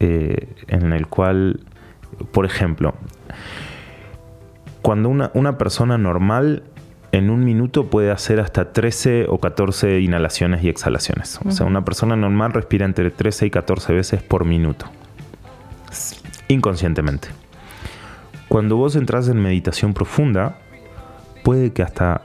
eh, 0.00 0.48
en 0.68 0.92
el 0.92 1.06
cual, 1.06 1.60
por 2.32 2.46
ejemplo, 2.46 2.94
cuando 4.82 5.08
una, 5.08 5.30
una, 5.34 5.58
persona 5.58 5.98
normal 5.98 6.62
en 7.12 7.30
un 7.30 7.44
minuto 7.44 7.86
puede 7.86 8.10
hacer 8.10 8.40
hasta 8.40 8.72
13 8.72 9.26
o 9.28 9.38
14 9.38 10.00
inhalaciones 10.00 10.62
y 10.62 10.68
exhalaciones. 10.68 11.40
O 11.44 11.50
sea, 11.50 11.66
una 11.66 11.84
persona 11.84 12.14
normal 12.14 12.52
respira 12.52 12.84
entre 12.84 13.10
13 13.10 13.46
y 13.46 13.50
14 13.50 13.92
veces 13.94 14.22
por 14.22 14.44
minuto, 14.44 14.86
inconscientemente. 16.48 17.28
Cuando 18.48 18.76
vos 18.76 18.96
entras 18.96 19.28
en 19.28 19.40
meditación 19.40 19.92
profunda, 19.92 20.58
puede 21.42 21.72
que 21.72 21.82
hasta 21.82 22.22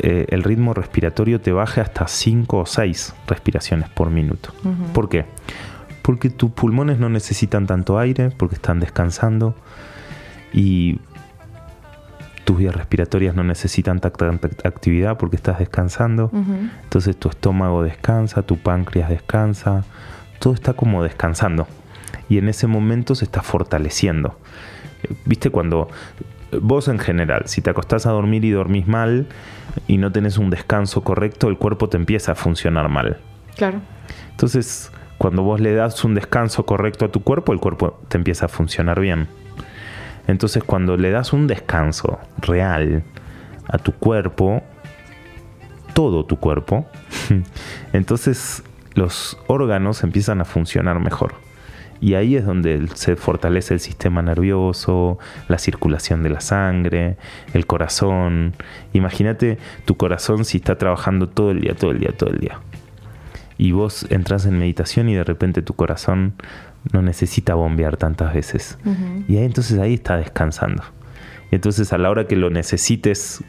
eh, 0.00 0.26
el 0.28 0.42
ritmo 0.42 0.74
respiratorio 0.74 1.40
te 1.40 1.52
baje 1.52 1.80
hasta 1.80 2.06
5 2.06 2.58
o 2.58 2.66
6 2.66 3.14
respiraciones 3.26 3.88
por 3.88 4.10
minuto. 4.10 4.52
¿Por 4.92 5.08
qué? 5.08 5.24
Porque 6.08 6.30
tus 6.30 6.50
pulmones 6.52 6.98
no 6.98 7.10
necesitan 7.10 7.66
tanto 7.66 7.98
aire, 7.98 8.30
porque 8.30 8.54
están 8.54 8.80
descansando 8.80 9.54
y 10.54 11.00
tus 12.46 12.56
vías 12.56 12.74
respiratorias 12.74 13.34
no 13.34 13.44
necesitan 13.44 14.00
tanta 14.00 14.48
actividad 14.64 15.18
porque 15.18 15.36
estás 15.36 15.58
descansando. 15.58 16.30
Entonces 16.82 17.14
tu 17.14 17.28
estómago 17.28 17.82
descansa, 17.82 18.40
tu 18.40 18.56
páncreas 18.56 19.10
descansa, 19.10 19.84
todo 20.38 20.54
está 20.54 20.72
como 20.72 21.02
descansando. 21.02 21.66
Y 22.30 22.38
en 22.38 22.48
ese 22.48 22.66
momento 22.68 23.14
se 23.14 23.26
está 23.26 23.42
fortaleciendo. 23.42 24.38
¿Viste 25.26 25.50
cuando 25.50 25.90
vos 26.58 26.88
en 26.88 27.00
general, 27.00 27.42
si 27.48 27.60
te 27.60 27.68
acostás 27.68 28.06
a 28.06 28.12
dormir 28.12 28.46
y 28.46 28.50
dormís 28.50 28.88
mal 28.88 29.26
y 29.86 29.98
no 29.98 30.10
tenés 30.10 30.38
un 30.38 30.48
descanso 30.48 31.04
correcto, 31.04 31.48
el 31.48 31.58
cuerpo 31.58 31.90
te 31.90 31.98
empieza 31.98 32.32
a 32.32 32.34
funcionar 32.34 32.88
mal. 32.88 33.18
Claro. 33.56 33.82
Entonces, 34.30 34.90
cuando 35.18 35.42
vos 35.42 35.60
le 35.60 35.74
das 35.74 36.04
un 36.04 36.14
descanso 36.14 36.64
correcto 36.64 37.04
a 37.04 37.08
tu 37.08 37.22
cuerpo, 37.22 37.52
el 37.52 37.58
cuerpo 37.58 37.98
te 38.08 38.16
empieza 38.16 38.46
a 38.46 38.48
funcionar 38.48 39.00
bien. 39.00 39.26
Entonces 40.28 40.62
cuando 40.62 40.96
le 40.96 41.10
das 41.10 41.32
un 41.32 41.48
descanso 41.48 42.20
real 42.38 43.02
a 43.66 43.78
tu 43.78 43.92
cuerpo, 43.92 44.62
todo 45.92 46.24
tu 46.24 46.38
cuerpo, 46.38 46.86
entonces 47.92 48.62
los 48.94 49.36
órganos 49.48 50.04
empiezan 50.04 50.40
a 50.40 50.44
funcionar 50.44 51.00
mejor. 51.00 51.34
Y 52.00 52.14
ahí 52.14 52.36
es 52.36 52.46
donde 52.46 52.86
se 52.94 53.16
fortalece 53.16 53.74
el 53.74 53.80
sistema 53.80 54.22
nervioso, 54.22 55.18
la 55.48 55.58
circulación 55.58 56.22
de 56.22 56.30
la 56.30 56.40
sangre, 56.40 57.16
el 57.54 57.66
corazón. 57.66 58.54
Imagínate 58.92 59.58
tu 59.84 59.96
corazón 59.96 60.44
si 60.44 60.58
está 60.58 60.78
trabajando 60.78 61.28
todo 61.28 61.50
el 61.50 61.60
día, 61.60 61.74
todo 61.74 61.90
el 61.90 61.98
día, 61.98 62.12
todo 62.16 62.30
el 62.30 62.38
día 62.38 62.60
y 63.58 63.72
vos 63.72 64.06
entras 64.08 64.46
en 64.46 64.56
meditación 64.58 65.08
y 65.08 65.14
de 65.14 65.24
repente 65.24 65.62
tu 65.62 65.74
corazón 65.74 66.34
no 66.92 67.02
necesita 67.02 67.54
bombear 67.54 67.96
tantas 67.96 68.32
veces. 68.32 68.78
Y 69.26 69.36
ahí 69.36 69.44
entonces 69.44 69.78
ahí 69.80 69.94
está 69.94 70.16
descansando. 70.16 70.84
Y 71.50 71.56
entonces 71.56 71.92
a 71.92 71.98
la 71.98 72.08
hora 72.08 72.26
que 72.26 72.36
lo 72.36 72.50
necesites 72.50 73.42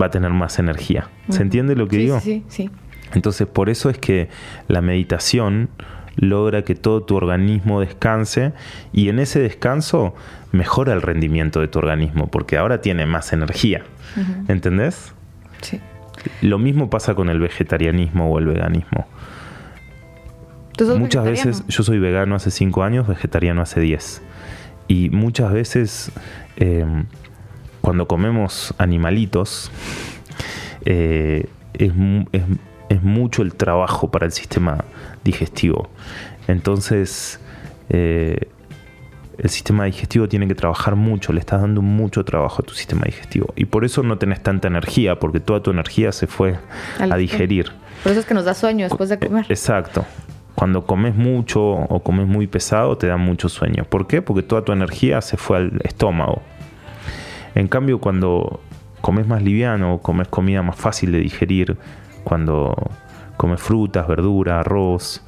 va 0.00 0.06
a 0.06 0.10
tener 0.10 0.30
más 0.30 0.58
energía. 0.60 1.10
¿Se 1.28 1.42
entiende 1.42 1.74
lo 1.74 1.88
que 1.88 1.96
digo? 1.96 2.20
Sí, 2.20 2.44
sí. 2.48 2.70
Entonces 3.12 3.48
por 3.48 3.68
eso 3.68 3.90
es 3.90 3.98
que 3.98 4.28
la 4.68 4.80
meditación 4.80 5.68
logra 6.14 6.62
que 6.62 6.74
todo 6.76 7.02
tu 7.02 7.16
organismo 7.16 7.80
descanse 7.80 8.52
y 8.92 9.08
en 9.08 9.18
ese 9.18 9.40
descanso 9.40 10.14
mejora 10.52 10.92
el 10.92 11.02
rendimiento 11.02 11.60
de 11.60 11.68
tu 11.68 11.80
organismo 11.80 12.28
porque 12.28 12.56
ahora 12.56 12.80
tiene 12.80 13.04
más 13.06 13.32
energía. 13.32 13.82
¿Entendés? 14.46 15.12
Sí. 15.60 15.80
Lo 16.40 16.58
mismo 16.58 16.90
pasa 16.90 17.14
con 17.14 17.28
el 17.28 17.38
vegetarianismo 17.38 18.30
o 18.30 18.38
el 18.38 18.46
veganismo. 18.46 19.06
muchas 20.96 21.24
veces, 21.24 21.64
yo 21.68 21.82
soy 21.82 21.98
vegano 21.98 22.34
hace 22.34 22.50
5 22.50 22.82
años, 22.82 23.06
vegetariano 23.06 23.62
hace 23.62 23.80
10. 23.80 24.22
Y 24.88 25.10
muchas 25.10 25.52
veces, 25.52 26.12
em, 26.56 27.06
cuando 27.80 28.06
comemos 28.06 28.74
animalitos, 28.78 29.70
eh, 30.84 31.46
es, 31.74 31.92
mucho 33.02 33.42
el 33.42 33.54
trabajo 33.54 34.10
para 34.10 34.26
el 34.26 34.32
sistema 34.32 34.84
digestivo. 35.24 35.88
Entonces, 36.46 37.40
eh, 37.88 38.48
el 39.42 39.50
sistema 39.50 39.84
digestivo 39.84 40.28
tiene 40.28 40.46
que 40.46 40.54
trabajar 40.54 40.94
mucho, 40.94 41.32
le 41.32 41.40
estás 41.40 41.60
dando 41.60 41.82
mucho 41.82 42.24
trabajo 42.24 42.62
a 42.62 42.64
tu 42.64 42.74
sistema 42.74 43.02
digestivo. 43.04 43.52
Y 43.56 43.64
por 43.64 43.84
eso 43.84 44.04
no 44.04 44.16
tenés 44.16 44.40
tanta 44.40 44.68
energía, 44.68 45.18
porque 45.18 45.40
toda 45.40 45.60
tu 45.60 45.72
energía 45.72 46.12
se 46.12 46.28
fue 46.28 46.58
a 46.98 47.16
digerir. 47.16 47.72
Por 48.04 48.12
eso 48.12 48.20
es 48.20 48.26
que 48.26 48.34
nos 48.34 48.44
da 48.44 48.54
sueño 48.54 48.86
después 48.86 49.08
de 49.08 49.18
comer. 49.18 49.46
Exacto. 49.48 50.04
Cuando 50.54 50.86
comes 50.86 51.16
mucho 51.16 51.60
o 51.60 52.02
comes 52.04 52.28
muy 52.28 52.46
pesado, 52.46 52.96
te 52.96 53.08
da 53.08 53.16
mucho 53.16 53.48
sueño. 53.48 53.84
¿Por 53.84 54.06
qué? 54.06 54.22
Porque 54.22 54.42
toda 54.42 54.62
tu 54.64 54.70
energía 54.70 55.20
se 55.20 55.36
fue 55.36 55.56
al 55.56 55.80
estómago. 55.82 56.40
En 57.56 57.66
cambio, 57.66 58.00
cuando 58.00 58.60
comes 59.00 59.26
más 59.26 59.42
liviano, 59.42 59.98
comes 59.98 60.28
comida 60.28 60.62
más 60.62 60.76
fácil 60.76 61.10
de 61.10 61.18
digerir, 61.18 61.76
cuando 62.22 62.76
comes 63.36 63.60
frutas, 63.60 64.06
verdura, 64.06 64.60
arroz, 64.60 65.20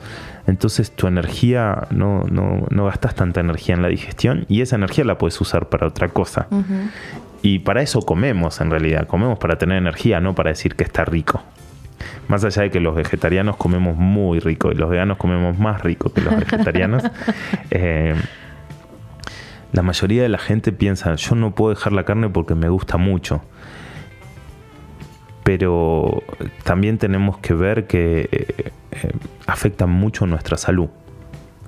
entonces 0.46 0.90
tu 0.90 1.06
energía, 1.06 1.86
no, 1.90 2.24
no, 2.24 2.84
gastas 2.84 3.14
tanta 3.14 3.40
energía 3.40 3.74
en 3.74 3.82
la 3.82 3.88
digestión 3.88 4.44
y 4.48 4.60
esa 4.60 4.76
energía 4.76 5.04
la 5.04 5.16
puedes 5.16 5.40
usar 5.40 5.68
para 5.68 5.86
otra 5.86 6.08
cosa. 6.08 6.48
Y 7.42 7.60
para 7.60 7.82
eso 7.82 8.00
comemos 8.02 8.60
en 8.60 8.70
realidad, 8.70 9.06
comemos 9.06 9.38
para 9.38 9.56
tener 9.56 9.78
energía, 9.78 10.20
no 10.20 10.34
para 10.34 10.50
decir 10.50 10.74
que 10.74 10.84
está 10.84 11.04
rico. 11.04 11.42
Más 12.28 12.44
allá 12.44 12.62
de 12.62 12.70
que 12.70 12.80
los 12.80 12.94
vegetarianos 12.94 13.56
comemos 13.56 13.96
muy 13.96 14.38
rico 14.38 14.70
y 14.72 14.74
los 14.74 14.90
veganos 14.90 15.16
comemos 15.16 15.58
más 15.58 15.82
rico 15.82 16.12
que 16.12 16.20
los 16.20 16.36
vegetarianos, 16.36 17.02
eh, 17.70 18.14
la 19.72 19.82
mayoría 19.82 20.22
de 20.22 20.28
la 20.28 20.38
gente 20.38 20.72
piensa, 20.72 21.14
yo 21.14 21.34
no 21.34 21.54
puedo 21.54 21.74
dejar 21.74 21.92
la 21.92 22.04
carne 22.04 22.28
porque 22.28 22.54
me 22.54 22.68
gusta 22.68 22.96
mucho 22.96 23.42
pero 25.44 26.22
también 26.64 26.98
tenemos 26.98 27.38
que 27.38 27.54
ver 27.54 27.86
que 27.86 28.28
eh, 28.32 28.72
eh, 28.90 29.12
afectan 29.46 29.90
mucho 29.90 30.26
nuestra 30.26 30.56
salud. 30.56 30.88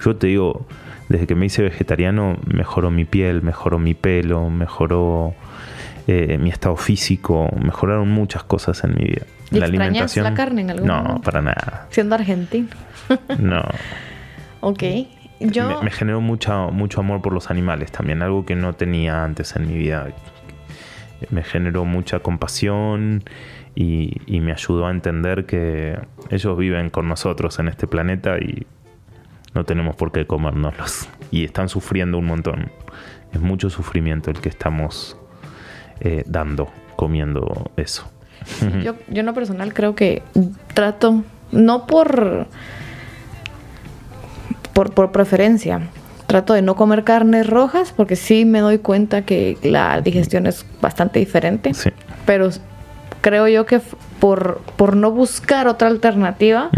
Yo 0.03 0.17
te 0.17 0.27
digo, 0.29 0.67
desde 1.09 1.27
que 1.27 1.35
me 1.35 1.47
hice 1.47 1.63
vegetariano 1.63 2.39
mejoró 2.47 2.91
mi 2.91 3.05
piel, 3.05 3.43
mejoró 3.43 3.79
mi 3.79 3.95
pelo, 3.95 4.49
mejoró 4.49 5.35
eh, 6.07 6.39
mi 6.39 6.49
estado 6.49 6.77
físico, 6.77 7.51
mejoraron 7.61 8.09
muchas 8.09 8.45
cosas 8.45 8.83
en 8.83 8.95
mi 8.95 9.05
vida. 9.05 9.27
¿Y 9.51 9.59
la 9.59 9.67
alimentación. 9.67 10.25
la 10.25 10.35
carne 10.35 10.63
en 10.63 10.71
algún 10.71 10.89
No, 10.89 11.21
para 11.23 11.43
nada. 11.43 11.87
Siendo 11.91 12.15
argentino. 12.15 12.69
no. 13.39 13.63
Ok. 14.61 14.83
Yo... 15.39 15.83
Me, 15.83 15.91
generó 15.91 16.23
mucho, 16.23 16.71
mucho 16.73 17.01
amor 17.01 17.21
por 17.21 17.35
los 17.35 17.51
animales 17.51 17.93
también, 17.93 18.23
algo 18.23 18.47
que 18.47 18.57
no 18.57 18.73
tenía 18.73 19.23
antes 19.23 19.55
en 19.55 19.69
mi 19.69 19.77
vida. 19.77 20.09
Me 21.29 21.43
generó 21.43 21.85
mucha 21.85 22.21
compasión 22.21 23.23
y, 23.77 24.41
me 24.41 24.53
ayudó 24.53 24.87
a 24.87 24.91
entender 24.91 25.45
que 25.45 25.99
ellos 26.31 26.57
viven 26.57 26.89
con 26.89 27.09
nosotros 27.09 27.59
en 27.59 27.69
este 27.69 27.87
planeta 27.87 28.39
y 28.39 28.67
no 29.55 29.65
tenemos 29.65 29.95
por 29.97 30.13
qué 30.13 30.27
comérnoslos. 30.27 31.09
Y 31.31 31.45
están 31.45 31.69
sufriendo 31.69 32.19
un 32.19 32.25
montón. 32.25 32.71
Es 33.33 33.41
mucho 33.41 33.69
sufrimiento 33.69 34.31
el 34.31 34.41
que 34.41 34.49
estamos 34.49 35.19
eh, 36.01 36.25
dando, 36.27 36.71
comiendo 36.97 37.71
eso. 37.77 38.11
yo, 38.83 38.95
yo 39.09 39.21
en 39.21 39.27
lo 39.27 39.35
personal 39.35 39.75
creo 39.75 39.95
que 39.95 40.23
trato, 40.73 41.23
no 41.53 41.87
por, 41.87 42.47
por, 44.73 44.95
por 44.95 45.13
preferencia, 45.13 45.83
trato 46.27 46.55
de 46.55 46.63
no 46.63 46.77
comer 46.77 47.05
carnes 47.05 47.47
rojas 47.47 47.93
porque 47.95 48.17
sí 48.17 48.47
me 48.47 48.61
doy 48.61 48.79
cuenta 48.79 49.23
que 49.23 49.59
la 49.63 50.01
digestión 50.01 50.47
es 50.47 50.65
bastante 50.81 51.19
diferente. 51.19 51.75
Sí. 51.75 51.91
Pero 52.25 52.49
creo 53.27 53.49
yo 53.49 53.67
que 53.67 53.81
por, 54.21 54.61
por 54.77 54.95
no 54.95 55.11
buscar 55.11 55.67
otra 55.67 55.89
alternativa, 55.89 56.71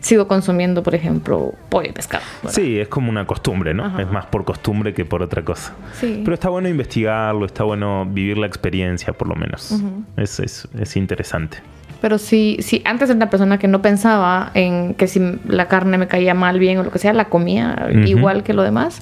sigo 0.00 0.28
consumiendo, 0.28 0.82
por 0.82 0.94
ejemplo, 0.94 1.54
pollo 1.70 1.88
y 1.88 1.92
pescado. 1.92 2.22
¿verdad? 2.42 2.54
Sí, 2.54 2.78
es 2.78 2.88
como 2.88 3.08
una 3.08 3.26
costumbre, 3.26 3.72
¿no? 3.72 3.86
Ajá. 3.86 4.02
Es 4.02 4.10
más 4.10 4.26
por 4.26 4.44
costumbre 4.44 4.92
que 4.92 5.06
por 5.06 5.22
otra 5.22 5.42
cosa. 5.42 5.72
Sí. 5.94 6.20
Pero 6.22 6.34
está 6.34 6.50
bueno 6.50 6.68
investigarlo, 6.68 7.46
está 7.46 7.64
bueno 7.64 8.04
vivir 8.04 8.36
la 8.36 8.46
experiencia, 8.46 9.14
por 9.14 9.28
lo 9.28 9.34
menos. 9.34 9.80
es, 10.18 10.40
es, 10.40 10.68
es 10.78 10.94
interesante. 10.98 11.56
Pero 12.02 12.18
sí, 12.18 12.58
sí, 12.60 12.82
antes 12.84 13.08
era 13.08 13.16
una 13.16 13.30
persona 13.30 13.56
que 13.56 13.66
no 13.66 13.80
pensaba 13.80 14.50
en 14.52 14.92
que 14.92 15.06
si 15.06 15.22
la 15.48 15.68
carne 15.68 15.96
me 15.96 16.06
caía 16.06 16.34
mal, 16.34 16.58
bien 16.58 16.76
o 16.76 16.82
lo 16.82 16.90
que 16.90 16.98
sea, 16.98 17.14
la 17.14 17.30
comía 17.30 17.88
igual 18.04 18.42
que 18.42 18.52
lo 18.52 18.62
demás. 18.62 19.00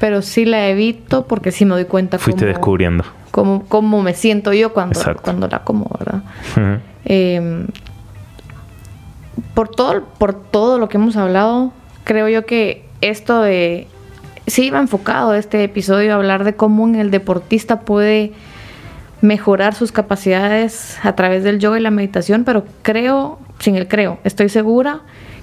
Pero 0.00 0.22
sí 0.22 0.44
la 0.44 0.68
evito 0.68 1.26
porque 1.26 1.50
sí 1.52 1.64
me 1.64 1.72
doy 1.74 1.84
cuenta 1.86 2.18
Fuiste 2.18 2.42
cómo, 2.44 2.52
descubriendo. 2.52 3.04
cómo, 3.30 3.64
cómo 3.68 4.02
me 4.02 4.14
siento 4.14 4.52
yo 4.52 4.72
cuando, 4.72 4.98
Exacto. 4.98 5.22
cuando 5.24 5.48
la 5.48 5.64
como, 5.64 5.90
¿verdad? 5.98 6.22
Eh, 7.04 7.66
por, 9.54 9.68
todo, 9.68 10.04
por 10.18 10.34
todo 10.34 10.78
lo 10.78 10.88
que 10.88 10.96
hemos 10.96 11.16
hablado, 11.16 11.72
creo 12.04 12.28
yo 12.28 12.46
que 12.46 12.84
esto 13.00 13.42
de... 13.42 13.86
Sí 14.46 14.66
iba 14.66 14.78
enfocado 14.78 15.34
este 15.34 15.62
episodio 15.64 16.12
a 16.12 16.14
hablar 16.16 16.42
de 16.44 16.54
cómo 16.56 16.82
un- 16.82 16.94
el 16.94 17.10
deportista 17.10 17.80
puede 17.80 18.32
mejorar 19.20 19.74
sus 19.74 19.92
capacidades 19.92 20.96
a 21.02 21.14
través 21.16 21.44
del 21.44 21.58
yoga 21.58 21.78
y 21.78 21.82
la 21.82 21.90
meditación, 21.90 22.44
pero 22.44 22.64
creo, 22.82 23.38
sin 23.58 23.74
el 23.76 23.88
creo, 23.88 24.18
estoy 24.24 24.48
segura 24.48 25.00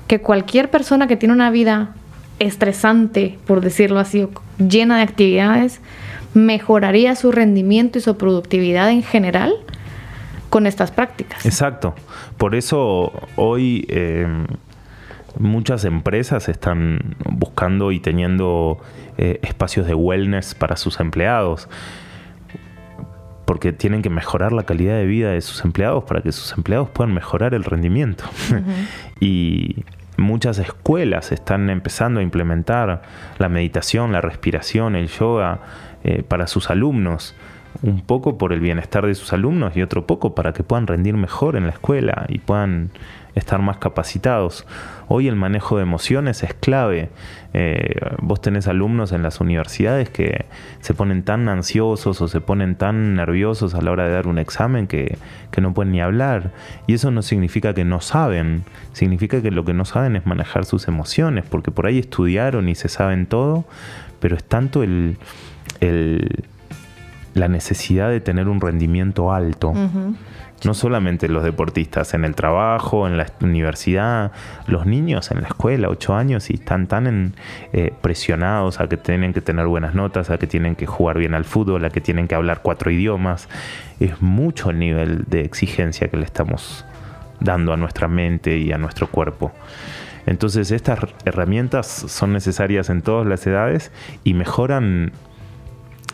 que 0.07 0.21
cualquier 0.21 0.71
persona 0.71 1.07
que 1.07 1.17
tiene 1.17 1.33
una 1.33 1.51
vida 1.51 1.93
estresante, 2.39 3.37
por 3.45 3.61
decirlo 3.61 3.99
así, 3.99 4.23
o 4.23 4.29
llena 4.57 4.97
de 4.97 5.03
actividades, 5.03 5.81
mejoraría 6.33 7.15
su 7.15 7.31
rendimiento 7.31 7.97
y 7.97 8.01
su 8.01 8.17
productividad 8.17 8.89
en 8.89 9.03
general 9.03 9.53
con 10.49 10.67
estas 10.67 10.91
prácticas. 10.91 11.45
Exacto. 11.45 11.95
Por 12.37 12.55
eso 12.55 13.11
hoy 13.35 13.85
eh, 13.89 14.27
muchas 15.39 15.85
empresas 15.85 16.49
están 16.49 17.15
buscando 17.29 17.91
y 17.91 17.99
teniendo 17.99 18.79
eh, 19.17 19.39
espacios 19.43 19.87
de 19.87 19.95
wellness 19.95 20.55
para 20.55 20.77
sus 20.77 20.99
empleados. 20.99 21.67
Porque 23.45 23.73
tienen 23.73 24.01
que 24.01 24.09
mejorar 24.09 24.51
la 24.53 24.63
calidad 24.63 24.95
de 24.95 25.05
vida 25.05 25.31
de 25.31 25.41
sus 25.41 25.63
empleados 25.63 26.03
para 26.05 26.21
que 26.21 26.31
sus 26.31 26.51
empleados 26.57 26.89
puedan 26.89 27.13
mejorar 27.13 27.53
el 27.53 27.63
rendimiento. 27.63 28.25
y 29.19 29.83
muchas 30.45 30.59
escuelas 30.59 31.31
están 31.31 31.71
empezando 31.71 32.19
a 32.19 32.23
implementar 32.23 33.01
la 33.39 33.49
meditación, 33.49 34.11
la 34.11 34.21
respiración, 34.21 34.95
el 34.95 35.07
yoga 35.07 35.57
eh, 36.03 36.21
para 36.21 36.45
sus 36.45 36.69
alumnos. 36.69 37.33
Un 37.81 38.01
poco 38.01 38.37
por 38.37 38.53
el 38.53 38.59
bienestar 38.59 39.07
de 39.07 39.15
sus 39.15 39.33
alumnos 39.33 39.75
y 39.75 39.81
otro 39.81 40.05
poco 40.05 40.35
para 40.35 40.53
que 40.53 40.61
puedan 40.61 40.85
rendir 40.85 41.15
mejor 41.15 41.55
en 41.55 41.63
la 41.63 41.71
escuela 41.71 42.27
y 42.29 42.37
puedan 42.37 42.91
estar 43.35 43.61
más 43.61 43.77
capacitados. 43.77 44.65
Hoy 45.07 45.27
el 45.27 45.35
manejo 45.35 45.77
de 45.77 45.83
emociones 45.83 46.41
es 46.43 46.53
clave. 46.53 47.09
Eh, 47.53 47.95
vos 48.21 48.41
tenés 48.41 48.67
alumnos 48.67 49.11
en 49.11 49.21
las 49.21 49.39
universidades 49.39 50.09
que 50.09 50.45
se 50.79 50.93
ponen 50.93 51.23
tan 51.23 51.47
ansiosos 51.47 52.21
o 52.21 52.27
se 52.27 52.41
ponen 52.41 52.75
tan 52.75 53.15
nerviosos 53.15 53.75
a 53.75 53.81
la 53.81 53.91
hora 53.91 54.05
de 54.05 54.11
dar 54.11 54.27
un 54.27 54.39
examen 54.39 54.87
que, 54.87 55.17
que 55.51 55.61
no 55.61 55.73
pueden 55.73 55.91
ni 55.91 56.01
hablar. 56.01 56.51
Y 56.87 56.93
eso 56.93 57.11
no 57.11 57.21
significa 57.21 57.73
que 57.73 57.85
no 57.85 58.01
saben, 58.01 58.63
significa 58.93 59.41
que 59.41 59.51
lo 59.51 59.65
que 59.65 59.73
no 59.73 59.85
saben 59.85 60.15
es 60.15 60.25
manejar 60.25 60.65
sus 60.65 60.87
emociones, 60.87 61.45
porque 61.47 61.71
por 61.71 61.85
ahí 61.85 61.99
estudiaron 61.99 62.69
y 62.69 62.75
se 62.75 62.89
saben 62.89 63.27
todo, 63.27 63.65
pero 64.19 64.35
es 64.35 64.43
tanto 64.43 64.81
el, 64.81 65.17
el 65.81 66.45
la 67.35 67.49
necesidad 67.49 68.09
de 68.09 68.21
tener 68.21 68.47
un 68.47 68.59
rendimiento 68.59 69.31
alto. 69.31 69.73
No 70.63 70.73
solamente 70.73 71.27
los 71.27 71.43
deportistas, 71.43 72.13
en 72.13 72.25
el 72.25 72.33
trabajo, 72.33 73.07
en 73.07 73.17
la 73.17 73.27
universidad, 73.41 74.31
los 74.67 74.85
niños 74.85 75.29
en 75.31 75.41
la 75.41 75.49
escuela, 75.49 75.89
8 75.89 76.15
años, 76.15 76.49
y 76.49 76.55
están 76.55 76.87
tan 76.87 77.33
eh, 77.73 77.93
presionados 78.01 78.79
a 78.79 78.87
que 78.87 78.97
tienen 78.97 79.33
que 79.33 79.41
tener 79.41 79.67
buenas 79.67 79.93
notas, 79.93 80.29
a 80.29 80.37
que 80.37 80.47
tienen 80.47 80.75
que 80.75 80.85
jugar 80.85 81.17
bien 81.17 81.35
al 81.35 81.45
fútbol, 81.45 81.83
a 81.85 81.89
que 81.89 82.01
tienen 82.01 82.27
que 82.27 82.35
hablar 82.35 82.61
cuatro 82.63 82.89
idiomas. 82.89 83.49
Es 83.99 84.21
mucho 84.21 84.69
el 84.69 84.79
nivel 84.79 85.25
de 85.27 85.41
exigencia 85.41 86.07
que 86.07 86.17
le 86.17 86.25
estamos 86.25 86.85
dando 87.39 87.73
a 87.73 87.77
nuestra 87.77 88.07
mente 88.07 88.57
y 88.57 88.71
a 88.71 88.77
nuestro 88.77 89.07
cuerpo. 89.07 89.51
Entonces 90.25 90.71
estas 90.71 90.99
herramientas 91.25 91.85
son 91.85 92.33
necesarias 92.33 92.89
en 92.89 93.01
todas 93.01 93.27
las 93.27 93.45
edades 93.45 93.91
y 94.23 94.33
mejoran 94.33 95.11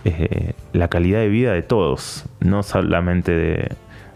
eh, 0.04 0.54
la 0.74 0.88
calidad 0.90 1.20
de 1.20 1.30
vida 1.30 1.54
de 1.54 1.62
todos, 1.62 2.26
no 2.40 2.64
solamente 2.64 3.32
de, 3.32 3.72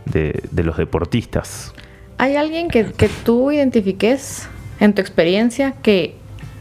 de- 0.06 0.42
de 0.52 0.64
los 0.64 0.78
deportistas. 0.78 1.74
¿Hay 2.18 2.36
alguien 2.36 2.70
que, 2.70 2.86
que 2.94 3.10
tú 3.10 3.52
identifiques 3.52 4.48
en 4.80 4.94
tu 4.94 5.02
experiencia 5.02 5.74
que 5.82 6.16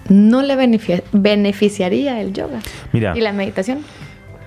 no 0.09 0.42
le 0.42 0.57
benefi- 0.57 1.03
beneficiaría 1.12 2.20
el 2.20 2.32
yoga 2.32 2.61
Mira, 2.92 3.16
y 3.16 3.20
la 3.20 3.32
meditación? 3.32 3.78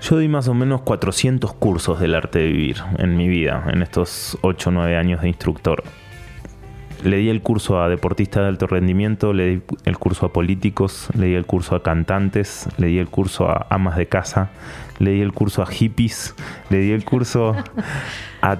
yo 0.02 0.20
di 0.20 0.28
más 0.28 0.48
o 0.48 0.54
menos 0.54 0.82
400 0.82 1.54
cursos 1.56 2.00
del 2.00 2.14
arte 2.14 2.40
de 2.40 2.48
vivir 2.48 2.78
en 3.00 3.18
mi 3.18 3.28
vida, 3.28 3.64
en 3.74 3.82
estos 3.82 4.38
8 4.42 4.70
o 4.70 4.74
9 4.74 4.96
años 4.98 5.22
de 5.22 5.28
instructor. 5.30 5.84
Le 7.04 7.18
di 7.18 7.30
el 7.30 7.42
curso 7.42 7.82
a 7.82 7.90
deportistas 7.90 8.44
de 8.44 8.50
alto 8.50 8.68
rendimiento, 8.68 9.32
le 9.34 9.48
di 9.50 9.62
el 9.86 9.98
curso 9.98 10.26
a 10.28 10.34
políticos, 10.34 11.08
le 11.18 11.28
di 11.28 11.36
el 11.36 11.46
curso 11.46 11.76
a 11.76 11.84
cantantes, 11.84 12.68
le 12.78 12.88
di 12.88 12.98
el 13.00 13.08
curso 13.08 13.50
a 13.50 13.66
amas 13.70 13.98
de 13.98 14.08
casa, 14.08 14.50
le 15.00 15.12
di 15.12 15.22
el 15.22 15.32
curso 15.32 15.62
a 15.62 15.68
hippies, 15.72 16.36
le 16.70 16.80
di 16.80 16.92
el 16.92 17.06
curso 17.06 17.56
a 18.42 18.58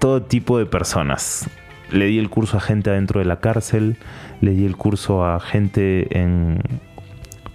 todo 0.00 0.22
tipo 0.22 0.58
de 0.58 0.66
personas. 0.66 1.48
Le 1.92 2.06
di 2.06 2.18
el 2.18 2.30
curso 2.30 2.56
a 2.56 2.60
gente 2.60 2.90
adentro 2.90 3.20
de 3.20 3.26
la 3.26 3.38
cárcel, 3.38 3.96
le 4.40 4.52
di 4.52 4.64
el 4.64 4.76
curso 4.76 5.24
a 5.24 5.38
gente 5.38 6.18
en 6.18 6.62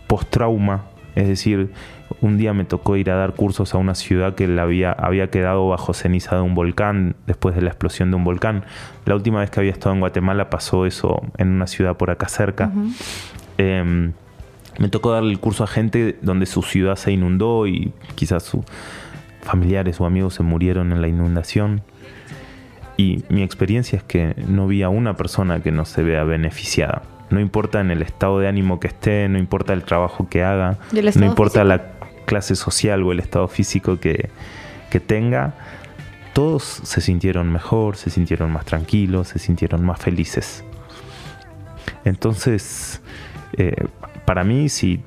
post-trauma, 0.08 0.86
es 1.16 1.28
decir, 1.28 1.72
un 2.22 2.38
día 2.38 2.54
me 2.54 2.64
tocó 2.64 2.98
ir 2.98 3.10
a 3.10 3.16
dar 3.16 3.34
cursos 3.34 3.74
a 3.74 3.78
una 3.78 3.96
ciudad 3.96 4.36
que 4.36 4.48
la 4.48 4.64
había, 4.64 4.92
había 4.92 5.30
quedado 5.30 5.68
bajo 5.68 5.94
ceniza 5.94 6.36
de 6.36 6.42
un 6.42 6.54
volcán 6.54 7.16
después 7.26 7.56
de 7.56 7.62
la 7.62 7.70
explosión 7.70 8.12
de 8.12 8.18
un 8.18 8.24
volcán. 8.24 8.64
La 9.06 9.16
última 9.16 9.40
vez 9.40 9.50
que 9.50 9.60
había 9.60 9.72
estado 9.72 9.96
en 9.96 10.02
Guatemala 10.02 10.50
pasó 10.50 10.86
eso 10.86 11.22
en 11.38 11.50
una 11.50 11.68
ciudad 11.68 11.98
por 11.98 12.12
acá 12.12 12.28
cerca. 12.28 12.72
Eh, 13.58 14.12
me 14.78 14.90
tocó 14.90 15.12
darle 15.12 15.32
el 15.32 15.40
curso 15.40 15.64
a 15.64 15.68
gente 15.68 16.18
donde 16.22 16.46
su 16.46 16.62
ciudad 16.62 16.96
se 16.96 17.12
inundó 17.12 17.66
y 17.66 17.92
quizás 18.16 18.44
sus 18.44 18.66
familiares 19.42 20.00
o 20.02 20.06
amigos 20.06 20.36
se 20.36 20.44
murieron 20.44 20.92
en 20.92 21.02
la 21.02 21.08
inundación. 21.08 21.82
Y 22.98 23.24
mi 23.30 23.44
experiencia 23.44 23.98
es 23.98 24.04
que 24.04 24.36
no 24.48 24.68
vi 24.68 24.84
a 24.84 24.90
una 24.90 25.16
persona 25.16 25.62
que 25.62 25.72
no 25.72 25.86
se 25.86 26.04
vea 26.04 26.24
beneficiada. 26.24 27.04
No 27.30 27.40
importa 27.40 27.82
en 27.82 27.92
el 27.92 28.02
estado 28.02 28.40
de 28.40 28.48
ánimo 28.48 28.80
que 28.80 28.88
esté, 28.88 29.28
no 29.28 29.38
importa 29.38 29.74
el 29.74 29.84
trabajo 29.84 30.30
que 30.30 30.44
haga, 30.44 30.78
¿Y 30.92 31.00
el 31.00 31.06
no 31.16 31.26
importa 31.26 31.62
físico? 31.62 31.68
la 31.68 31.82
clase 32.26 32.56
social 32.56 33.04
o 33.04 33.12
el 33.12 33.20
estado 33.20 33.48
físico 33.48 34.00
que, 34.00 34.30
que 34.90 35.00
tenga, 35.00 35.54
todos 36.34 36.64
se 36.64 37.02
sintieron 37.02 37.52
mejor, 37.52 37.96
se 37.96 38.10
sintieron 38.10 38.52
más 38.52 38.66
tranquilos, 38.66 39.30
se 39.30 39.40
sintieron 39.40 39.84
más 39.86 40.00
felices. 40.00 40.64
Entonces, 42.04 43.02
eh, 43.58 43.88
para 44.26 44.44
mí, 44.44 44.70
si 44.70 45.02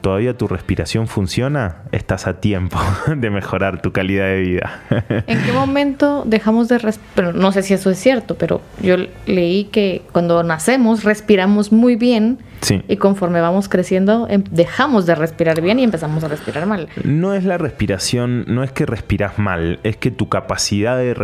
todavía 0.00 0.36
tu 0.36 0.48
respiración 0.48 1.06
funciona, 1.08 1.82
estás 1.92 2.26
a 2.26 2.40
tiempo 2.40 2.78
de 3.16 3.30
mejorar 3.30 3.82
tu 3.82 3.92
calidad 3.92 4.26
de 4.26 4.40
vida. 4.40 4.80
¿En 5.26 5.42
qué 5.42 5.52
momento 5.52 6.22
dejamos 6.26 6.68
de 6.68 6.78
respirar? 6.78 7.34
No 7.34 7.52
sé 7.52 7.62
si 7.62 7.74
eso 7.74 7.90
es 7.90 7.98
cierto, 7.98 8.36
pero 8.36 8.60
yo 8.82 8.96
leí 9.26 9.64
que 9.64 10.02
cuando 10.12 10.42
nacemos 10.42 11.04
respiramos 11.04 11.72
muy 11.72 11.96
bien 11.96 12.38
sí. 12.60 12.82
y 12.88 12.96
conforme 12.96 13.40
vamos 13.40 13.68
creciendo 13.68 14.26
em- 14.28 14.44
dejamos 14.50 15.06
de 15.06 15.14
respirar 15.14 15.60
bien 15.60 15.78
y 15.78 15.84
empezamos 15.84 16.24
a 16.24 16.28
respirar 16.28 16.66
mal. 16.66 16.88
No 17.04 17.34
es 17.34 17.44
la 17.44 17.58
respiración, 17.58 18.44
no 18.48 18.62
es 18.64 18.72
que 18.72 18.86
respiras 18.86 19.38
mal, 19.38 19.80
es 19.82 19.96
que 19.96 20.10
tu 20.10 20.28
capacidad 20.28 20.96
de, 20.96 21.14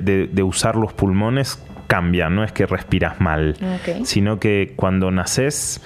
de, 0.00 0.26
de 0.26 0.42
usar 0.42 0.76
los 0.76 0.92
pulmones 0.92 1.58
cambia, 1.86 2.28
no 2.28 2.44
es 2.44 2.52
que 2.52 2.66
respiras 2.66 3.20
mal, 3.20 3.56
sino 4.04 4.38
que 4.38 4.72
cuando 4.76 5.10
naces 5.10 5.80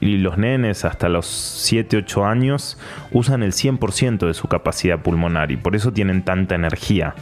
y 0.00 0.18
los 0.18 0.38
nenes 0.38 0.84
hasta 0.84 1.08
los 1.08 1.26
7, 1.26 1.96
8 1.98 2.24
años 2.24 2.78
usan 3.12 3.42
el 3.42 3.52
100% 3.52 4.26
de 4.26 4.34
su 4.34 4.48
capacidad 4.48 5.00
pulmonar 5.00 5.50
y 5.50 5.56
por 5.56 5.74
eso 5.76 5.92
tienen 5.92 6.22
tanta 6.22 6.54
energía. 6.54 7.14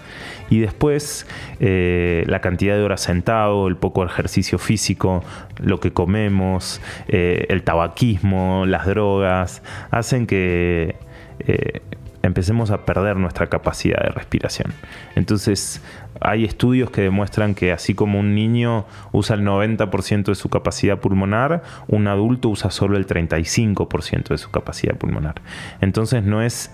Y 0.51 0.61
después 0.61 1.27
eh, 1.61 2.25
la 2.27 2.41
cantidad 2.41 2.77
de 2.77 2.83
horas 2.83 3.01
sentado, 3.01 3.69
el 3.69 3.77
poco 3.77 4.05
ejercicio 4.05 4.59
físico, 4.59 5.25
lo 5.61 5.81
que 5.81 5.93
comemos, 5.93 6.81
eh, 7.09 7.47
el 7.49 7.63
tabaquismo, 7.63 8.65
las 8.67 8.87
drogas, 8.87 9.63
hacen 9.91 10.27
que 10.27 10.97
eh, 11.41 11.83
empecemos 12.27 12.71
a 12.71 12.85
perder 12.85 13.17
nuestra 13.17 13.47
capacidad 13.49 14.03
de 14.03 14.11
respiración. 14.11 14.73
Entonces, 15.15 15.83
hay 16.21 16.45
estudios 16.45 16.91
que 16.91 17.03
demuestran 17.03 17.55
que 17.55 17.73
así 17.73 17.95
como 17.95 18.21
un 18.21 18.35
niño 18.35 18.87
usa 19.13 19.37
el 19.37 19.43
90% 19.43 20.25
de 20.25 20.35
su 20.35 20.49
capacidad 20.49 20.99
pulmonar, 20.99 21.63
un 21.89 22.09
adulto 22.09 22.49
usa 22.49 22.71
solo 22.71 22.97
el 22.97 23.07
35% 23.07 24.29
de 24.29 24.39
su 24.39 24.51
capacidad 24.51 24.97
pulmonar. 24.97 25.43
Entonces, 25.81 26.23
no 26.25 26.43
es 26.43 26.71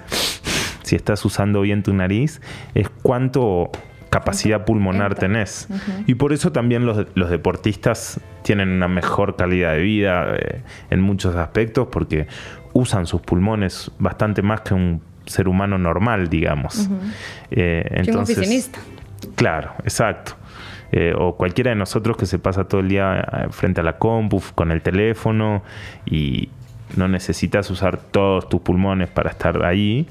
si 0.83 0.97
estás 0.97 1.25
usando 1.25 1.63
bien 1.63 1.83
tu 1.83 1.95
nariz, 1.95 2.41
es 2.75 2.89
cuánto 3.03 3.71
capacidad 4.11 4.67
pulmonar 4.67 5.15
tenés. 5.15 5.69
Y 6.07 6.17
por 6.17 6.35
eso 6.35 6.53
también 6.53 6.85
los, 6.85 7.31
deportistas 7.31 8.21
tienen 8.43 8.69
una 8.69 8.89
mejor 8.89 9.37
calidad 9.37 9.73
de 9.73 9.81
vida 9.81 10.35
eh, 10.37 10.63
en 10.91 11.01
muchos 11.01 11.35
aspectos, 11.35 11.89
porque 11.91 12.27
usan 12.75 13.07
sus 13.07 13.23
pulmones 13.23 13.91
bastante 13.99 14.43
más 14.43 14.61
que 14.61 14.75
un 14.75 15.01
ser 15.27 15.49
humano 15.49 15.79
normal, 15.79 16.29
digamos. 16.29 16.89
Eh, 17.51 17.85
entonces, 17.91 18.37
un 18.37 18.43
oficinista. 18.43 18.79
Claro, 19.35 19.73
exacto. 19.85 20.37
Eh, 20.91 21.15
o 21.17 21.37
cualquiera 21.37 21.71
de 21.71 21.77
nosotros 21.77 22.17
que 22.17 22.27
se 22.27 22.39
pasa 22.39 22.65
todo 22.65 22.81
el 22.81 22.89
día 22.89 23.49
frente 23.51 23.81
a 23.81 23.85
la 23.85 23.97
compu, 23.99 24.43
con 24.55 24.71
el 24.71 24.83
teléfono 24.83 25.63
y 26.05 26.51
no 26.97 27.09
necesitas 27.09 27.71
usar 27.71 27.97
todos 27.97 28.49
tus 28.49 28.61
pulmones 28.61 29.09
para 29.09 29.31
estar 29.31 29.65
ahí 29.65 30.07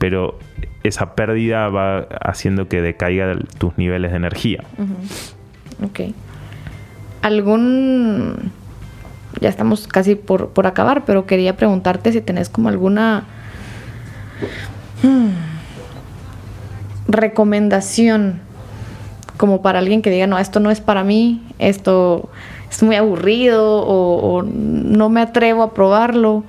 pero 0.00 0.38
esa 0.82 1.14
pérdida 1.14 1.68
va 1.68 1.98
haciendo 2.22 2.68
que 2.68 2.80
decaiga 2.80 3.36
tus 3.58 3.76
niveles 3.76 4.12
de 4.12 4.16
energía. 4.16 4.64
Ok. 5.84 6.14
¿Algún... 7.20 8.50
Ya 9.42 9.50
estamos 9.50 9.86
casi 9.86 10.14
por, 10.14 10.50
acabar, 10.64 11.04
pero 11.04 11.26
quería 11.26 11.54
preguntarte 11.58 12.12
si 12.12 12.22
tenés 12.22 12.48
como 12.48 12.70
alguna 12.70 13.24
hmm, 15.02 15.28
recomendación 17.08 18.40
como 19.36 19.62
para 19.62 19.78
alguien 19.78 20.02
que 20.02 20.10
diga, 20.10 20.26
no, 20.26 20.38
esto 20.38 20.60
no 20.60 20.70
es 20.70 20.80
para 20.80 21.02
mí, 21.02 21.42
esto 21.58 22.28
es 22.70 22.82
muy 22.82 22.96
aburrido 22.96 23.82
o, 23.86 24.42
no 24.42 25.08
me 25.08 25.22
atrevo 25.22 25.62
a 25.62 25.72
probarlo. 25.74 26.44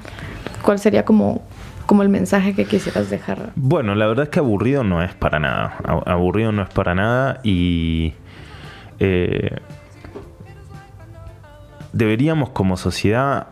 ¿Cuál 0.62 0.80
sería 0.80 1.06
como 1.06 1.42
como 1.86 2.04
el 2.04 2.10
mensaje 2.10 2.54
que 2.54 2.66
quisieras 2.66 3.10
dejar? 3.10 3.52
Bueno, 3.56 3.96
la 3.96 4.08
verdad 4.08 4.24
es 4.24 4.30
que 4.30 4.40
aburrido 4.40 4.84
no 4.84 5.04
es 5.04 5.14
para 5.14 5.40
nada. 5.40 5.76
Aburrido 6.06 6.52
no 6.52 6.64
es 6.64 6.70
para 6.70 6.96
nada 6.96 7.42
y 7.44 8.14
eh, 9.00 9.58
deberíamos 11.92 12.50
como 12.50 12.78
sociedad 12.78 13.48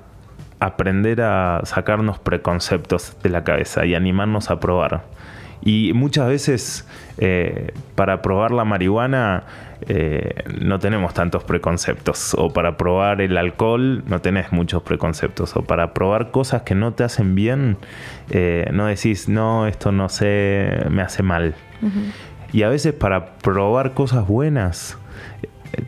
aprender 0.60 1.22
a 1.22 1.62
sacarnos 1.64 2.20
preconceptos 2.20 3.16
de 3.24 3.30
la 3.30 3.44
cabeza 3.44 3.86
y 3.86 3.96
animarnos 3.96 4.50
a 4.52 4.60
probar. 4.60 5.04
Y 5.62 5.92
muchas 5.94 6.28
veces 6.28 6.88
eh, 7.18 7.74
para 7.96 8.22
probar 8.22 8.52
la 8.52 8.64
marihuana 8.64 9.44
eh, 9.88 10.44
no 10.60 10.80
tenemos 10.80 11.14
tantos 11.14 11.44
preconceptos. 11.44 12.34
O 12.38 12.52
para 12.52 12.78
probar 12.78 13.22
el 13.22 13.38
alcohol 13.38 14.04
no 14.08 14.22
tenés 14.22 14.52
muchos 14.52 14.84
preconceptos. 14.84 15.56
O 15.56 15.64
para 15.64 15.94
probar 15.94 16.32
cosas 16.32 16.62
que 16.62 16.76
no 16.76 16.94
te 16.94 17.04
hacen 17.04 17.36
bien, 17.36 17.78
eh, 18.30 18.70
no 18.72 18.86
decís, 18.86 19.28
no, 19.28 19.68
esto 19.68 19.92
no 19.92 20.08
sé, 20.10 20.86
me 20.90 21.02
hace 21.02 21.24
mal. 21.24 21.56
Y 22.52 22.64
a 22.64 22.70
veces 22.70 22.94
para 22.94 23.38
probar 23.38 23.94
cosas 23.94 24.28
buenas 24.28 24.98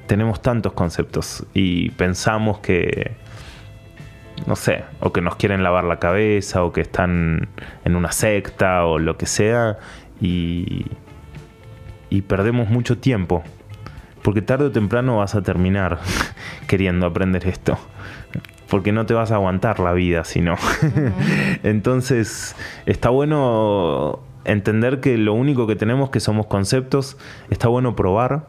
tenemos 0.06 0.42
tantos 0.42 0.74
conceptos 0.74 1.46
y 1.54 1.90
pensamos 1.92 2.60
que 2.60 3.12
no 4.46 4.56
sé, 4.56 4.84
o 5.00 5.12
que 5.12 5.22
nos 5.22 5.36
quieren 5.36 5.64
lavar 5.64 5.84
la 5.84 6.00
cabeza, 6.00 6.64
o 6.64 6.72
que 6.72 6.82
están 6.82 7.50
en 7.86 7.96
una 7.96 8.12
secta, 8.12 8.86
o 8.86 9.00
lo 9.00 9.18
que 9.18 9.26
sea, 9.26 9.78
y, 10.20 10.86
y 12.10 12.22
perdemos 12.22 12.70
mucho 12.70 12.98
tiempo, 12.98 13.44
porque 14.22 14.42
tarde 14.42 14.66
o 14.66 14.72
temprano 14.72 15.18
vas 15.18 15.36
a 15.36 15.42
terminar 15.42 16.00
queriendo 16.68 17.06
aprender 17.06 17.48
esto, 17.48 17.78
porque 18.70 18.92
no 18.92 19.06
te 19.06 19.14
vas 19.14 19.32
a 19.32 19.36
aguantar 19.36 19.80
la 19.80 19.94
vida, 19.94 20.24
sino. 20.24 20.56
Entonces, 21.64 22.56
está 22.86 23.10
bueno 23.10 24.20
entender 24.44 25.02
que 25.02 25.18
lo 25.18 25.34
único 25.34 25.68
que 25.68 25.76
tenemos 25.76 26.10
que 26.10 26.20
somos 26.20 26.48
conceptos, 26.48 27.18
está 27.50 27.68
bueno 27.68 27.96
probar, 27.96 28.48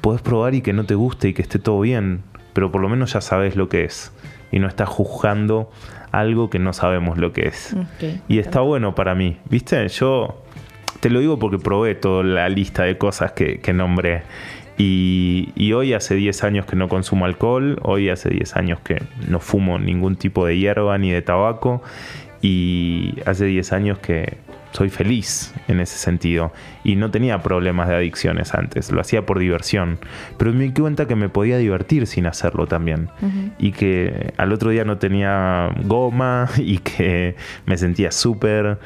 puedes 0.00 0.22
probar 0.22 0.54
y 0.54 0.62
que 0.62 0.72
no 0.72 0.84
te 0.84 0.94
guste 0.94 1.28
y 1.28 1.34
que 1.34 1.42
esté 1.42 1.58
todo 1.58 1.80
bien, 1.80 2.22
pero 2.52 2.72
por 2.72 2.80
lo 2.80 2.88
menos 2.88 3.12
ya 3.12 3.20
sabes 3.20 3.56
lo 3.56 3.68
que 3.68 3.84
es 3.84 4.12
y 4.50 4.58
no 4.58 4.68
está 4.68 4.86
juzgando 4.86 5.70
algo 6.12 6.50
que 6.50 6.58
no 6.58 6.72
sabemos 6.72 7.18
lo 7.18 7.32
que 7.32 7.48
es. 7.48 7.76
y 8.28 8.38
está 8.38 8.60
bueno 8.60 8.94
para 8.94 9.14
mí, 9.14 9.38
¿viste? 9.48 9.86
Yo 9.88 10.42
te 11.00 11.10
lo 11.10 11.20
digo 11.20 11.38
porque 11.38 11.58
probé 11.58 11.94
toda 11.94 12.22
la 12.22 12.48
lista 12.48 12.84
de 12.84 12.98
cosas 12.98 13.32
que, 13.32 13.72
nombré. 13.72 14.22
Y, 14.76 15.50
y, 15.56 15.72
hoy 15.74 15.92
hace 15.92 16.14
10 16.14 16.42
años 16.44 16.66
que 16.66 16.74
no 16.74 16.88
consumo 16.88 17.26
alcohol, 17.26 17.78
hoy 17.82 18.08
hace 18.08 18.30
10 18.30 18.56
años 18.56 18.80
que 18.80 19.02
no 19.28 19.38
fumo 19.38 19.78
ningún 19.78 20.16
tipo 20.16 20.46
de 20.46 20.56
hierba 20.56 20.96
ni 20.96 21.10
de 21.10 21.20
tabaco 21.20 21.82
y 22.40 23.14
hace 23.26 23.44
10 23.44 23.72
años 23.74 23.98
que, 23.98 24.38
soy 24.72 24.90
feliz 24.90 25.52
en 25.68 25.80
ese 25.80 25.98
sentido. 25.98 26.52
Y 26.84 26.96
no 26.96 27.10
tenía 27.10 27.42
problemas 27.42 27.88
de 27.88 27.96
adicciones 27.96 28.54
antes, 28.54 28.90
lo 28.90 29.00
hacía 29.00 29.26
por 29.26 29.38
diversión, 29.38 29.98
pero 30.36 30.52
me 30.52 30.64
di 30.64 30.72
cuenta 30.72 31.06
que 31.06 31.16
me 31.16 31.28
podía 31.28 31.58
divertir 31.58 32.06
sin 32.06 32.26
hacerlo 32.26 32.66
también. 32.66 33.08
Y 33.58 33.72
que 33.72 34.32
al 34.36 34.52
otro 34.52 34.70
día 34.70 34.84
no 34.84 34.98
tenía 34.98 35.70
goma 35.84 36.48
y 36.56 36.78
que 36.78 37.36
me 37.66 37.76
sentía 37.76 38.12
súper. 38.12 38.78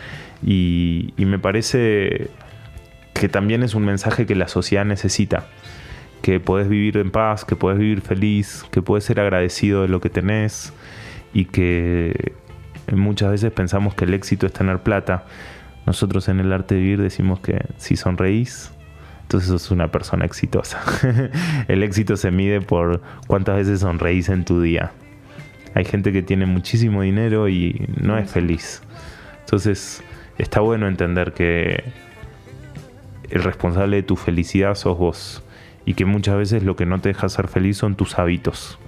Y, 0.45 1.15
y 1.17 1.25
me 1.25 1.39
parece 1.39 2.31
que 3.13 3.29
también 3.29 3.63
es 3.63 3.75
un 3.75 3.85
mensaje 3.85 4.27
que 4.27 4.35
la 4.35 4.49
sociedad 4.49 4.85
necesita. 4.85 5.47
Que 6.23 6.41
puedes 6.41 6.69
vivir 6.69 6.97
en 6.97 7.11
paz, 7.11 7.45
que 7.45 7.55
puedes 7.55 7.79
vivir 7.79 8.01
feliz, 8.01 8.65
que 8.71 8.81
puedes 8.81 9.05
ser 9.05 9.21
agradecido 9.21 9.83
de 9.83 9.89
lo 9.89 10.01
que 10.01 10.09
tenés. 10.09 10.73
Y 11.33 11.47
que 11.47 12.33
muchas 12.93 13.31
veces 13.31 13.53
pensamos 13.53 13.95
que 13.95 14.05
el 14.05 14.15
éxito 14.15 14.47
es 14.47 14.53
tener 14.53 14.79
plata 14.81 15.25
nosotros 15.87 16.29
en 16.29 16.41
el 16.41 16.53
arte 16.53 16.75
de 16.75 16.81
vivir 16.81 17.03
decimos 17.03 17.41
que 17.41 17.67
si 17.77 17.97
sonreís, 17.97 18.73
entonces 19.23 19.49
sos 19.49 19.71
una 19.71 19.89
persona 19.91 20.25
exitosa. 20.25 20.81
el 21.69 21.83
éxito 21.83 22.17
se 22.17 22.31
mide 22.31 22.61
por 22.61 23.03
cuántas 23.27 23.57
veces 23.57 23.81
sonreís 23.81 24.29
en 24.29 24.45
tu 24.45 24.61
día. 24.61 24.93
Hay 25.75 25.85
gente 25.85 26.13
que 26.13 26.23
tiene 26.23 26.47
muchísimo 26.47 27.03
dinero 27.03 27.49
y 27.49 27.89
no 28.01 28.17
es 28.17 28.31
feliz. 28.31 28.83
Entonces 29.41 30.03
está 30.39 30.61
bueno 30.61 30.87
entender 30.89 31.33
que 31.33 31.85
el 33.31 33.43
responsable 33.43 33.97
de 33.97 34.03
tu 34.03 34.17
felicidad 34.17 34.75
sos 34.75 34.97
vos 34.97 35.43
y 35.85 35.95
que 35.95 36.05
muchas 36.05 36.37
veces 36.37 36.63
lo 36.63 36.77
que 36.77 36.87
no 36.87 37.01
te 37.01 37.11
deja 37.11 37.29
ser 37.29 37.49
feliz 37.49 37.79
son 37.79 37.97
tus 37.97 38.19
hábitos. 38.19 38.79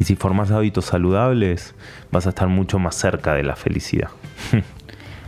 Y 0.00 0.04
si 0.04 0.16
formas 0.16 0.50
hábitos 0.50 0.86
saludables, 0.86 1.74
vas 2.10 2.26
a 2.26 2.30
estar 2.30 2.48
mucho 2.48 2.78
más 2.80 2.96
cerca 2.96 3.34
de 3.34 3.44
la 3.44 3.54
felicidad. 3.56 4.10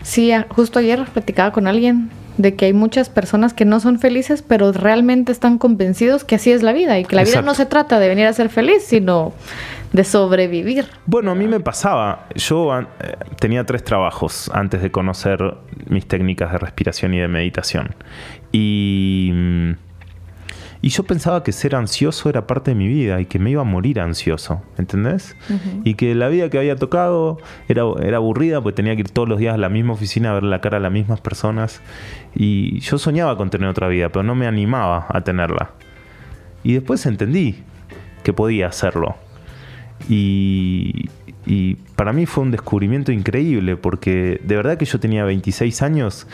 Sí, 0.06 0.30
justo 0.50 0.78
ayer 0.78 1.04
platicaba 1.12 1.50
con 1.50 1.66
alguien 1.66 2.10
de 2.38 2.54
que 2.54 2.66
hay 2.66 2.72
muchas 2.72 3.08
personas 3.10 3.54
que 3.54 3.64
no 3.64 3.80
son 3.80 3.98
felices, 3.98 4.40
pero 4.40 4.70
realmente 4.70 5.32
están 5.32 5.58
convencidos 5.58 6.22
que 6.22 6.36
así 6.36 6.52
es 6.52 6.62
la 6.62 6.72
vida 6.72 6.96
y 7.00 7.04
que 7.04 7.16
la 7.16 7.24
vida 7.24 7.42
no 7.42 7.54
se 7.54 7.66
trata 7.66 7.98
de 7.98 8.08
venir 8.08 8.26
a 8.26 8.32
ser 8.32 8.48
feliz, 8.48 8.84
sino 8.86 9.32
de 9.92 10.04
sobrevivir. 10.04 10.86
Bueno, 11.06 11.32
a 11.32 11.34
mí 11.34 11.48
me 11.48 11.58
pasaba. 11.58 12.28
Yo 12.36 12.78
eh, 12.78 12.84
tenía 13.40 13.64
tres 13.64 13.82
trabajos 13.82 14.48
antes 14.54 14.80
de 14.80 14.92
conocer 14.92 15.56
mis 15.88 16.06
técnicas 16.06 16.52
de 16.52 16.58
respiración 16.58 17.12
y 17.12 17.18
de 17.18 17.26
meditación. 17.26 17.96
Y 18.52 19.32
mm, 19.34 19.72
y 20.82 20.90
yo 20.90 21.02
pensaba 21.04 21.42
que 21.42 21.52
ser 21.52 21.74
ansioso 21.74 22.28
era 22.28 22.46
parte 22.46 22.72
de 22.72 22.74
mi 22.74 22.86
vida 22.86 23.20
y 23.20 23.26
que 23.26 23.38
me 23.38 23.50
iba 23.50 23.62
a 23.62 23.64
morir 23.64 24.00
ansioso, 24.00 24.62
¿entendés? 24.78 25.36
Y 25.84 25.94
que 25.94 26.14
la 26.14 26.28
vida 26.28 26.50
que 26.50 26.58
había 26.58 26.76
tocado 26.76 27.38
era, 27.68 27.82
era 28.02 28.18
aburrida 28.18 28.60
porque 28.60 28.76
tenía 28.76 28.94
que 28.94 29.00
ir 29.00 29.10
todos 29.10 29.28
los 29.28 29.38
días 29.38 29.54
a 29.54 29.58
la 29.58 29.68
misma 29.68 29.94
oficina 29.94 30.30
a 30.30 30.34
ver 30.34 30.42
la 30.44 30.60
cara 30.60 30.76
a 30.76 30.80
las 30.80 30.92
mismas 30.92 31.20
personas. 31.20 31.80
Y 32.34 32.80
yo 32.80 32.98
soñaba 32.98 33.36
con 33.36 33.50
tener 33.50 33.68
otra 33.68 33.88
vida, 33.88 34.10
pero 34.10 34.22
no 34.22 34.34
me 34.34 34.46
animaba 34.46 35.06
a 35.08 35.22
tenerla. 35.22 35.70
Y 36.62 36.74
después 36.74 37.06
entendí 37.06 37.62
que 38.22 38.32
podía 38.32 38.66
hacerlo. 38.66 39.16
Y, 40.08 41.08
y 41.46 41.76
para 41.96 42.12
mí 42.12 42.26
fue 42.26 42.44
un 42.44 42.50
descubrimiento 42.50 43.12
increíble 43.12 43.76
porque 43.76 44.40
de 44.44 44.56
verdad 44.56 44.76
que 44.76 44.84
yo 44.84 45.00
tenía 45.00 45.24
26 45.24 45.80
años 45.82 46.26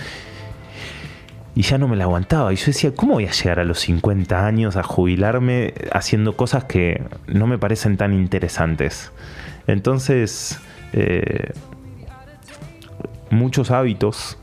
y 1.55 1.62
ya 1.62 1.78
no 1.78 1.88
me 1.88 1.96
la 1.96 2.05
aguantaba. 2.05 2.53
Y 2.53 2.57
yo 2.57 2.66
decía, 2.66 2.94
¿cómo 2.94 3.14
voy 3.14 3.26
a 3.26 3.30
llegar 3.30 3.59
a 3.59 3.64
los 3.64 3.80
50 3.80 4.46
años 4.46 4.76
a 4.76 4.82
jubilarme 4.82 5.74
haciendo 5.92 6.36
cosas 6.36 6.64
que 6.64 7.03
no 7.26 7.46
me 7.46 7.59
parecen 7.59 7.96
tan 7.96 8.14
interesantes? 8.14 9.12
Entonces, 9.66 10.59
eh, 10.92 11.53
muchos 13.30 13.70
hábitos 13.70 14.38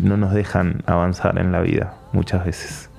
no 0.00 0.16
nos 0.16 0.32
dejan 0.34 0.82
avanzar 0.86 1.38
en 1.38 1.52
la 1.52 1.60
vida 1.60 1.94
muchas 2.12 2.44
veces. 2.44 2.90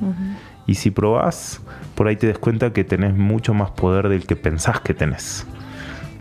Y 0.67 0.75
si 0.75 0.91
probás, 0.91 1.61
por 1.95 2.07
ahí 2.07 2.15
te 2.15 2.27
des 2.27 2.38
cuenta 2.38 2.73
que 2.73 2.83
tenés 2.83 3.15
mucho 3.15 3.53
más 3.53 3.71
poder 3.71 4.09
del 4.09 4.25
que 4.25 4.36
pensás 4.36 4.79
que 4.79 4.93
tenés. 4.93 5.45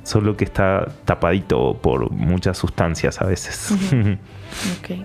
Solo 0.05 0.37
que 0.37 0.45
está 0.45 0.87
tapadito 1.05 1.77
por 1.83 2.11
muchas 2.13 2.57
sustancias 2.57 3.21
a 3.21 3.27
veces. 3.27 3.75
Ok. 4.79 5.05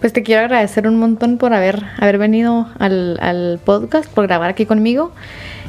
Pues 0.00 0.14
te 0.14 0.22
quiero 0.22 0.40
agradecer 0.40 0.88
un 0.88 0.98
montón 0.98 1.36
por 1.36 1.52
haber, 1.52 1.84
haber 1.98 2.16
venido 2.16 2.66
al, 2.78 3.60
podcast, 3.62 4.10
por 4.10 4.26
grabar 4.26 4.48
aquí 4.48 4.64
conmigo. 4.64 5.12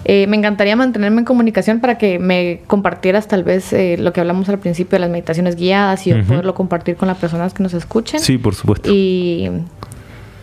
Eh, 0.06 0.28
me 0.28 0.38
encantaría 0.38 0.78
mantenerme 0.78 1.20
en 1.20 1.26
comunicación 1.26 1.82
para 1.82 1.98
que 1.98 2.20
me 2.20 2.62
compartieras 2.68 3.28
tal 3.28 3.44
vez 3.44 3.74
eh, 3.74 3.98
lo 4.00 4.14
que 4.14 4.22
hablamos 4.22 4.48
al 4.48 4.60
principio 4.60 4.96
de 4.96 5.00
las 5.02 5.10
meditaciones 5.10 5.58
guiadas 5.58 6.08
y 6.08 6.14
poderlo 6.14 6.56
compartir 6.56 6.96
con 6.96 7.10
las 7.10 7.18
personas 7.18 7.54
que 7.54 7.64
nos 7.64 7.74
escuchen. 7.74 8.22
Sí, 8.22 8.38
por 8.38 8.56
supuesto. 8.56 8.90
Y 8.90 9.50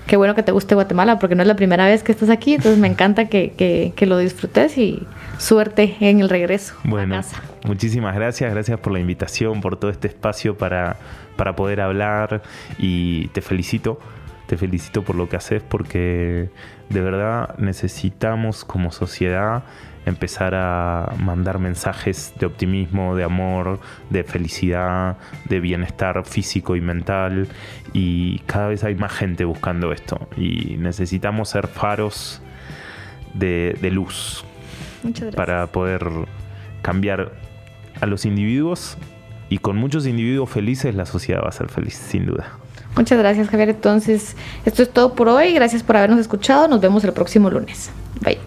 qué 0.09 0.17
bueno 0.17 0.35
que 0.35 0.43
te 0.43 0.51
guste 0.51 0.75
Guatemala, 0.75 1.19
porque 1.21 1.37
no 1.37 1.43
es 1.43 1.47
la 1.47 1.55
primera 1.55 1.87
vez 1.87 2.03
que 2.03 2.11
estás 2.11 2.31
aquí, 2.31 2.55
entonces 2.55 2.81
me 2.81 2.89
encanta 2.89 3.27
que, 3.27 3.95
lo 4.01 4.19
disfrutes 4.19 4.79
y 4.79 5.07
suerte 5.37 5.97
en 6.01 6.21
el 6.21 6.29
regreso. 6.29 6.75
Bueno, 6.83 7.21
muchísimas 7.65 8.15
gracias, 8.17 8.51
gracias 8.53 8.81
por 8.81 8.93
la 8.93 9.01
invitación, 9.01 9.61
por 9.61 9.77
todo 9.77 9.91
este 9.91 10.09
espacio 10.09 10.57
para, 10.57 10.97
para 11.37 11.55
poder 11.55 11.83
hablar 11.83 12.43
y 12.79 13.29
te 13.29 13.43
felicito, 13.43 14.01
te 14.47 14.57
felicito 14.57 15.05
por 15.05 15.15
lo 15.15 15.29
que 15.29 15.37
haces 15.37 15.63
porque 15.63 16.49
de 16.89 17.01
verdad 17.03 17.55
necesitamos 17.59 18.65
como 18.65 18.91
sociedad 18.91 19.63
empezar 20.09 20.55
a 20.55 21.15
mandar 21.19 21.59
mensajes 21.59 22.33
de 22.39 22.47
optimismo, 22.47 23.15
de 23.17 23.25
amor, 23.25 23.81
de 24.11 24.25
felicidad, 24.25 25.17
de 25.49 25.61
bienestar 25.61 26.25
físico 26.25 26.77
y 26.77 26.81
mental. 26.81 27.49
Y 27.93 28.41
cada 28.41 28.69
vez 28.69 28.85
hay 28.85 28.95
más 28.95 29.13
gente 29.13 29.45
buscando 29.45 29.93
esto. 29.93 30.29
Y 30.37 30.77
necesitamos 30.79 31.51
ser 31.51 31.69
faros 31.69 32.41
de, 33.35 33.77
luz 33.93 34.45
para 35.37 35.67
poder 35.69 36.09
cambiar 36.83 37.33
a 38.01 38.07
los 38.07 38.25
individuos. 38.25 38.97
Y 39.51 39.59
con 39.59 39.77
muchos 39.77 40.07
individuos 40.07 40.51
felices 40.51 40.95
la 40.95 41.07
sociedad 41.07 41.43
va 41.43 41.49
a 41.49 41.53
ser 41.53 41.69
feliz, 41.69 41.95
sin 41.95 42.27
duda. 42.27 42.59
Muchas 42.97 43.19
gracias, 43.19 43.49
Javier. 43.49 43.71
Entonces, 43.71 44.37
esto 44.65 44.83
es 44.83 44.91
todo 44.91 45.15
por 45.15 45.29
hoy. 45.29 45.55
Gracias 45.55 45.83
por 45.83 45.97
habernos 45.97 46.19
escuchado. 46.19 46.69
Nos 46.69 46.81
vemos 46.81 47.05
el 47.05 47.13
próximo 47.13 47.49
lunes. 47.49 47.91
Bye. 48.21 48.39